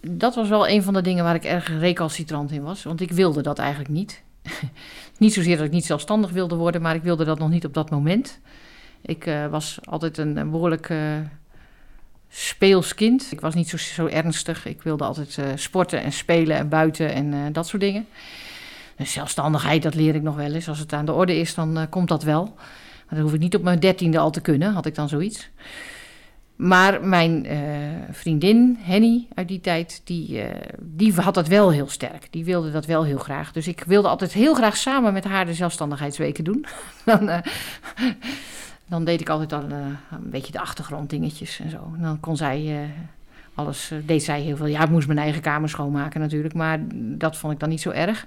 Dat 0.00 0.34
was 0.34 0.48
wel 0.48 0.68
een 0.68 0.82
van 0.82 0.94
de 0.94 1.02
dingen 1.02 1.24
waar 1.24 1.34
ik 1.34 1.44
erg 1.44 1.68
recalcitrant 1.68 2.50
in 2.50 2.62
was. 2.62 2.82
Want 2.82 3.00
ik 3.00 3.10
wilde 3.10 3.42
dat 3.42 3.58
eigenlijk 3.58 3.90
niet. 3.90 4.22
niet 5.18 5.32
zozeer 5.32 5.56
dat 5.56 5.66
ik 5.66 5.72
niet 5.72 5.84
zelfstandig 5.84 6.30
wilde 6.30 6.54
worden, 6.54 6.82
maar 6.82 6.94
ik 6.94 7.02
wilde 7.02 7.24
dat 7.24 7.38
nog 7.38 7.50
niet 7.50 7.64
op 7.64 7.74
dat 7.74 7.90
moment. 7.90 8.40
Ik 9.00 9.26
eh, 9.26 9.46
was 9.46 9.78
altijd 9.84 10.18
een, 10.18 10.50
behoorlijk 10.50 10.88
eh, 10.88 10.98
speels 12.28 12.94
kind. 12.94 13.32
Ik 13.32 13.40
was 13.40 13.54
niet 13.54 13.68
zo, 13.68 13.76
zo 13.76 14.06
ernstig. 14.06 14.66
Ik 14.66 14.82
wilde 14.82 15.04
altijd 15.04 15.38
eh, 15.38 15.44
sporten 15.54 16.02
en 16.02 16.12
spelen 16.12 16.56
en 16.56 16.68
buiten 16.68 17.12
en 17.12 17.52
dat 17.52 17.66
soort 17.66 17.82
dingen. 17.82 18.06
Zelfstandigheid, 18.98 19.82
dat 19.82 19.94
leer 19.94 20.14
ik 20.14 20.22
nog 20.22 20.36
wel 20.36 20.52
eens. 20.52 20.68
Als 20.68 20.78
het 20.78 20.92
aan 20.92 21.06
de 21.06 21.12
orde 21.12 21.36
is, 21.36 21.54
dan 21.54 21.86
komt 21.88 22.08
dat 22.08 22.22
wel. 22.22 22.44
Maar 23.06 23.14
dat 23.14 23.18
hoef 23.18 23.34
ik 23.34 23.40
niet 23.40 23.54
op 23.54 23.62
mijn 23.62 23.80
dertiende 23.80 24.18
al 24.18 24.30
te 24.30 24.40
kunnen, 24.40 24.72
had 24.72 24.86
ik 24.86 24.94
dan 24.94 25.08
zoiets. 25.08 25.50
Maar 26.56 27.04
mijn 27.06 27.46
eh, 27.46 27.58
vriendin, 28.10 28.76
Henny, 28.80 29.26
uit 29.34 29.48
die 29.48 29.60
tijd, 29.60 30.00
die, 30.04 30.40
eh, 30.40 30.70
die 30.80 31.14
had 31.14 31.34
dat 31.34 31.48
wel 31.48 31.70
heel 31.70 31.88
sterk. 31.88 32.26
Die 32.30 32.44
wilde 32.44 32.70
dat 32.70 32.86
wel 32.86 33.04
heel 33.04 33.18
graag. 33.18 33.52
Dus 33.52 33.68
ik 33.68 33.84
wilde 33.86 34.08
altijd 34.08 34.32
heel 34.32 34.54
graag 34.54 34.76
samen 34.76 35.12
met 35.12 35.24
haar 35.24 35.46
de 35.46 35.54
zelfstandigheidsweken 35.54 36.44
doen. 36.44 36.66
dan, 37.04 37.28
eh, 37.28 37.40
dan 38.88 39.04
deed 39.04 39.20
ik 39.20 39.28
altijd 39.28 39.52
al 39.52 39.62
een 39.62 40.30
beetje 40.30 40.52
de 40.52 40.60
achtergronddingetjes 40.60 41.60
en 41.60 41.70
zo. 41.70 41.92
En 41.96 42.02
dan 42.02 42.20
kon 42.20 42.36
zij 42.36 42.90
alles, 43.54 43.92
deed 44.04 44.22
zij 44.22 44.40
heel 44.40 44.56
veel. 44.56 44.66
Ja, 44.66 44.82
ik 44.82 44.90
moest 44.90 45.06
mijn 45.06 45.18
eigen 45.18 45.42
kamer 45.42 45.68
schoonmaken 45.68 46.20
natuurlijk, 46.20 46.54
maar 46.54 46.78
dat 46.98 47.36
vond 47.36 47.52
ik 47.52 47.60
dan 47.60 47.68
niet 47.68 47.80
zo 47.80 47.90
erg. 47.90 48.26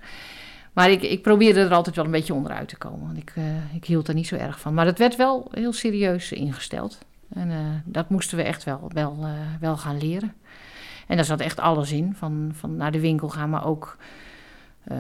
Maar 0.74 0.92
ik, 0.92 1.02
ik 1.02 1.22
probeerde 1.22 1.60
er 1.60 1.74
altijd 1.74 1.96
wel 1.96 2.06
een 2.06 2.12
beetje 2.12 2.34
onderuit 2.34 2.68
te 2.68 2.78
komen. 2.78 3.06
Want 3.06 3.18
ik, 3.18 3.34
ik 3.74 3.86
hield 3.86 4.08
er 4.08 4.14
niet 4.14 4.28
zo 4.28 4.36
erg 4.36 4.60
van. 4.60 4.74
Maar 4.74 4.86
het 4.86 5.00
werd 5.00 5.16
wel 5.16 5.48
heel 5.52 5.74
serieus 5.74 6.32
ingesteld. 6.32 7.00
En 7.34 7.52
eh, 7.52 7.58
dat 7.86 8.10
moesten 8.10 8.38
we 8.38 8.44
echt 8.44 8.64
wel, 8.64 8.92
wel, 8.94 9.18
eh, 9.22 9.32
wel 9.60 9.78
gaan 9.78 9.98
leren. 9.98 10.34
En 11.08 11.16
daar 11.16 11.26
zat 11.26 11.40
echt 11.40 11.60
alles 11.60 11.92
in. 11.92 12.16
Van, 12.16 12.52
van 12.54 12.76
naar 12.76 12.92
de 12.92 13.00
winkel 13.00 13.30
gaan, 13.30 13.50
maar 13.50 13.66
ook 13.66 13.98
eh, 14.84 14.98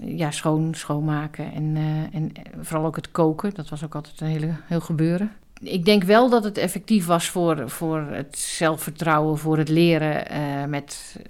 ja, 0.00 0.30
schoon, 0.30 0.74
schoonmaken. 0.74 1.52
En, 1.52 1.76
en 2.12 2.32
vooral 2.60 2.86
ook 2.86 2.96
het 2.96 3.10
koken. 3.10 3.54
Dat 3.54 3.68
was 3.68 3.84
ook 3.84 3.94
altijd 3.94 4.20
een 4.20 4.26
hele, 4.26 4.54
heel 4.64 4.80
gebeuren. 4.80 5.32
Ik 5.60 5.84
denk 5.84 6.02
wel 6.02 6.30
dat 6.30 6.44
het 6.44 6.58
effectief 6.58 7.06
was 7.06 7.28
voor, 7.28 7.70
voor 7.70 8.00
het 8.00 8.38
zelfvertrouwen, 8.38 9.38
voor 9.38 9.58
het 9.58 9.68
leren 9.68 10.70
met, 10.70 11.20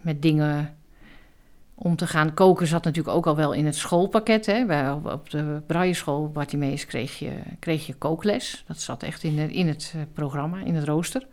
met 0.00 0.22
dingen 0.22 0.74
om 1.84 1.96
te 1.96 2.06
gaan 2.06 2.34
koken 2.34 2.66
zat 2.66 2.84
natuurlijk 2.84 3.16
ook 3.16 3.26
al 3.26 3.36
wel 3.36 3.52
in 3.52 3.66
het 3.66 3.76
schoolpakket. 3.76 4.46
Hè. 4.46 4.92
Op, 4.92 5.30
de 5.30 5.62
Brailleschool 5.66 6.30
Bartimeus 6.30 6.86
kreeg 6.86 7.18
je, 7.18 7.32
kreeg 7.58 7.86
je 7.86 7.94
kookles. 7.94 8.64
Dat 8.66 8.80
zat 8.80 9.02
echt 9.02 9.22
in, 9.22 9.50
in 9.50 9.68
het 9.68 9.92
eh, 9.96 10.02
programma, 10.12 10.58
in 10.64 10.74
het 10.74 10.84
rooster. 10.84 11.20
Dat 11.20 11.30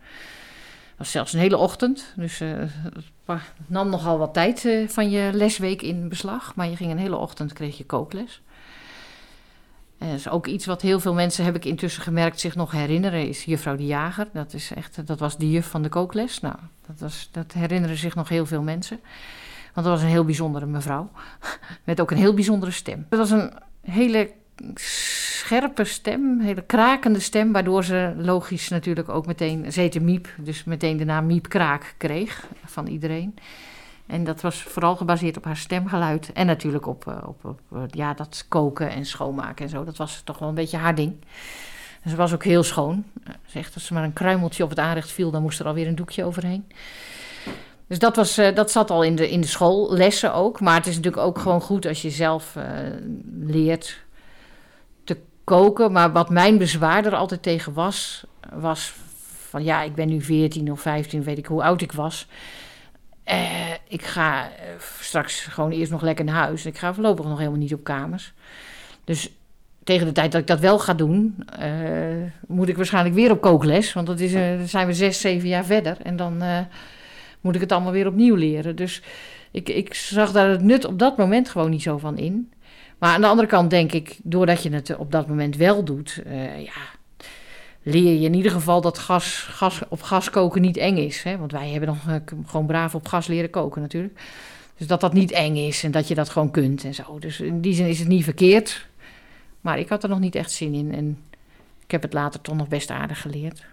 was 0.96 1.10
zelfs 1.10 1.32
een 1.32 1.40
hele 1.40 1.56
ochtend. 1.56 2.12
Dus 2.16 2.40
eh, 2.40 2.48
het 3.24 3.42
nam 3.66 3.88
nogal 3.88 4.18
wat 4.18 4.34
tijd 4.34 4.64
eh, 4.64 4.88
van 4.88 5.10
je 5.10 5.30
lesweek 5.32 5.82
in 5.82 6.08
beslag. 6.08 6.54
Maar 6.54 6.68
je 6.68 6.76
ging 6.76 6.90
een 6.90 6.98
hele 6.98 7.16
ochtend, 7.16 7.52
kreeg 7.52 7.78
je 7.78 7.84
kookles. 7.84 8.42
En 9.98 10.08
dat 10.08 10.18
is 10.18 10.28
ook 10.28 10.46
iets 10.46 10.66
wat 10.66 10.82
heel 10.82 11.00
veel 11.00 11.14
mensen, 11.14 11.44
heb 11.44 11.56
ik 11.56 11.64
intussen 11.64 12.02
gemerkt, 12.02 12.40
zich 12.40 12.54
nog 12.54 12.70
herinneren, 12.70 13.28
is 13.28 13.44
juffrouw 13.44 13.76
de 13.76 13.86
Jager. 13.86 14.28
Dat, 14.32 14.52
is 14.52 14.72
echt, 14.74 15.06
dat 15.06 15.18
was 15.18 15.38
de 15.38 15.50
juf 15.50 15.66
van 15.66 15.82
de 15.82 15.88
kookles. 15.88 16.40
Nou, 16.40 16.56
dat, 16.86 17.00
was, 17.00 17.28
dat 17.32 17.52
herinneren 17.52 17.96
zich 17.96 18.14
nog 18.14 18.28
heel 18.28 18.46
veel 18.46 18.62
mensen. 18.62 19.00
Want 19.74 19.86
dat 19.86 19.94
was 19.94 20.02
een 20.02 20.08
heel 20.08 20.24
bijzondere 20.24 20.66
mevrouw. 20.66 21.10
Met 21.84 22.00
ook 22.00 22.10
een 22.10 22.16
heel 22.16 22.34
bijzondere 22.34 22.70
stem. 22.70 23.06
Het 23.08 23.18
was 23.18 23.30
een 23.30 23.52
hele 23.80 24.30
scherpe 24.74 25.84
stem, 25.84 26.40
hele 26.40 26.62
krakende 26.62 27.20
stem. 27.20 27.52
Waardoor 27.52 27.84
ze 27.84 28.14
logisch 28.16 28.68
natuurlijk 28.68 29.08
ook 29.08 29.26
meteen, 29.26 29.72
ze 29.72 30.00
Miep. 30.00 30.28
Dus 30.38 30.64
meteen 30.64 30.96
de 30.96 31.04
naam 31.04 31.26
Miep 31.26 31.48
Kraak 31.48 31.94
kreeg 31.98 32.46
van 32.64 32.86
iedereen. 32.86 33.34
En 34.06 34.24
dat 34.24 34.40
was 34.40 34.62
vooral 34.62 34.96
gebaseerd 34.96 35.36
op 35.36 35.44
haar 35.44 35.56
stemgeluid. 35.56 36.32
En 36.32 36.46
natuurlijk 36.46 36.86
op, 36.86 37.06
eh, 37.06 37.22
op, 37.26 37.54
eh, 37.72 37.82
ja, 37.90 38.14
dat 38.14 38.44
koken 38.48 38.90
en 38.90 39.06
schoonmaken 39.06 39.64
en 39.64 39.70
zo. 39.70 39.84
Dat 39.84 39.96
was 39.96 40.20
toch 40.24 40.38
wel 40.38 40.48
een 40.48 40.54
beetje 40.54 40.76
haar 40.76 40.94
ding. 40.94 41.14
En 42.02 42.10
ze 42.10 42.16
was 42.16 42.32
ook 42.34 42.44
heel 42.44 42.62
schoon. 42.62 43.04
Eh, 43.24 43.32
Ze 43.44 43.50
zegt 43.50 43.74
als 43.74 43.88
er 43.88 43.94
maar 43.94 44.04
een 44.04 44.12
kruimeltje 44.12 44.62
op 44.64 44.70
het 44.70 44.78
aanrecht 44.78 45.10
viel, 45.10 45.30
dan 45.30 45.42
moest 45.42 45.60
er 45.60 45.66
alweer 45.66 45.86
een 45.86 45.94
doekje 45.94 46.24
overheen. 46.24 46.66
Dus 47.90 47.98
dat, 47.98 48.16
was, 48.16 48.38
eh, 48.38 48.54
dat 48.54 48.70
zat 48.70 48.90
al 48.90 49.02
in 49.02 49.16
de, 49.16 49.30
in 49.30 49.40
de 49.40 49.46
schoollessen 49.46 50.34
ook. 50.34 50.60
Maar 50.60 50.74
het 50.74 50.86
is 50.86 50.96
natuurlijk 50.96 51.22
ook 51.22 51.38
gewoon 51.38 51.60
goed 51.60 51.86
als 51.86 52.02
je 52.02 52.10
zelf 52.10 52.56
eh, 52.56 52.64
leert 53.40 54.00
te 55.04 55.16
koken. 55.44 55.92
Maar 55.92 56.12
wat 56.12 56.30
mijn 56.30 56.58
bezwaar 56.58 57.04
er 57.04 57.14
altijd 57.14 57.42
tegen 57.42 57.72
was, 57.72 58.24
was 58.54 58.92
van 59.48 59.64
ja, 59.64 59.82
ik 59.82 59.94
ben 59.94 60.08
nu 60.08 60.20
14 60.22 60.72
of 60.72 60.80
15, 60.80 61.22
weet 61.22 61.38
ik 61.38 61.46
hoe 61.46 61.62
oud 61.62 61.80
ik 61.82 61.92
was. 61.92 62.26
Eh, 63.24 63.72
ik 63.88 64.02
ga 64.02 64.50
straks 65.00 65.40
gewoon 65.40 65.70
eerst 65.70 65.92
nog 65.92 66.02
lekker 66.02 66.24
naar 66.24 66.34
huis. 66.34 66.66
Ik 66.66 66.78
ga 66.78 66.94
voorlopig 66.94 67.24
nog 67.24 67.38
helemaal 67.38 67.58
niet 67.58 67.74
op 67.74 67.84
kamers. 67.84 68.32
Dus 69.04 69.32
tegen 69.84 70.06
de 70.06 70.12
tijd 70.12 70.32
dat 70.32 70.40
ik 70.40 70.46
dat 70.46 70.60
wel 70.60 70.78
ga 70.78 70.94
doen, 70.94 71.44
moet 72.46 72.68
ik 72.68 72.76
waarschijnlijk 72.76 73.14
weer 73.14 73.30
op 73.30 73.40
kookles. 73.40 73.92
Want 73.92 74.06
dat 74.06 74.20
is, 74.20 74.32
dan 74.32 74.68
zijn 74.68 74.86
we 74.86 74.94
zes, 74.94 75.20
zeven 75.20 75.48
jaar 75.48 75.64
verder. 75.64 75.96
En 76.02 76.16
dan 76.16 76.42
moet 77.40 77.54
ik 77.54 77.60
het 77.60 77.72
allemaal 77.72 77.92
weer 77.92 78.06
opnieuw 78.06 78.34
leren. 78.34 78.76
Dus 78.76 79.02
ik, 79.50 79.68
ik 79.68 79.94
zag 79.94 80.32
daar 80.32 80.48
het 80.48 80.62
nut 80.62 80.84
op 80.84 80.98
dat 80.98 81.16
moment 81.16 81.48
gewoon 81.48 81.70
niet 81.70 81.82
zo 81.82 81.98
van 81.98 82.18
in. 82.18 82.52
Maar 82.98 83.14
aan 83.14 83.20
de 83.20 83.26
andere 83.26 83.48
kant 83.48 83.70
denk 83.70 83.92
ik, 83.92 84.18
doordat 84.22 84.62
je 84.62 84.70
het 84.70 84.96
op 84.96 85.12
dat 85.12 85.28
moment 85.28 85.56
wel 85.56 85.84
doet, 85.84 86.22
eh, 86.26 86.62
ja, 86.64 86.72
leer 87.82 88.12
je 88.20 88.26
in 88.26 88.34
ieder 88.34 88.52
geval 88.52 88.80
dat 88.80 88.98
gas, 88.98 89.46
gas, 89.50 89.80
op 89.88 90.02
gas 90.02 90.30
koken 90.30 90.60
niet 90.60 90.76
eng 90.76 90.96
is. 90.96 91.22
Hè? 91.22 91.38
Want 91.38 91.52
wij 91.52 91.68
hebben 91.68 91.88
nog 91.88 92.08
eh, 92.08 92.14
gewoon 92.46 92.66
braaf 92.66 92.94
op 92.94 93.08
gas 93.08 93.26
leren 93.26 93.50
koken 93.50 93.80
natuurlijk. 93.80 94.20
Dus 94.76 94.86
dat 94.86 95.00
dat 95.00 95.12
niet 95.12 95.30
eng 95.30 95.56
is 95.56 95.84
en 95.84 95.90
dat 95.90 96.08
je 96.08 96.14
dat 96.14 96.28
gewoon 96.28 96.50
kunt 96.50 96.84
en 96.84 96.94
zo. 96.94 97.18
Dus 97.18 97.40
in 97.40 97.60
die 97.60 97.74
zin 97.74 97.86
is 97.86 97.98
het 97.98 98.08
niet 98.08 98.24
verkeerd. 98.24 98.88
Maar 99.60 99.78
ik 99.78 99.88
had 99.88 100.02
er 100.02 100.08
nog 100.08 100.20
niet 100.20 100.34
echt 100.34 100.50
zin 100.50 100.74
in. 100.74 100.94
En 100.94 101.18
ik 101.84 101.90
heb 101.90 102.02
het 102.02 102.12
later 102.12 102.40
toch 102.40 102.56
nog 102.56 102.68
best 102.68 102.90
aardig 102.90 103.20
geleerd. 103.20 103.64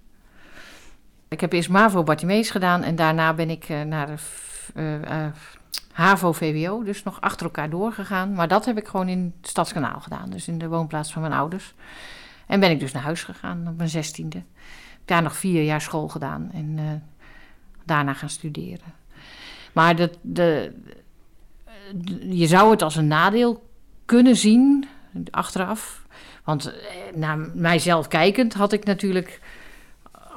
Ik 1.30 1.42
heb 1.42 1.54
eerst 1.54 1.70
MAVO 1.70 2.04
Bartimees 2.04 2.50
gedaan 2.50 2.84
en 2.84 2.96
daarna 2.96 3.34
ben 3.34 3.50
ik 3.50 3.70
eh, 3.70 3.82
naar 3.82 4.08
de 4.08 4.16
eh, 4.74 5.26
eh, 5.26 5.32
HAVO 5.92 6.32
VWO, 6.32 6.84
dus 6.84 7.04
nog 7.04 7.22
achter 7.22 7.46
elkaar 7.46 7.70
doorgegaan. 7.70 8.34
Maar 8.34 8.48
dat 8.48 8.66
heb 8.66 8.78
ik 8.78 8.88
gewoon 8.88 9.10
in 9.10 9.34
het 9.42 9.50
Stadskanaal 9.50 10.00
gedaan, 10.00 10.30
dus 10.30 10.48
in 10.48 10.58
de 10.58 10.68
woonplaats 10.68 11.14
van 11.14 11.22
mijn 11.22 11.34
ouders. 11.34 11.74
En 12.48 12.60
ben 12.60 12.72
ik 12.72 12.80
dus 12.80 12.92
naar 12.92 13.04
huis 13.04 13.24
gegaan 13.24 13.68
op 13.68 13.78
mijn 13.78 13.90
zestiende. 13.90 14.44
Daar 15.06 15.22
nog 15.22 15.36
vier 15.36 15.64
jaar 15.64 15.82
school 15.82 16.08
gedaan 16.08 16.52
en 16.54 17.04
daarna 17.86 18.14
gaan 18.14 18.30
studeren. 18.30 18.94
Maar 19.74 19.96
de, 19.96 20.12
de- 20.22 20.74
je 22.30 22.48
zou 22.48 22.72
het 22.72 22.82
als 22.82 22.96
een 22.96 23.08
nadeel 23.08 23.70
kunnen 24.06 24.36
zien 24.36 24.88
achteraf. 25.32 26.06
Want 26.44 26.74
naar 27.16 27.38
mijzelf 27.54 28.08
kijkend 28.08 28.54
had 28.54 28.72
ik 28.72 28.86
natuurlijk 28.86 29.42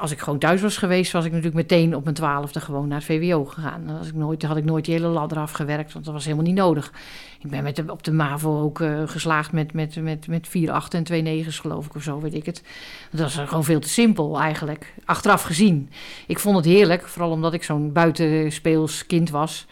als 0.00 0.10
ik 0.10 0.18
gewoon 0.18 0.38
thuis 0.38 0.60
was 0.60 0.76
geweest, 0.76 1.12
was 1.12 1.24
ik 1.24 1.30
natuurlijk 1.30 1.56
meteen 1.56 1.96
op 1.96 2.02
mijn 2.04 2.14
twaalfde 2.14 2.60
gewoon 2.60 2.88
naar 2.88 2.98
het 2.98 3.06
VWO 3.06 3.44
gegaan. 3.44 3.86
Dan 3.86 4.06
ik 4.06 4.14
nooit, 4.14 4.42
had 4.42 4.56
ik 4.56 4.64
nooit 4.64 4.84
die 4.84 4.94
hele 4.94 5.06
ladder 5.06 5.38
afgewerkt, 5.38 5.92
want 5.92 6.04
dat 6.04 6.14
was 6.14 6.24
helemaal 6.24 6.44
niet 6.44 6.54
nodig. 6.54 6.92
Ik 7.40 7.50
ben 7.50 7.62
met 7.62 7.90
op 7.90 8.02
de 8.02 8.12
MAVO 8.12 8.62
ook 8.62 8.80
eh, 8.80 9.02
geslaagd 9.06 9.52
met, 9.52 9.72
met, 9.72 9.96
met, 10.02 10.26
met 10.26 10.48
vier 10.48 10.70
achten 10.70 10.98
en 10.98 11.04
twee 11.04 11.22
negens, 11.22 11.58
geloof 11.58 11.86
ik, 11.86 11.94
of 11.94 12.02
zo, 12.02 12.20
weet 12.20 12.34
ik 12.34 12.46
het. 12.46 12.62
Dat 13.10 13.20
was 13.20 13.48
gewoon 13.48 13.64
veel 13.64 13.80
te 13.80 13.88
simpel 13.88 14.40
eigenlijk, 14.40 14.94
achteraf 15.04 15.42
gezien. 15.42 15.90
Ik 16.26 16.38
vond 16.38 16.56
het 16.56 16.64
heerlijk, 16.64 17.08
vooral 17.08 17.30
omdat 17.30 17.52
ik 17.52 17.62
zo'n 17.62 17.92
buitenspeels 17.92 19.06
kind 19.06 19.30
was. 19.30 19.66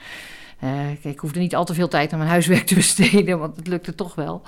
Eh, 0.58 1.04
ik 1.04 1.18
hoefde 1.18 1.40
niet 1.40 1.54
al 1.54 1.64
te 1.64 1.74
veel 1.74 1.88
tijd 1.88 2.12
aan 2.12 2.18
mijn 2.18 2.30
huiswerk 2.30 2.66
te 2.66 2.74
besteden, 2.74 3.38
want 3.38 3.56
het 3.56 3.66
lukte 3.66 3.94
toch 3.94 4.14
wel. 4.14 4.42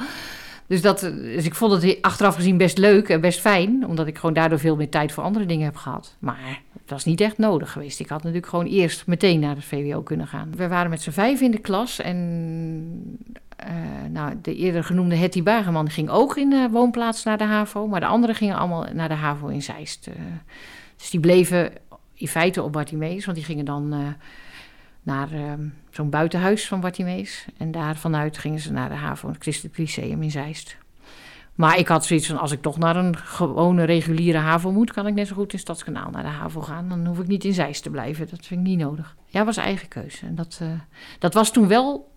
Dus, 0.71 0.83
dat, 0.83 1.01
dus 1.01 1.45
ik 1.45 1.55
vond 1.55 1.83
het 1.83 1.99
achteraf 2.01 2.35
gezien 2.35 2.57
best 2.57 2.79
leuk 2.79 3.09
en 3.09 3.21
best 3.21 3.41
fijn, 3.41 3.87
omdat 3.87 4.07
ik 4.07 4.19
gewoon 4.19 4.35
daardoor 4.35 4.59
veel 4.59 4.77
meer 4.77 4.89
tijd 4.89 5.13
voor 5.13 5.25
andere 5.25 5.47
dingen 5.47 5.65
heb 5.65 5.77
gehad. 5.77 6.17
Maar 6.19 6.63
het 6.73 6.91
was 6.91 7.05
niet 7.05 7.21
echt 7.21 7.39
nodig 7.39 7.73
geweest. 7.73 8.01
Ik 8.01 8.09
had 8.09 8.19
natuurlijk 8.19 8.47
gewoon 8.47 8.67
eerst 8.67 9.07
meteen 9.07 9.41
naar 9.41 9.55
het 9.55 9.65
VWO 9.65 10.03
kunnen 10.03 10.27
gaan. 10.27 10.53
We 10.57 10.69
waren 10.69 10.91
met 10.91 11.03
z'n 11.03 11.11
vijf 11.11 11.41
in 11.41 11.51
de 11.51 11.59
klas 11.59 12.01
en 12.01 12.17
eh, 13.57 13.75
nou, 14.11 14.35
de 14.43 14.57
eerder 14.57 14.85
genoemde 14.85 15.15
Hetty 15.15 15.43
Bagerman 15.43 15.91
ging 15.91 16.11
ook 16.11 16.37
in 16.37 16.51
de 16.51 16.69
woonplaats 16.71 17.25
naar 17.25 17.39
de 17.39 17.45
HAVO. 17.45 17.87
Maar 17.87 18.01
de 18.01 18.07
anderen 18.07 18.35
gingen 18.35 18.57
allemaal 18.57 18.87
naar 18.93 19.09
de 19.09 19.15
HAVO 19.15 19.47
in 19.47 19.63
Zeist. 19.63 20.07
eh. 20.07 20.15
dus 20.97 21.11
die 21.11 21.21
bleven 21.21 21.73
in 22.15 22.29
feite 22.29 22.63
op 22.63 22.73
Bartimeus. 22.73 23.25
Want 23.25 23.37
die 23.37 23.47
gingen 23.47 23.65
dan 23.65 23.93
eh, 23.93 23.99
naar 25.11 25.33
eh, 25.33 25.53
zo'n 25.91 26.11
buitenhuis 26.11 26.69
van 26.69 26.81
Bartimeus. 26.81 27.47
En 27.57 27.71
daar 27.71 27.97
vanuit 27.97 28.39
gingen 28.39 28.59
ze 28.59 28.73
naar 28.73 28.89
de 28.89 28.95
HAVO, 28.95 29.29
het 29.29 29.43
Christelijk 29.43 29.79
Lyceum 29.79 30.23
in 30.23 30.31
Zeist. 30.31 30.77
Maar 31.55 31.79
ik 31.79 31.89
had 31.89 32.05
zoiets 32.05 32.27
van, 32.27 32.39
als 32.39 32.53
ik 32.53 32.63
toch 32.63 32.79
naar 32.79 32.97
een 32.97 33.17
gewone 33.17 33.85
reguliere 33.85 34.39
HAVO 34.39 34.73
moet... 34.73 34.93
kan 34.93 35.07
ik 35.07 35.15
net 35.15 35.27
zo 35.27 35.35
goed 35.35 35.53
in 35.53 35.59
Stadskanaal 35.59 36.11
naar 36.11 36.23
de 36.23 36.29
HAVO 36.29 36.61
gaan. 36.61 36.89
Dan 36.89 37.07
hoef 37.07 37.19
ik 37.19 37.27
niet 37.27 37.45
in 37.45 37.55
Zeist 37.55 37.83
te 37.83 37.91
blijven. 37.91 38.29
Dat 38.31 38.47
vind 38.47 38.61
ik 38.61 38.67
niet 38.67 38.79
nodig. 38.79 39.17
Ja, 39.27 39.45
was 39.45 39.57
eigen 39.57 39.89
keuze. 39.89 40.27
En 40.27 40.35
dat, 40.35 40.59
eh, 40.63 40.69
dat 41.19 41.35
was 41.35 41.53
toen 41.53 41.69
wel 41.69 42.13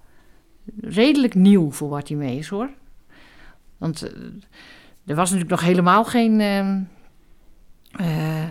redelijk 0.81 1.35
nieuw 1.35 1.71
voor 1.71 1.89
Bartimeus, 1.89 2.47
hoor. 2.47 2.69
Want 3.77 4.01
eh, 4.01 4.11
er 5.05 5.15
was 5.15 5.31
natuurlijk 5.31 5.61
nog 5.61 5.69
helemaal 5.69 6.05
geen... 6.05 6.39
ehm, 6.41 6.81
eh, 7.91 8.47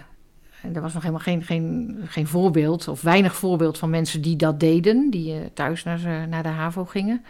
er 0.75 0.81
was 0.81 0.93
nog 0.93 1.03
helemaal 1.03 1.25
geen, 1.25 1.43
geen, 1.43 1.97
geen 2.05 2.27
voorbeeld, 2.27 2.89
of 2.89 3.03
weinig 3.03 3.35
voorbeeld 3.35 3.79
van 3.79 3.91
mensen 3.91 4.23
die 4.23 4.37
dat 4.37 4.61
deden, 4.61 5.11
die 5.11 5.33
eh, 5.33 5.39
thuis 5.55 5.83
naar, 5.83 6.29
naar 6.29 6.43
de 6.43 6.49
HAVO 6.49 6.85
gingen. 6.85 7.25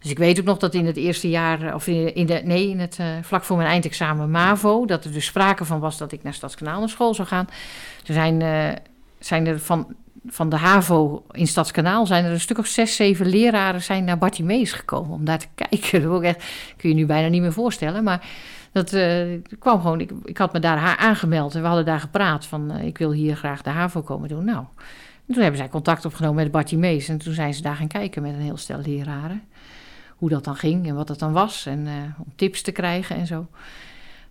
Dus 0.00 0.10
ik 0.10 0.18
weet 0.18 0.38
ook 0.38 0.44
nog 0.44 0.58
dat 0.58 0.74
in 0.74 0.86
het 0.86 0.96
eerste 0.96 1.28
jaar, 1.28 1.62
eh, 1.62 1.74
of 1.74 1.86
in, 1.86 2.26
de, 2.26 2.40
nee, 2.44 2.68
in 2.68 2.80
het, 2.80 2.98
eh, 2.98 3.06
vlak 3.22 3.44
voor 3.44 3.56
mijn 3.56 3.68
eindexamen 3.68 4.30
MAVO, 4.30 4.86
dat 4.86 5.04
er 5.04 5.12
dus 5.12 5.24
sprake 5.24 5.64
van 5.64 5.80
was 5.80 5.98
dat 5.98 6.12
ik 6.12 6.22
naar 6.22 6.34
Stadskanaal 6.34 6.78
naar 6.78 6.88
school 6.88 7.14
zou 7.14 7.28
gaan. 7.28 7.48
Toen 8.02 8.14
zijn, 8.14 8.42
zijn 9.18 9.46
er 9.46 9.60
van, 9.60 9.94
van 10.26 10.48
de 10.48 10.56
HAVO 10.56 11.24
in 11.30 11.46
Stadskanaal 11.46 12.06
zijn 12.06 12.24
er 12.24 12.32
een 12.32 12.40
stuk 12.40 12.58
of 12.58 12.66
zes, 12.66 12.96
zeven 12.96 13.26
leraren 13.26 13.82
zijn 13.82 14.04
naar 14.04 14.18
Bartimeus 14.18 14.72
gekomen 14.72 15.14
om 15.14 15.24
daar 15.24 15.38
te 15.38 15.48
kijken. 15.68 16.02
Dat 16.02 16.22
ik 16.22 16.26
echt, 16.26 16.44
kun 16.76 16.88
je 16.88 16.94
nu 16.94 17.06
bijna 17.06 17.28
niet 17.28 17.40
meer 17.40 17.52
voorstellen, 17.52 18.04
maar 18.04 18.26
dat 18.72 18.92
eh, 18.92 19.40
kwam 19.58 19.80
gewoon, 19.80 20.00
ik, 20.00 20.10
ik 20.24 20.38
had 20.38 20.52
me 20.52 20.58
daar 20.58 20.78
ha- 20.78 20.98
aangemeld 20.98 21.54
en 21.54 21.60
we 21.60 21.66
hadden 21.66 21.84
daar 21.84 22.00
gepraat 22.00 22.46
van 22.46 22.70
eh, 22.70 22.86
ik 22.86 22.98
wil 22.98 23.12
hier 23.12 23.36
graag 23.36 23.62
de 23.62 23.70
HAVO 23.70 24.02
komen 24.02 24.28
doen. 24.28 24.44
Nou, 24.44 24.64
en 25.26 25.34
toen 25.34 25.42
hebben 25.42 25.60
zij 25.60 25.68
contact 25.68 26.04
opgenomen 26.04 26.42
met 26.42 26.52
Bartimeus 26.52 27.08
en 27.08 27.18
toen 27.18 27.34
zijn 27.34 27.54
ze 27.54 27.62
daar 27.62 27.76
gaan 27.76 27.88
kijken 27.88 28.22
met 28.22 28.32
een 28.34 28.40
heel 28.40 28.56
stel 28.56 28.80
leraren. 28.80 29.42
Hoe 30.16 30.28
dat 30.28 30.44
dan 30.44 30.56
ging 30.56 30.88
en 30.88 30.94
wat 30.94 31.06
dat 31.06 31.18
dan 31.18 31.32
was 31.32 31.66
en 31.66 31.86
eh, 31.86 31.92
om 32.18 32.32
tips 32.36 32.62
te 32.62 32.72
krijgen 32.72 33.16
en 33.16 33.26
zo. 33.26 33.46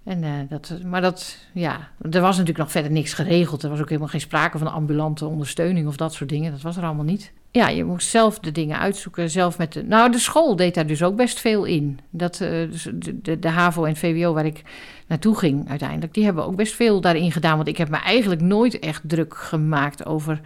En, 0.03 0.47
dat, 0.49 0.73
maar 0.85 1.01
dat, 1.01 1.37
ja, 1.53 1.89
er 2.11 2.21
was 2.21 2.31
natuurlijk 2.31 2.57
nog 2.57 2.71
verder 2.71 2.91
niks 2.91 3.13
geregeld. 3.13 3.63
Er 3.63 3.69
was 3.69 3.79
ook 3.79 3.87
helemaal 3.87 4.09
geen 4.09 4.21
sprake 4.21 4.57
van 4.57 4.71
ambulante 4.71 5.25
ondersteuning 5.25 5.87
of 5.87 5.95
dat 5.97 6.13
soort 6.13 6.29
dingen. 6.29 6.51
Dat 6.51 6.61
was 6.61 6.77
er 6.77 6.83
allemaal 6.83 7.05
niet. 7.05 7.31
Ja, 7.51 7.67
je 7.67 7.83
moest 7.83 8.09
zelf 8.09 8.39
de 8.39 8.51
dingen 8.51 8.79
uitzoeken. 8.79 9.29
Zelf 9.29 9.57
met 9.57 9.73
de, 9.73 9.83
nou, 9.83 10.11
de 10.11 10.19
school 10.19 10.55
deed 10.55 10.73
daar 10.73 10.87
dus 10.87 11.03
ook 11.03 11.15
best 11.15 11.39
veel 11.39 11.65
in. 11.65 11.99
Dat, 12.09 12.41
eh, 12.41 12.49
dus 12.49 12.87
de, 12.93 13.21
de, 13.21 13.39
de 13.39 13.49
HAVO 13.49 13.83
en 13.83 13.95
VWO 13.95 14.33
waar 14.33 14.45
ik 14.45 14.61
naartoe 15.07 15.37
ging 15.37 15.69
uiteindelijk, 15.69 16.13
die 16.13 16.23
hebben 16.23 16.45
ook 16.45 16.55
best 16.55 16.75
veel 16.75 17.01
daarin 17.01 17.31
gedaan. 17.31 17.55
Want 17.55 17.67
ik 17.67 17.77
heb 17.77 17.89
me 17.89 17.97
eigenlijk 17.97 18.41
nooit 18.41 18.79
echt 18.79 19.01
druk 19.09 19.37
gemaakt 19.37 20.05
over 20.05 20.41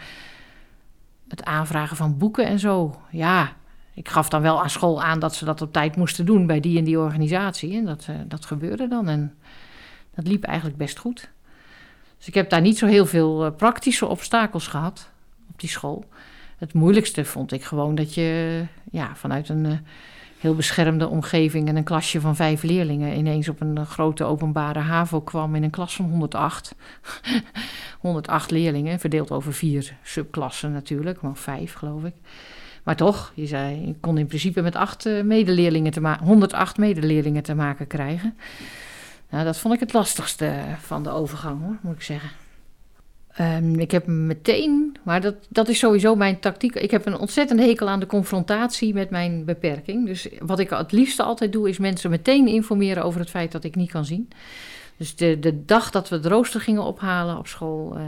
het 1.27 1.43
aanvragen 1.43 1.97
van 1.97 2.17
boeken 2.17 2.45
en 2.45 2.59
zo. 2.59 2.99
Ja, 3.11 3.53
ik 3.93 4.09
gaf 4.09 4.29
dan 4.29 4.41
wel 4.41 4.61
aan 4.61 4.69
school 4.69 5.03
aan 5.03 5.19
dat 5.19 5.35
ze 5.35 5.45
dat 5.45 5.61
op 5.61 5.73
tijd 5.73 5.95
moesten 5.95 6.25
doen 6.25 6.47
bij 6.47 6.59
die 6.59 6.77
en 6.77 6.83
die 6.83 6.99
organisatie. 6.99 7.77
En 7.77 7.85
dat, 7.85 8.05
eh, 8.09 8.15
dat 8.27 8.45
gebeurde 8.45 8.87
dan. 8.87 9.07
En 9.07 9.35
dat 10.15 10.27
liep 10.27 10.43
eigenlijk 10.43 10.77
best 10.77 10.99
goed. 10.99 11.29
Dus 12.17 12.27
ik 12.27 12.33
heb 12.33 12.49
daar 12.49 12.61
niet 12.61 12.77
zo 12.77 12.85
heel 12.85 13.05
veel 13.05 13.45
eh, 13.45 13.55
praktische 13.55 14.05
obstakels 14.05 14.67
gehad 14.67 15.09
op 15.49 15.59
die 15.59 15.69
school. 15.69 16.05
Het 16.57 16.73
moeilijkste 16.73 17.25
vond 17.25 17.51
ik 17.51 17.63
gewoon 17.63 17.95
dat 17.95 18.13
je 18.13 18.63
ja, 18.91 19.15
vanuit 19.15 19.49
een 19.49 19.65
eh, 19.65 19.77
heel 20.39 20.55
beschermde 20.55 21.07
omgeving 21.07 21.67
en 21.67 21.75
een 21.75 21.83
klasje 21.83 22.21
van 22.21 22.35
vijf 22.35 22.63
leerlingen 22.63 23.17
ineens 23.17 23.49
op 23.49 23.61
een 23.61 23.77
eh, 23.77 23.85
grote 23.85 24.23
openbare 24.23 24.79
HAVO 24.79 25.21
kwam 25.21 25.55
in 25.55 25.63
een 25.63 25.69
klas 25.69 25.95
van 25.95 26.09
108. 26.09 26.75
108 27.99 28.51
leerlingen, 28.57 28.99
verdeeld 28.99 29.31
over 29.31 29.53
vier 29.53 29.97
subklassen 30.03 30.71
natuurlijk, 30.71 31.21
maar 31.21 31.35
vijf 31.35 31.73
geloof 31.73 32.03
ik. 32.03 32.13
Maar 32.83 32.95
toch, 32.95 33.31
je, 33.35 33.45
zei, 33.45 33.87
je 33.87 33.95
kon 33.99 34.17
in 34.17 34.27
principe 34.27 34.61
met 34.61 34.75
acht 34.75 35.05
eh, 35.05 35.23
medeleerlingen 35.23 35.91
te 35.91 36.01
ma- 36.01 36.19
108 36.23 36.77
medeleerlingen 36.77 37.43
te 37.43 37.55
maken 37.55 37.87
krijgen. 37.87 38.37
Nou, 39.29 39.45
dat 39.45 39.57
vond 39.57 39.73
ik 39.73 39.79
het 39.79 39.93
lastigste 39.93 40.53
van 40.79 41.03
de 41.03 41.09
overgang, 41.09 41.61
hoor, 41.61 41.77
moet 41.81 41.95
ik 41.95 42.01
zeggen. 42.01 42.29
Ehm, 43.35 43.79
ik 43.79 43.91
heb 43.91 44.07
meteen, 44.07 44.97
maar 45.03 45.21
dat, 45.21 45.35
dat 45.49 45.67
is 45.69 45.79
sowieso 45.79 46.15
mijn 46.15 46.39
tactiek. 46.39 46.75
Ik 46.75 46.91
heb 46.91 47.05
een 47.05 47.17
ontzettend 47.17 47.59
hekel 47.59 47.89
aan 47.89 47.99
de 47.99 48.05
confrontatie 48.05 48.93
met 48.93 49.09
mijn 49.09 49.45
beperking. 49.45 50.05
Dus 50.05 50.27
wat 50.39 50.59
ik 50.59 50.69
het 50.69 50.91
liefste 50.91 51.23
altijd 51.23 51.51
doe, 51.51 51.69
is 51.69 51.77
mensen 51.77 52.09
meteen 52.09 52.47
informeren 52.47 53.03
over 53.03 53.19
het 53.19 53.29
feit 53.29 53.51
dat 53.51 53.63
ik 53.63 53.75
niet 53.75 53.91
kan 53.91 54.05
zien. 54.05 54.29
Dus 54.97 55.15
de, 55.15 55.39
de 55.39 55.65
dag 55.65 55.91
dat 55.91 56.09
we 56.09 56.15
het 56.15 56.25
rooster 56.25 56.61
gingen 56.61 56.83
ophalen 56.83 57.37
op 57.37 57.47
school, 57.47 57.95
eh, 57.95 58.03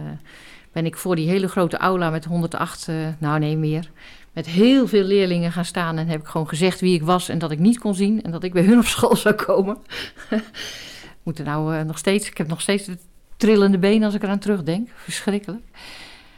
ben 0.71 0.85
ik 0.85 0.97
voor 0.97 1.15
die 1.15 1.29
hele 1.29 1.47
grote 1.47 1.77
aula 1.77 2.09
met 2.09 2.25
108, 2.25 2.87
eh, 2.87 2.95
nou 3.17 3.39
nee 3.39 3.57
meer, 3.57 3.91
met 4.33 4.45
heel 4.45 4.87
veel 4.87 5.03
leerlingen 5.03 5.51
gaan 5.51 5.65
staan. 5.65 5.97
En 5.97 6.07
heb 6.07 6.19
ik 6.19 6.27
gewoon 6.27 6.47
gezegd 6.47 6.79
wie 6.79 6.95
ik 6.95 7.03
was 7.03 7.29
en 7.29 7.39
dat 7.39 7.51
ik 7.51 7.59
niet 7.59 7.79
kon 7.79 7.95
zien 7.95 8.21
en 8.21 8.31
dat 8.31 8.43
ik 8.43 8.53
bij 8.53 8.63
hun 8.63 8.77
op 8.77 8.85
school 8.85 9.15
zou 9.15 9.35
komen. 9.35 9.77
Moet 11.23 11.39
er 11.39 11.45
nou 11.45 11.75
eh, 11.75 11.83
nog 11.83 11.97
steeds, 11.97 12.27
ik 12.29 12.37
heb 12.37 12.47
nog 12.47 12.61
steeds 12.61 12.87
trillende 13.37 13.77
benen 13.77 14.03
als 14.03 14.13
ik 14.13 14.23
eraan 14.23 14.39
terugdenk. 14.39 14.89
Verschrikkelijk. 14.95 15.63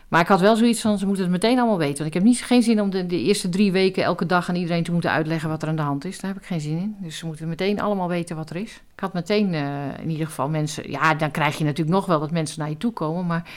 Maar 0.10 0.22
ik 0.22 0.28
had 0.28 0.40
wel 0.40 0.56
zoiets 0.56 0.82
van, 0.82 0.98
ze 0.98 1.06
moeten 1.06 1.24
het 1.24 1.32
meteen 1.32 1.60
allemaal 1.60 1.78
weten. 1.78 1.98
Want 1.98 2.08
ik 2.08 2.14
heb 2.14 2.24
niet, 2.24 2.42
geen 2.42 2.64
zin 2.64 2.82
om 2.82 2.90
de, 2.90 3.06
de 3.06 3.22
eerste 3.22 3.50
drie 3.50 3.72
weken 3.72 4.04
elke 4.04 4.26
dag 4.26 4.50
aan 4.50 4.56
iedereen 4.56 4.84
te 4.84 4.92
moeten 4.92 5.12
uitleggen 5.12 5.50
wat 5.50 5.62
er 5.62 5.68
aan 5.68 5.76
de 5.76 5.82
hand 5.82 6.06
is. 6.06 6.20
Daar 6.20 6.32
heb 6.32 6.42
ik 6.42 6.48
geen 6.48 6.62
zin 6.62 6.78
in. 6.78 6.96
Dus 7.00 7.18
ze 7.18 7.26
moeten 7.26 7.50
meteen 7.50 7.82
allemaal 7.82 8.08
weten 8.08 8.36
wat 8.36 8.50
er 8.50 8.56
is. 8.56 8.82
Ik 8.94 9.00
had 9.00 9.14
meteen 9.14 9.54
eh, 9.54 10.00
in 10.02 10.10
ieder 10.10 10.26
geval 10.26 10.50
mensen... 10.50 10.92
Ja, 10.92 11.14
dan 11.16 11.32
krijg 11.32 11.58
je 11.58 11.64
natuurlijk 11.64 11.96
nog 11.98 12.06
wel 12.06 12.20
dat 12.20 12.32
mensen 12.32 12.60
naar 12.60 12.70
je 12.70 12.78
toe 12.78 12.94
komen. 12.94 13.26
Maar 13.26 13.50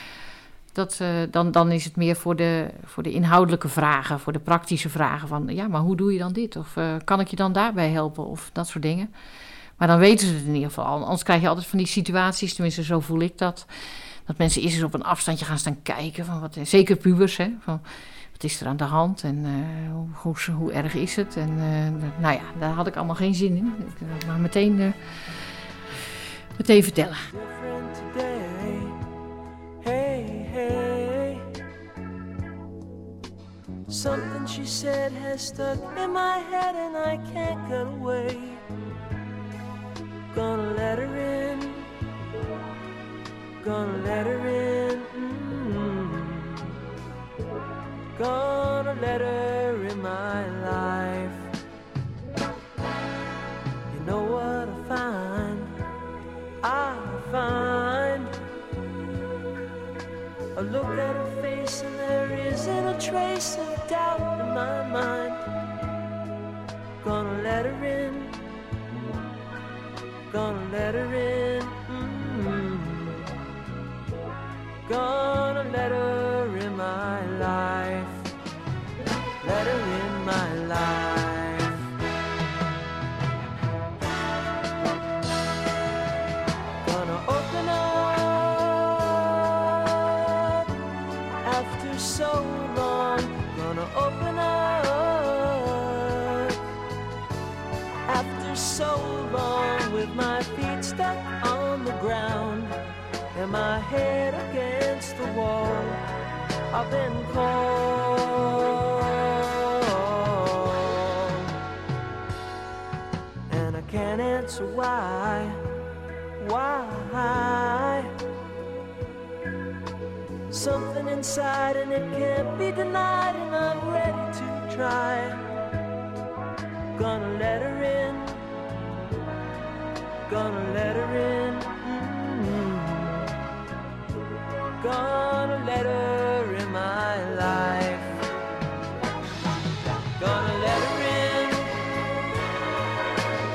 dat, 0.73 0.99
eh, 1.01 1.09
dan, 1.31 1.51
dan 1.51 1.71
is 1.71 1.85
het 1.85 1.97
meer 1.97 2.17
voor 2.17 2.37
de, 2.37 2.67
voor 2.85 3.03
de 3.03 3.13
inhoudelijke 3.13 3.69
vragen, 3.69 4.21
voor 4.21 4.33
de 4.33 4.39
praktische 4.39 4.89
vragen. 4.89 5.29
Van 5.29 5.47
ja, 5.47 5.69
maar 5.69 5.81
hoe 5.81 5.97
doe 5.97 6.13
je 6.13 6.19
dan 6.19 6.33
dit? 6.33 6.57
Of 6.57 6.77
eh, 6.77 6.95
kan 7.05 7.21
ik 7.21 7.29
je 7.29 7.37
dan 7.37 7.53
daarbij 7.53 7.91
helpen? 7.91 8.27
Of 8.27 8.51
dat 8.53 8.69
soort 8.69 8.83
dingen. 8.83 9.15
Maar 9.83 9.91
dan 9.91 10.01
weten 10.01 10.27
ze 10.27 10.35
het 10.35 10.45
in 10.45 10.55
ieder 10.55 10.69
geval. 10.69 10.85
Anders 10.85 11.23
krijg 11.23 11.41
je 11.41 11.49
altijd 11.49 11.67
van 11.67 11.79
die 11.79 11.87
situaties, 11.87 12.55
tenminste 12.55 12.83
zo 12.83 13.01
voel 13.01 13.21
ik 13.21 13.39
dat. 13.39 13.67
Dat 14.27 14.39
mensen 14.39 14.63
eerst 14.63 14.75
eens 14.75 14.85
op 14.85 14.95
een 14.95 15.05
afstandje 15.05 15.45
gaan 15.45 15.59
staan 15.59 15.83
kijken. 15.83 16.25
Van 16.25 16.41
wat, 16.41 16.57
zeker 16.63 16.97
pubers, 16.97 17.37
hè. 17.37 17.49
Van, 17.61 17.81
wat 18.33 18.45
is 18.45 18.61
er 18.61 18.67
aan 18.67 18.77
de 18.77 18.85
hand 18.85 19.23
en 19.23 19.45
eh, 19.45 19.93
hoe, 19.93 20.09
hoe, 20.15 20.55
hoe 20.55 20.73
erg 20.73 20.95
is 20.95 21.17
het? 21.17 21.37
En 21.37 21.49
eh, 21.49 22.21
nou 22.21 22.35
ja, 22.35 22.43
daar 22.59 22.71
had 22.71 22.87
ik 22.87 22.97
allemaal 22.97 23.15
geen 23.15 23.35
zin 23.35 23.57
in. 23.57 23.75
Ik 23.79 23.99
wil 23.99 24.29
maar 24.29 24.41
meteen, 24.41 24.81
eh, 24.81 24.93
meteen 26.57 26.83
vertellen. 26.83 27.17
Something 33.89 34.49
she 34.49 34.65
said 34.65 35.13
has 35.23 35.47
stuck 35.47 35.79
in 35.97 36.13
my 36.13 36.41
head 36.51 36.75
and 36.75 36.97
I 36.97 37.33
can't 37.33 37.69
get 37.69 37.87
away. 37.87 38.39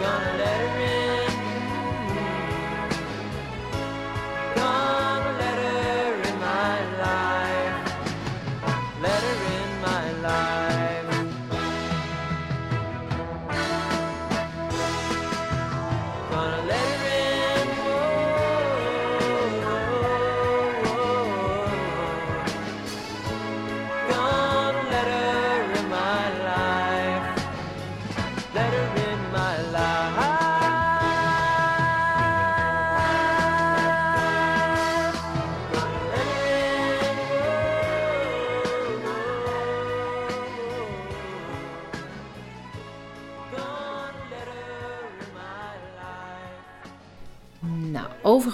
Gonna 0.07 0.37
let 0.37 0.56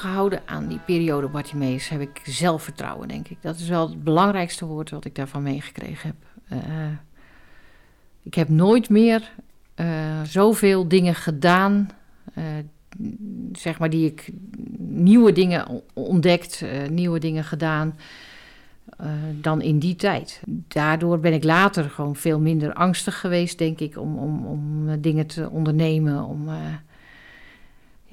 Overgehouden 0.04 0.42
aan 0.46 0.68
die 0.68 0.80
periode 0.86 1.28
Bartimeus 1.28 1.90
heb 1.90 2.02
ik 2.02 2.22
zelfvertrouwen, 2.24 3.08
denk 3.08 3.28
ik. 3.28 3.38
Dat 3.42 3.56
is 3.56 3.68
wel 3.68 3.90
het 3.90 4.04
belangrijkste 4.04 4.66
woord 4.66 4.90
wat 4.90 5.06
ik 5.06 5.16
daarvan 5.16 5.44
meegekregen 5.44 6.08
heb. 6.08 6.16
Eh, 6.60 6.88
ik 8.24 8.34
heb 8.34 8.50
nooit 8.50 8.90
meer 8.90 9.32
eh, 9.76 10.22
zoveel 10.24 10.88
dingen 10.88 11.16
gedaan, 11.16 11.90
eh, 12.34 12.44
zeg 13.52 13.80
maar, 13.80 13.90
die 13.90 14.06
ik 14.06 14.32
nieuwe 14.78 15.32
dingen 15.32 15.82
ontdekt, 15.94 16.66
nieuwe 16.90 17.20
dingen 17.20 17.44
gedaan, 17.44 17.96
dan 19.42 19.62
in 19.62 19.80
die 19.80 19.96
tijd. 19.96 20.42
Daardoor 20.68 21.20
ben 21.20 21.34
ik 21.34 21.44
later 21.44 21.90
gewoon 21.90 22.16
veel 22.16 22.40
minder 22.40 22.74
angstig 22.74 23.20
geweest, 23.20 23.58
denk 23.58 23.80
ik, 23.80 23.98
om, 23.98 24.18
om, 24.18 24.46
om 24.46 25.02
dingen 25.02 25.28
te 25.28 25.50
ondernemen, 25.50 26.24
om... 26.24 26.50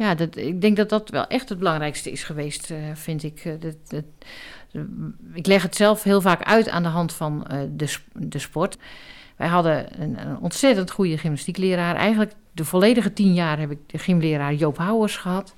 eh, 0.01 0.07
ja, 0.07 0.15
dat, 0.15 0.37
ik 0.37 0.61
denk 0.61 0.77
dat 0.77 0.89
dat 0.89 1.11
wel 1.11 1.27
echt 1.27 1.49
het 1.49 1.59
belangrijkste 1.59 2.11
is 2.11 2.25
geweest, 2.25 2.71
eh, 2.71 2.77
vind 2.95 3.23
ik. 3.23 3.45
Eh, 3.45 3.53
dat, 3.61 3.77
dat, 3.89 4.05
ik 5.33 5.47
leg 5.47 5.63
het 5.63 5.77
zelf 5.77 6.03
heel 6.03 6.21
vaak 6.21 6.43
uit 6.43 6.69
aan 6.69 6.83
de 6.83 6.89
hand 6.89 7.13
van 7.13 7.47
eh, 7.47 7.59
de, 7.71 7.97
de 8.13 8.39
sport. 8.39 8.79
Wij 9.37 9.49
hadden 9.49 10.03
een, 10.03 10.27
een 10.27 10.39
ontzettend 10.39 10.91
goede 10.91 11.19
gymnastiekleraar. 11.19 11.97
Eigenlijk 11.97 12.33
de 12.53 12.65
volledige 12.65 13.13
tien 13.13 13.35
jaar 13.35 13.59
heb 13.59 13.71
ik 13.71 13.79
de 13.87 13.99
gymleraar 13.99 14.55
Joop 14.55 14.79
Houwers 14.79 15.17
gehad. 15.17 15.55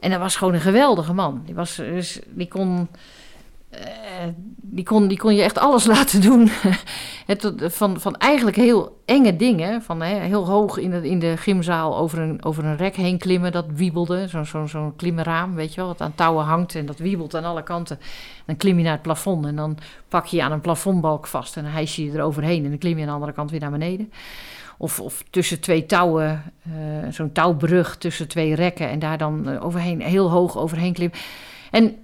En 0.00 0.10
dat 0.10 0.20
was 0.20 0.36
gewoon 0.36 0.54
een 0.54 0.60
geweldige 0.60 1.12
man. 1.12 1.42
Die, 1.44 1.54
was, 1.54 1.76
dus, 1.76 2.20
die, 2.28 2.48
kon, 2.48 2.88
eh, 2.92 2.98
die, 4.56 4.84
kon, 4.84 5.08
die 5.08 5.18
kon 5.18 5.34
je 5.34 5.42
echt 5.42 5.58
alles 5.58 5.84
laten 5.94 6.20
doen. 6.20 6.48
Van, 7.58 8.00
van 8.00 8.16
eigenlijk 8.16 8.56
heel 8.56 9.02
enge 9.04 9.36
dingen. 9.36 9.82
Van 9.82 10.02
hè, 10.02 10.14
heel 10.14 10.46
hoog 10.46 10.76
in 10.76 10.90
de, 10.90 11.08
in 11.08 11.18
de 11.18 11.36
gymzaal 11.36 11.96
over 11.96 12.18
een, 12.18 12.44
over 12.44 12.64
een 12.64 12.76
rek 12.76 12.96
heen 12.96 13.18
klimmen. 13.18 13.52
Dat 13.52 13.66
wiebelde. 13.74 14.28
Zo'n 14.28 14.46
zo, 14.46 14.66
zo'n 14.66 14.96
klimraam, 14.96 15.54
weet 15.54 15.74
je 15.74 15.80
wel. 15.80 15.86
Wat 15.88 16.00
aan 16.00 16.14
touwen 16.14 16.44
hangt 16.44 16.74
en 16.74 16.86
dat 16.86 16.98
wiebelt 16.98 17.34
aan 17.34 17.44
alle 17.44 17.62
kanten. 17.62 17.98
Dan 18.46 18.56
klim 18.56 18.78
je 18.78 18.84
naar 18.84 18.92
het 18.92 19.02
plafond 19.02 19.46
en 19.46 19.56
dan 19.56 19.78
pak 20.08 20.26
je 20.26 20.36
je 20.36 20.42
aan 20.42 20.52
een 20.52 20.60
plafondbalk 20.60 21.26
vast. 21.26 21.56
En 21.56 21.62
dan 21.62 21.72
hijs 21.72 21.96
je 21.96 22.04
je 22.04 22.12
eroverheen 22.12 22.64
en 22.64 22.70
dan 22.70 22.78
klim 22.78 22.96
je 22.96 23.00
aan 23.00 23.08
de 23.08 23.14
andere 23.14 23.32
kant 23.32 23.50
weer 23.50 23.60
naar 23.60 23.70
beneden. 23.70 24.12
Of, 24.78 25.00
of 25.00 25.24
tussen 25.30 25.60
twee 25.60 25.86
touwen, 25.86 26.52
eh, 26.62 26.72
zo'n 27.10 27.32
touwbrug 27.32 27.96
tussen 27.96 28.28
twee 28.28 28.54
rekken. 28.54 28.88
En 28.88 28.98
daar 28.98 29.18
dan 29.18 29.48
eh, 29.48 29.64
overheen, 29.64 30.00
heel 30.00 30.30
hoog 30.30 30.56
overheen 30.56 30.92
klimmen. 30.92 31.18
En 31.70 31.96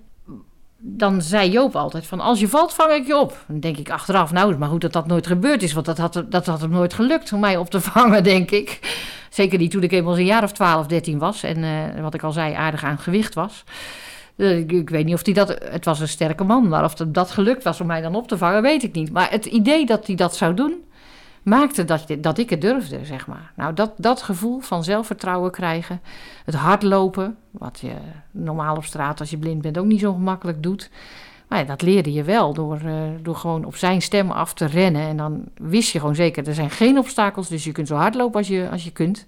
dan 0.80 1.22
zei 1.22 1.50
Joop 1.50 1.76
altijd 1.76 2.06
van 2.06 2.20
als 2.20 2.40
je 2.40 2.48
valt 2.48 2.74
vang 2.74 2.92
ik 2.92 3.06
je 3.06 3.16
op. 3.16 3.44
Dan 3.46 3.60
denk 3.60 3.76
ik 3.76 3.90
achteraf, 3.90 4.32
nou 4.32 4.56
maar 4.56 4.68
goed 4.68 4.80
dat 4.80 4.92
dat 4.92 5.06
nooit 5.06 5.26
gebeurd 5.26 5.62
is. 5.62 5.72
Want 5.72 5.86
dat 5.86 5.98
had, 5.98 6.24
dat 6.28 6.46
had 6.46 6.60
hem 6.60 6.70
nooit 6.70 6.94
gelukt 6.94 7.32
om 7.32 7.40
mij 7.40 7.56
op 7.56 7.70
te 7.70 7.80
vangen, 7.90 8.24
denk 8.24 8.50
ik. 8.50 8.96
Zeker 9.30 9.58
niet 9.58 9.70
toen 9.70 9.82
ik 9.82 9.92
eenmaal 9.92 10.18
een 10.18 10.24
jaar 10.24 10.42
of 10.42 10.52
12, 10.52 10.86
13 10.86 11.18
was. 11.18 11.42
En 11.42 11.64
eh, 11.64 12.02
wat 12.02 12.14
ik 12.14 12.22
al 12.22 12.32
zei, 12.32 12.54
aardig 12.54 12.84
aan 12.84 12.98
gewicht 12.98 13.34
was. 13.34 13.64
Eh, 14.36 14.58
ik, 14.58 14.90
weet 14.90 15.04
niet 15.04 15.14
of 15.14 15.24
hij 15.24 15.34
dat... 15.34 15.48
Het 15.48 15.84
was 15.84 16.00
een 16.00 16.08
sterke 16.08 16.44
man, 16.44 16.68
maar 16.68 16.84
of 16.84 16.94
dat 16.94 17.30
gelukt 17.30 17.64
was 17.64 17.80
om 17.80 17.86
mij 17.86 18.00
dan 18.00 18.14
op 18.14 18.28
te 18.28 18.38
vangen, 18.38 18.62
weet 18.62 18.82
ik 18.82 18.94
niet. 18.94 19.12
Maar 19.12 19.30
het 19.30 19.46
idee 19.46 19.86
dat 19.86 20.06
hij 20.06 20.16
dat 20.16 20.36
zou 20.36 20.54
doen, 20.54 20.74
maakte 21.48 21.84
dat, 21.84 22.06
dat 22.18 22.38
ik 22.38 22.50
het 22.50 22.60
durfde, 22.60 23.04
zeg 23.04 23.26
maar. 23.26 23.52
Nou, 23.56 23.74
dat, 23.74 23.92
dat 23.96 24.22
gevoel 24.22 24.60
van 24.60 24.84
zelfvertrouwen 24.84 25.50
krijgen, 25.50 26.00
het 26.44 26.54
hardlopen, 26.54 27.36
wat 27.50 27.78
je 27.80 27.92
normaal 28.30 28.76
op 28.76 28.84
straat 28.84 29.20
als 29.20 29.30
je 29.30 29.38
blind 29.38 29.62
bent 29.62 29.78
ook 29.78 29.86
niet 29.86 30.00
zo 30.00 30.12
gemakkelijk 30.12 30.62
doet. 30.62 30.90
Maar 31.48 31.58
ja, 31.58 31.64
dat 31.64 31.82
leerde 31.82 32.12
je 32.12 32.22
wel 32.22 32.52
door, 32.52 32.80
eh, 32.84 33.02
door 33.22 33.36
gewoon 33.36 33.64
op 33.64 33.76
zijn 33.76 34.02
stem 34.02 34.30
af 34.30 34.54
te 34.54 34.64
rennen. 34.64 35.02
En 35.02 35.16
dan 35.16 35.44
wist 35.54 35.92
je 35.92 36.00
gewoon 36.00 36.14
zeker, 36.14 36.48
er 36.48 36.54
zijn 36.54 36.70
geen 36.70 36.98
obstakels, 36.98 37.48
dus 37.48 37.64
je 37.64 37.72
kunt 37.72 37.88
zo 37.88 37.94
hard 37.94 38.14
lopen 38.14 38.38
als 38.38 38.48
je, 38.48 38.68
als 38.70 38.84
je 38.84 38.92
kunt. 38.92 39.26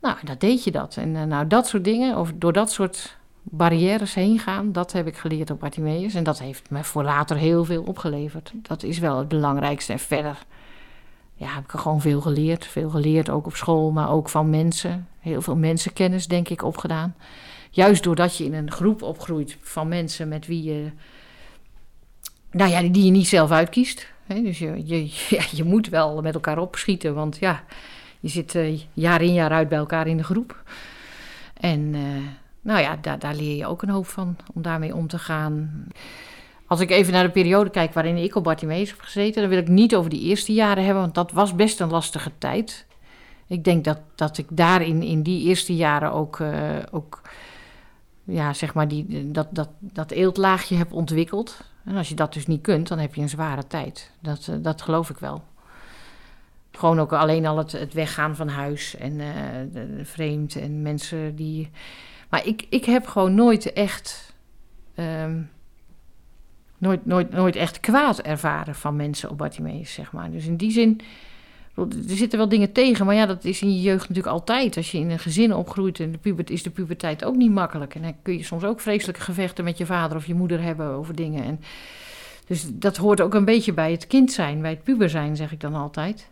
Nou, 0.00 0.16
dat 0.24 0.40
deed 0.40 0.64
je 0.64 0.70
dat. 0.70 0.96
En 0.96 1.16
eh, 1.16 1.22
nou, 1.22 1.46
dat 1.46 1.66
soort 1.66 1.84
dingen, 1.84 2.16
of 2.16 2.32
door 2.34 2.52
dat 2.52 2.72
soort 2.72 3.16
barrières 3.42 4.14
heen 4.14 4.38
gaan, 4.38 4.72
dat 4.72 4.92
heb 4.92 5.06
ik 5.06 5.16
geleerd 5.16 5.50
op 5.50 5.60
Bartimeus. 5.60 6.14
En 6.14 6.24
dat 6.24 6.38
heeft 6.38 6.70
me 6.70 6.84
voor 6.84 7.02
later 7.02 7.36
heel 7.36 7.64
veel 7.64 7.82
opgeleverd. 7.82 8.52
Dat 8.62 8.82
is 8.82 8.98
wel 8.98 9.18
het 9.18 9.28
belangrijkste. 9.28 9.92
En 9.92 9.98
verder 9.98 10.46
ja, 11.38 11.54
heb 11.54 11.64
ik 11.64 11.72
er 11.72 11.78
gewoon 11.78 12.00
veel 12.00 12.20
geleerd. 12.20 12.66
Veel 12.66 12.90
geleerd, 12.90 13.30
ook 13.30 13.46
op 13.46 13.56
school, 13.56 13.90
maar 13.90 14.10
ook 14.10 14.28
van 14.28 14.50
mensen. 14.50 15.08
Heel 15.18 15.42
veel 15.42 15.56
mensenkennis, 15.56 16.26
denk 16.26 16.48
ik, 16.48 16.62
opgedaan. 16.62 17.14
Juist 17.70 18.02
doordat 18.02 18.36
je 18.36 18.44
in 18.44 18.54
een 18.54 18.70
groep 18.70 19.02
opgroeit 19.02 19.56
van 19.60 19.88
mensen 19.88 20.28
met 20.28 20.46
wie 20.46 20.62
je... 20.62 20.90
Nou 22.50 22.70
ja, 22.70 22.82
die 22.82 23.04
je 23.04 23.10
niet 23.10 23.28
zelf 23.28 23.50
uitkiest. 23.50 24.06
Dus 24.26 24.58
je, 24.58 24.86
je, 24.86 25.10
je 25.56 25.64
moet 25.64 25.88
wel 25.88 26.22
met 26.22 26.34
elkaar 26.34 26.58
opschieten, 26.58 27.14
want 27.14 27.36
ja, 27.38 27.64
je 28.20 28.28
zit 28.28 28.54
eh, 28.54 28.80
jaar 28.92 29.22
in 29.22 29.32
jaar 29.32 29.50
uit 29.50 29.68
bij 29.68 29.78
elkaar 29.78 30.06
in 30.06 30.16
de 30.16 30.24
groep. 30.24 30.62
En 31.54 31.94
eh, 31.94 32.00
nou 32.60 32.80
ja, 32.80 32.98
daar, 33.00 33.18
daar 33.18 33.34
leer 33.34 33.56
je 33.56 33.66
ook 33.66 33.82
een 33.82 33.88
hoop 33.88 34.06
van, 34.06 34.36
om 34.54 34.62
daarmee 34.62 34.94
om 34.94 35.06
te 35.06 35.18
gaan. 35.18 35.86
Als 36.68 36.80
ik 36.80 36.90
even 36.90 37.12
naar 37.12 37.24
de 37.24 37.30
periode 37.30 37.70
kijk 37.70 37.92
waarin 37.92 38.16
ik 38.16 38.34
op 38.34 38.44
Bartimeus 38.44 38.90
heb 38.90 39.00
gezeten, 39.00 39.40
dan 39.40 39.50
wil 39.50 39.58
ik 39.58 39.68
niet 39.68 39.94
over 39.94 40.10
die 40.10 40.22
eerste 40.22 40.52
jaren 40.52 40.84
hebben, 40.84 41.02
want 41.02 41.14
dat 41.14 41.32
was 41.32 41.54
best 41.54 41.80
een 41.80 41.90
lastige 41.90 42.30
tijd. 42.38 42.86
Ik 43.46 43.64
denk 43.64 43.84
dat, 43.84 43.98
dat 44.14 44.38
ik 44.38 44.46
daarin, 44.50 45.02
in 45.02 45.22
die 45.22 45.44
eerste 45.44 45.76
jaren 45.76 46.12
ook, 46.12 46.40
eh, 46.40 46.76
ook 46.90 47.20
ja, 48.24 48.52
zeg 48.52 48.74
maar, 48.74 48.88
die, 48.88 49.30
dat, 49.30 49.46
dat, 49.50 49.68
dat 49.78 50.10
eeltlaagje 50.10 50.76
heb 50.76 50.92
ontwikkeld. 50.92 51.60
En 51.84 51.96
als 51.96 52.08
je 52.08 52.14
dat 52.14 52.32
dus 52.32 52.46
niet 52.46 52.62
kunt, 52.62 52.88
dan 52.88 52.98
heb 52.98 53.14
je 53.14 53.20
een 53.20 53.28
zware 53.28 53.66
tijd. 53.66 54.10
Dat, 54.20 54.48
eh, 54.48 54.54
dat 54.60 54.82
geloof 54.82 55.10
ik 55.10 55.18
wel. 55.18 55.42
Gewoon 56.72 57.00
ook 57.00 57.12
alleen 57.12 57.46
al 57.46 57.58
het, 57.58 57.72
het 57.72 57.92
weggaan 57.94 58.36
van 58.36 58.48
huis 58.48 58.96
en 58.96 59.20
eh, 59.20 60.04
vreemd 60.04 60.56
en 60.56 60.82
mensen 60.82 61.36
die. 61.36 61.70
Maar 62.30 62.46
ik, 62.46 62.66
ik 62.68 62.84
heb 62.84 63.06
gewoon 63.06 63.34
nooit 63.34 63.72
echt. 63.72 64.34
ehm, 64.94 65.40
nooit, 66.78 67.06
nooit, 67.06 67.30
nooit 67.30 67.56
echt 67.56 67.80
kwaad 67.80 68.20
ervaren 68.20 68.74
van 68.74 68.96
mensen 68.96 69.30
op 69.30 69.38
Bartimeus, 69.38 69.92
zeg 69.92 70.12
maar. 70.12 70.30
Dus 70.30 70.46
in 70.46 70.56
die 70.56 70.70
zin. 70.70 71.00
Er 71.76 72.16
zitten 72.16 72.38
wel 72.38 72.48
dingen 72.48 72.72
tegen, 72.72 73.06
maar 73.06 73.14
ja, 73.14 73.26
dat 73.26 73.44
is 73.44 73.62
in 73.62 73.74
je 73.74 73.80
jeugd 73.80 74.08
natuurlijk 74.08 74.34
altijd. 74.34 74.76
Als 74.76 74.90
je 74.90 74.98
in 74.98 75.10
een 75.10 75.18
gezin 75.18 75.54
opgroeit 75.54 76.00
en 76.00 76.12
de 76.12 76.18
pubert, 76.18 76.50
is 76.50 76.62
de 76.62 76.70
puberteit 76.70 77.24
ook 77.24 77.36
niet 77.36 77.50
makkelijk. 77.50 77.94
En 77.94 78.02
dan 78.02 78.14
kun 78.22 78.36
je 78.36 78.42
soms 78.42 78.64
ook 78.64 78.80
vreselijke 78.80 79.20
gevechten 79.20 79.64
met 79.64 79.78
je 79.78 79.86
vader 79.86 80.16
of 80.16 80.26
je 80.26 80.34
moeder 80.34 80.62
hebben 80.62 80.86
over 80.86 81.14
dingen. 81.14 81.44
En 81.44 81.60
dus 82.46 82.66
dat 82.72 82.96
hoort 82.96 83.20
ook 83.20 83.34
een 83.34 83.44
beetje 83.44 83.72
bij 83.72 83.90
het 83.90 84.06
kind 84.06 84.32
zijn, 84.32 84.60
bij 84.60 84.70
het 84.70 84.82
puber 84.82 85.10
zijn, 85.10 85.36
zeg 85.36 85.52
ik 85.52 85.60
dan 85.60 85.74
altijd. 85.74 86.30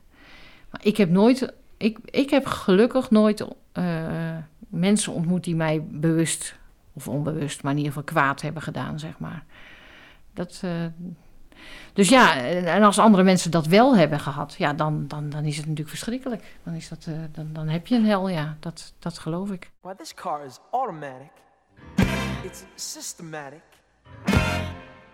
Maar 0.71 0.81
ik 0.85 0.97
heb 0.97 1.11
nooit, 1.11 1.55
ik, 1.77 1.99
ik 2.05 2.31
heb 2.31 2.47
gelukkig 2.47 3.11
nooit 3.11 3.47
eh, 3.73 3.85
mensen 4.69 5.13
ontmoet 5.13 5.45
die 5.45 5.57
mij 5.57 5.83
bewust 5.91 6.57
of 6.93 7.09
onbewust, 7.09 7.63
maar 7.63 7.73
in 7.73 7.79
ieder 7.79 7.93
geval 7.93 8.13
kwaad 8.13 8.43
hebben 8.43 8.63
gedaan, 8.63 8.99
zeg 8.99 9.19
maar. 9.19 9.45
Dat, 10.37 10.61
eh, 10.65 10.71
Dus 11.93 12.09
ja, 12.09 12.37
en 12.45 12.83
als 12.83 12.99
andere 12.99 13.23
mensen 13.23 13.51
dat 13.51 13.67
wel 13.67 13.97
hebben 13.97 14.21
gehad, 14.21 14.55
ja, 14.59 14.73
dan, 14.73 15.09
dan, 15.09 15.31
dan 15.31 15.45
is 15.45 15.57
het 15.57 15.63
natuurlijk 15.65 15.89
verschrikkelijk. 15.89 16.59
Dan, 16.63 16.75
is 16.75 16.89
dat, 16.89 17.07
eh, 17.09 17.15
dan, 17.33 17.49
dan 17.53 17.69
heb 17.69 17.87
je 17.87 17.95
een 17.95 18.07
hel, 18.07 18.29
ja, 18.29 18.57
dat, 18.61 18.95
dat 18.99 19.19
geloof 19.19 19.51
ik. 19.51 19.71
Why, 19.81 19.95
this 19.95 20.15
car 20.15 20.45
is 20.45 20.59
automatic. 20.71 21.31
It's 22.45 22.65
systematic. 22.75 23.63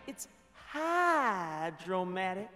It's 0.04 0.26
hydromatic. 0.72 2.48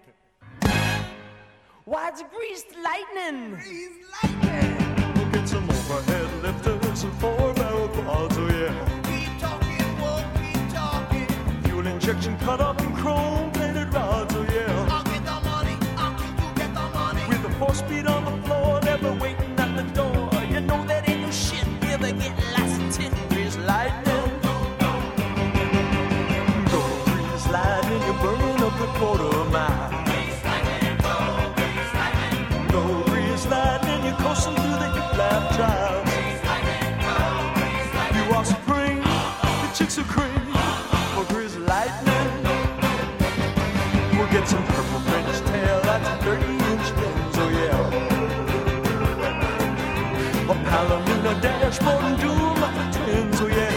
Why, 1.84 2.08
it's 2.08 2.22
greased 2.32 2.66
lightning. 2.82 3.60
Greased 3.60 4.00
lightning. 4.22 5.14
We'll 5.14 5.30
get 5.30 5.48
some 5.48 5.70
overhead 5.70 6.42
lifters 6.42 7.04
and 7.04 7.12
four 7.20 7.52
barrel 7.54 7.88
quads, 7.88 8.36
oh 8.36 8.48
yeah. 8.50 9.05
Injection 12.06 12.38
cut 12.38 12.60
up 12.60 12.80
in 12.80 12.94
chrome 12.94 13.50
plated 13.50 13.92
rods, 13.92 14.32
oh 14.36 14.42
yeah. 14.42 14.88
I'll 14.92 15.02
get 15.02 15.24
the 15.24 15.40
money, 15.48 15.76
I'll 15.96 16.06
Uncle, 16.06 16.26
you 16.28 16.54
get 16.54 16.72
the 16.72 16.88
money. 16.94 17.22
With 17.28 17.44
a 17.44 17.50
four 17.58 17.74
speed 17.74 18.06
on 18.06 18.24
the 18.24 18.46
floor, 18.46 18.80
never 18.82 19.12
waiting 19.14 19.45
dashboard 51.66 52.20
doom 52.20 52.62
of 52.62 52.72
the 52.78 52.84
twins, 52.94 53.40
oh 53.40 53.48
yeah. 53.48 53.74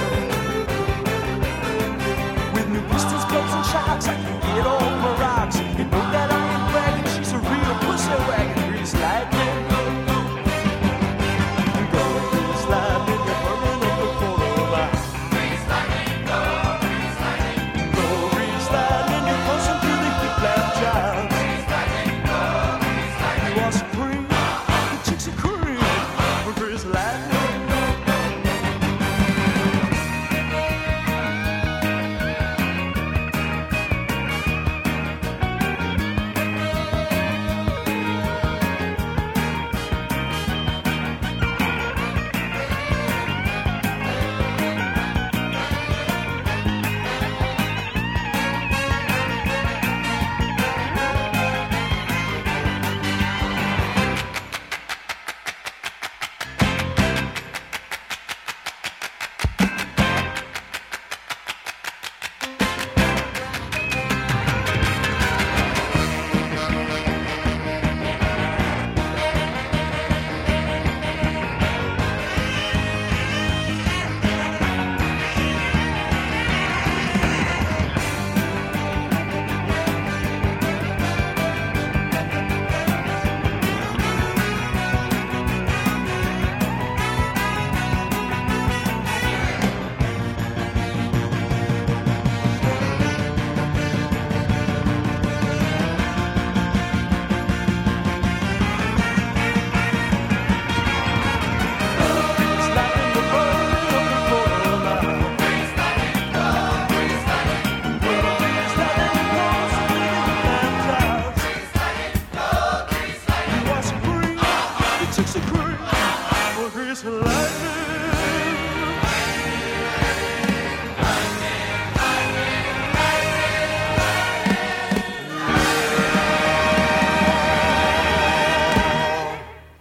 With 2.54 2.68
new 2.70 2.82
pistons, 2.90 3.26
clubs, 3.26 3.54
and 3.58 3.66
shocks, 3.66 4.08
I 4.08 4.14
can 4.14 4.40
get 4.42 4.66
my 5.02 5.12
rocks. 5.20 5.58
You 5.58 5.86
know 5.86 6.06
that 6.14 6.30
I 6.30 6.40
ain't 6.54 6.66
bragging, 6.72 7.10
she's 7.14 7.32
a 7.34 7.36
real 7.38 7.76
pussy 7.86 8.14
wagon, 8.30 8.49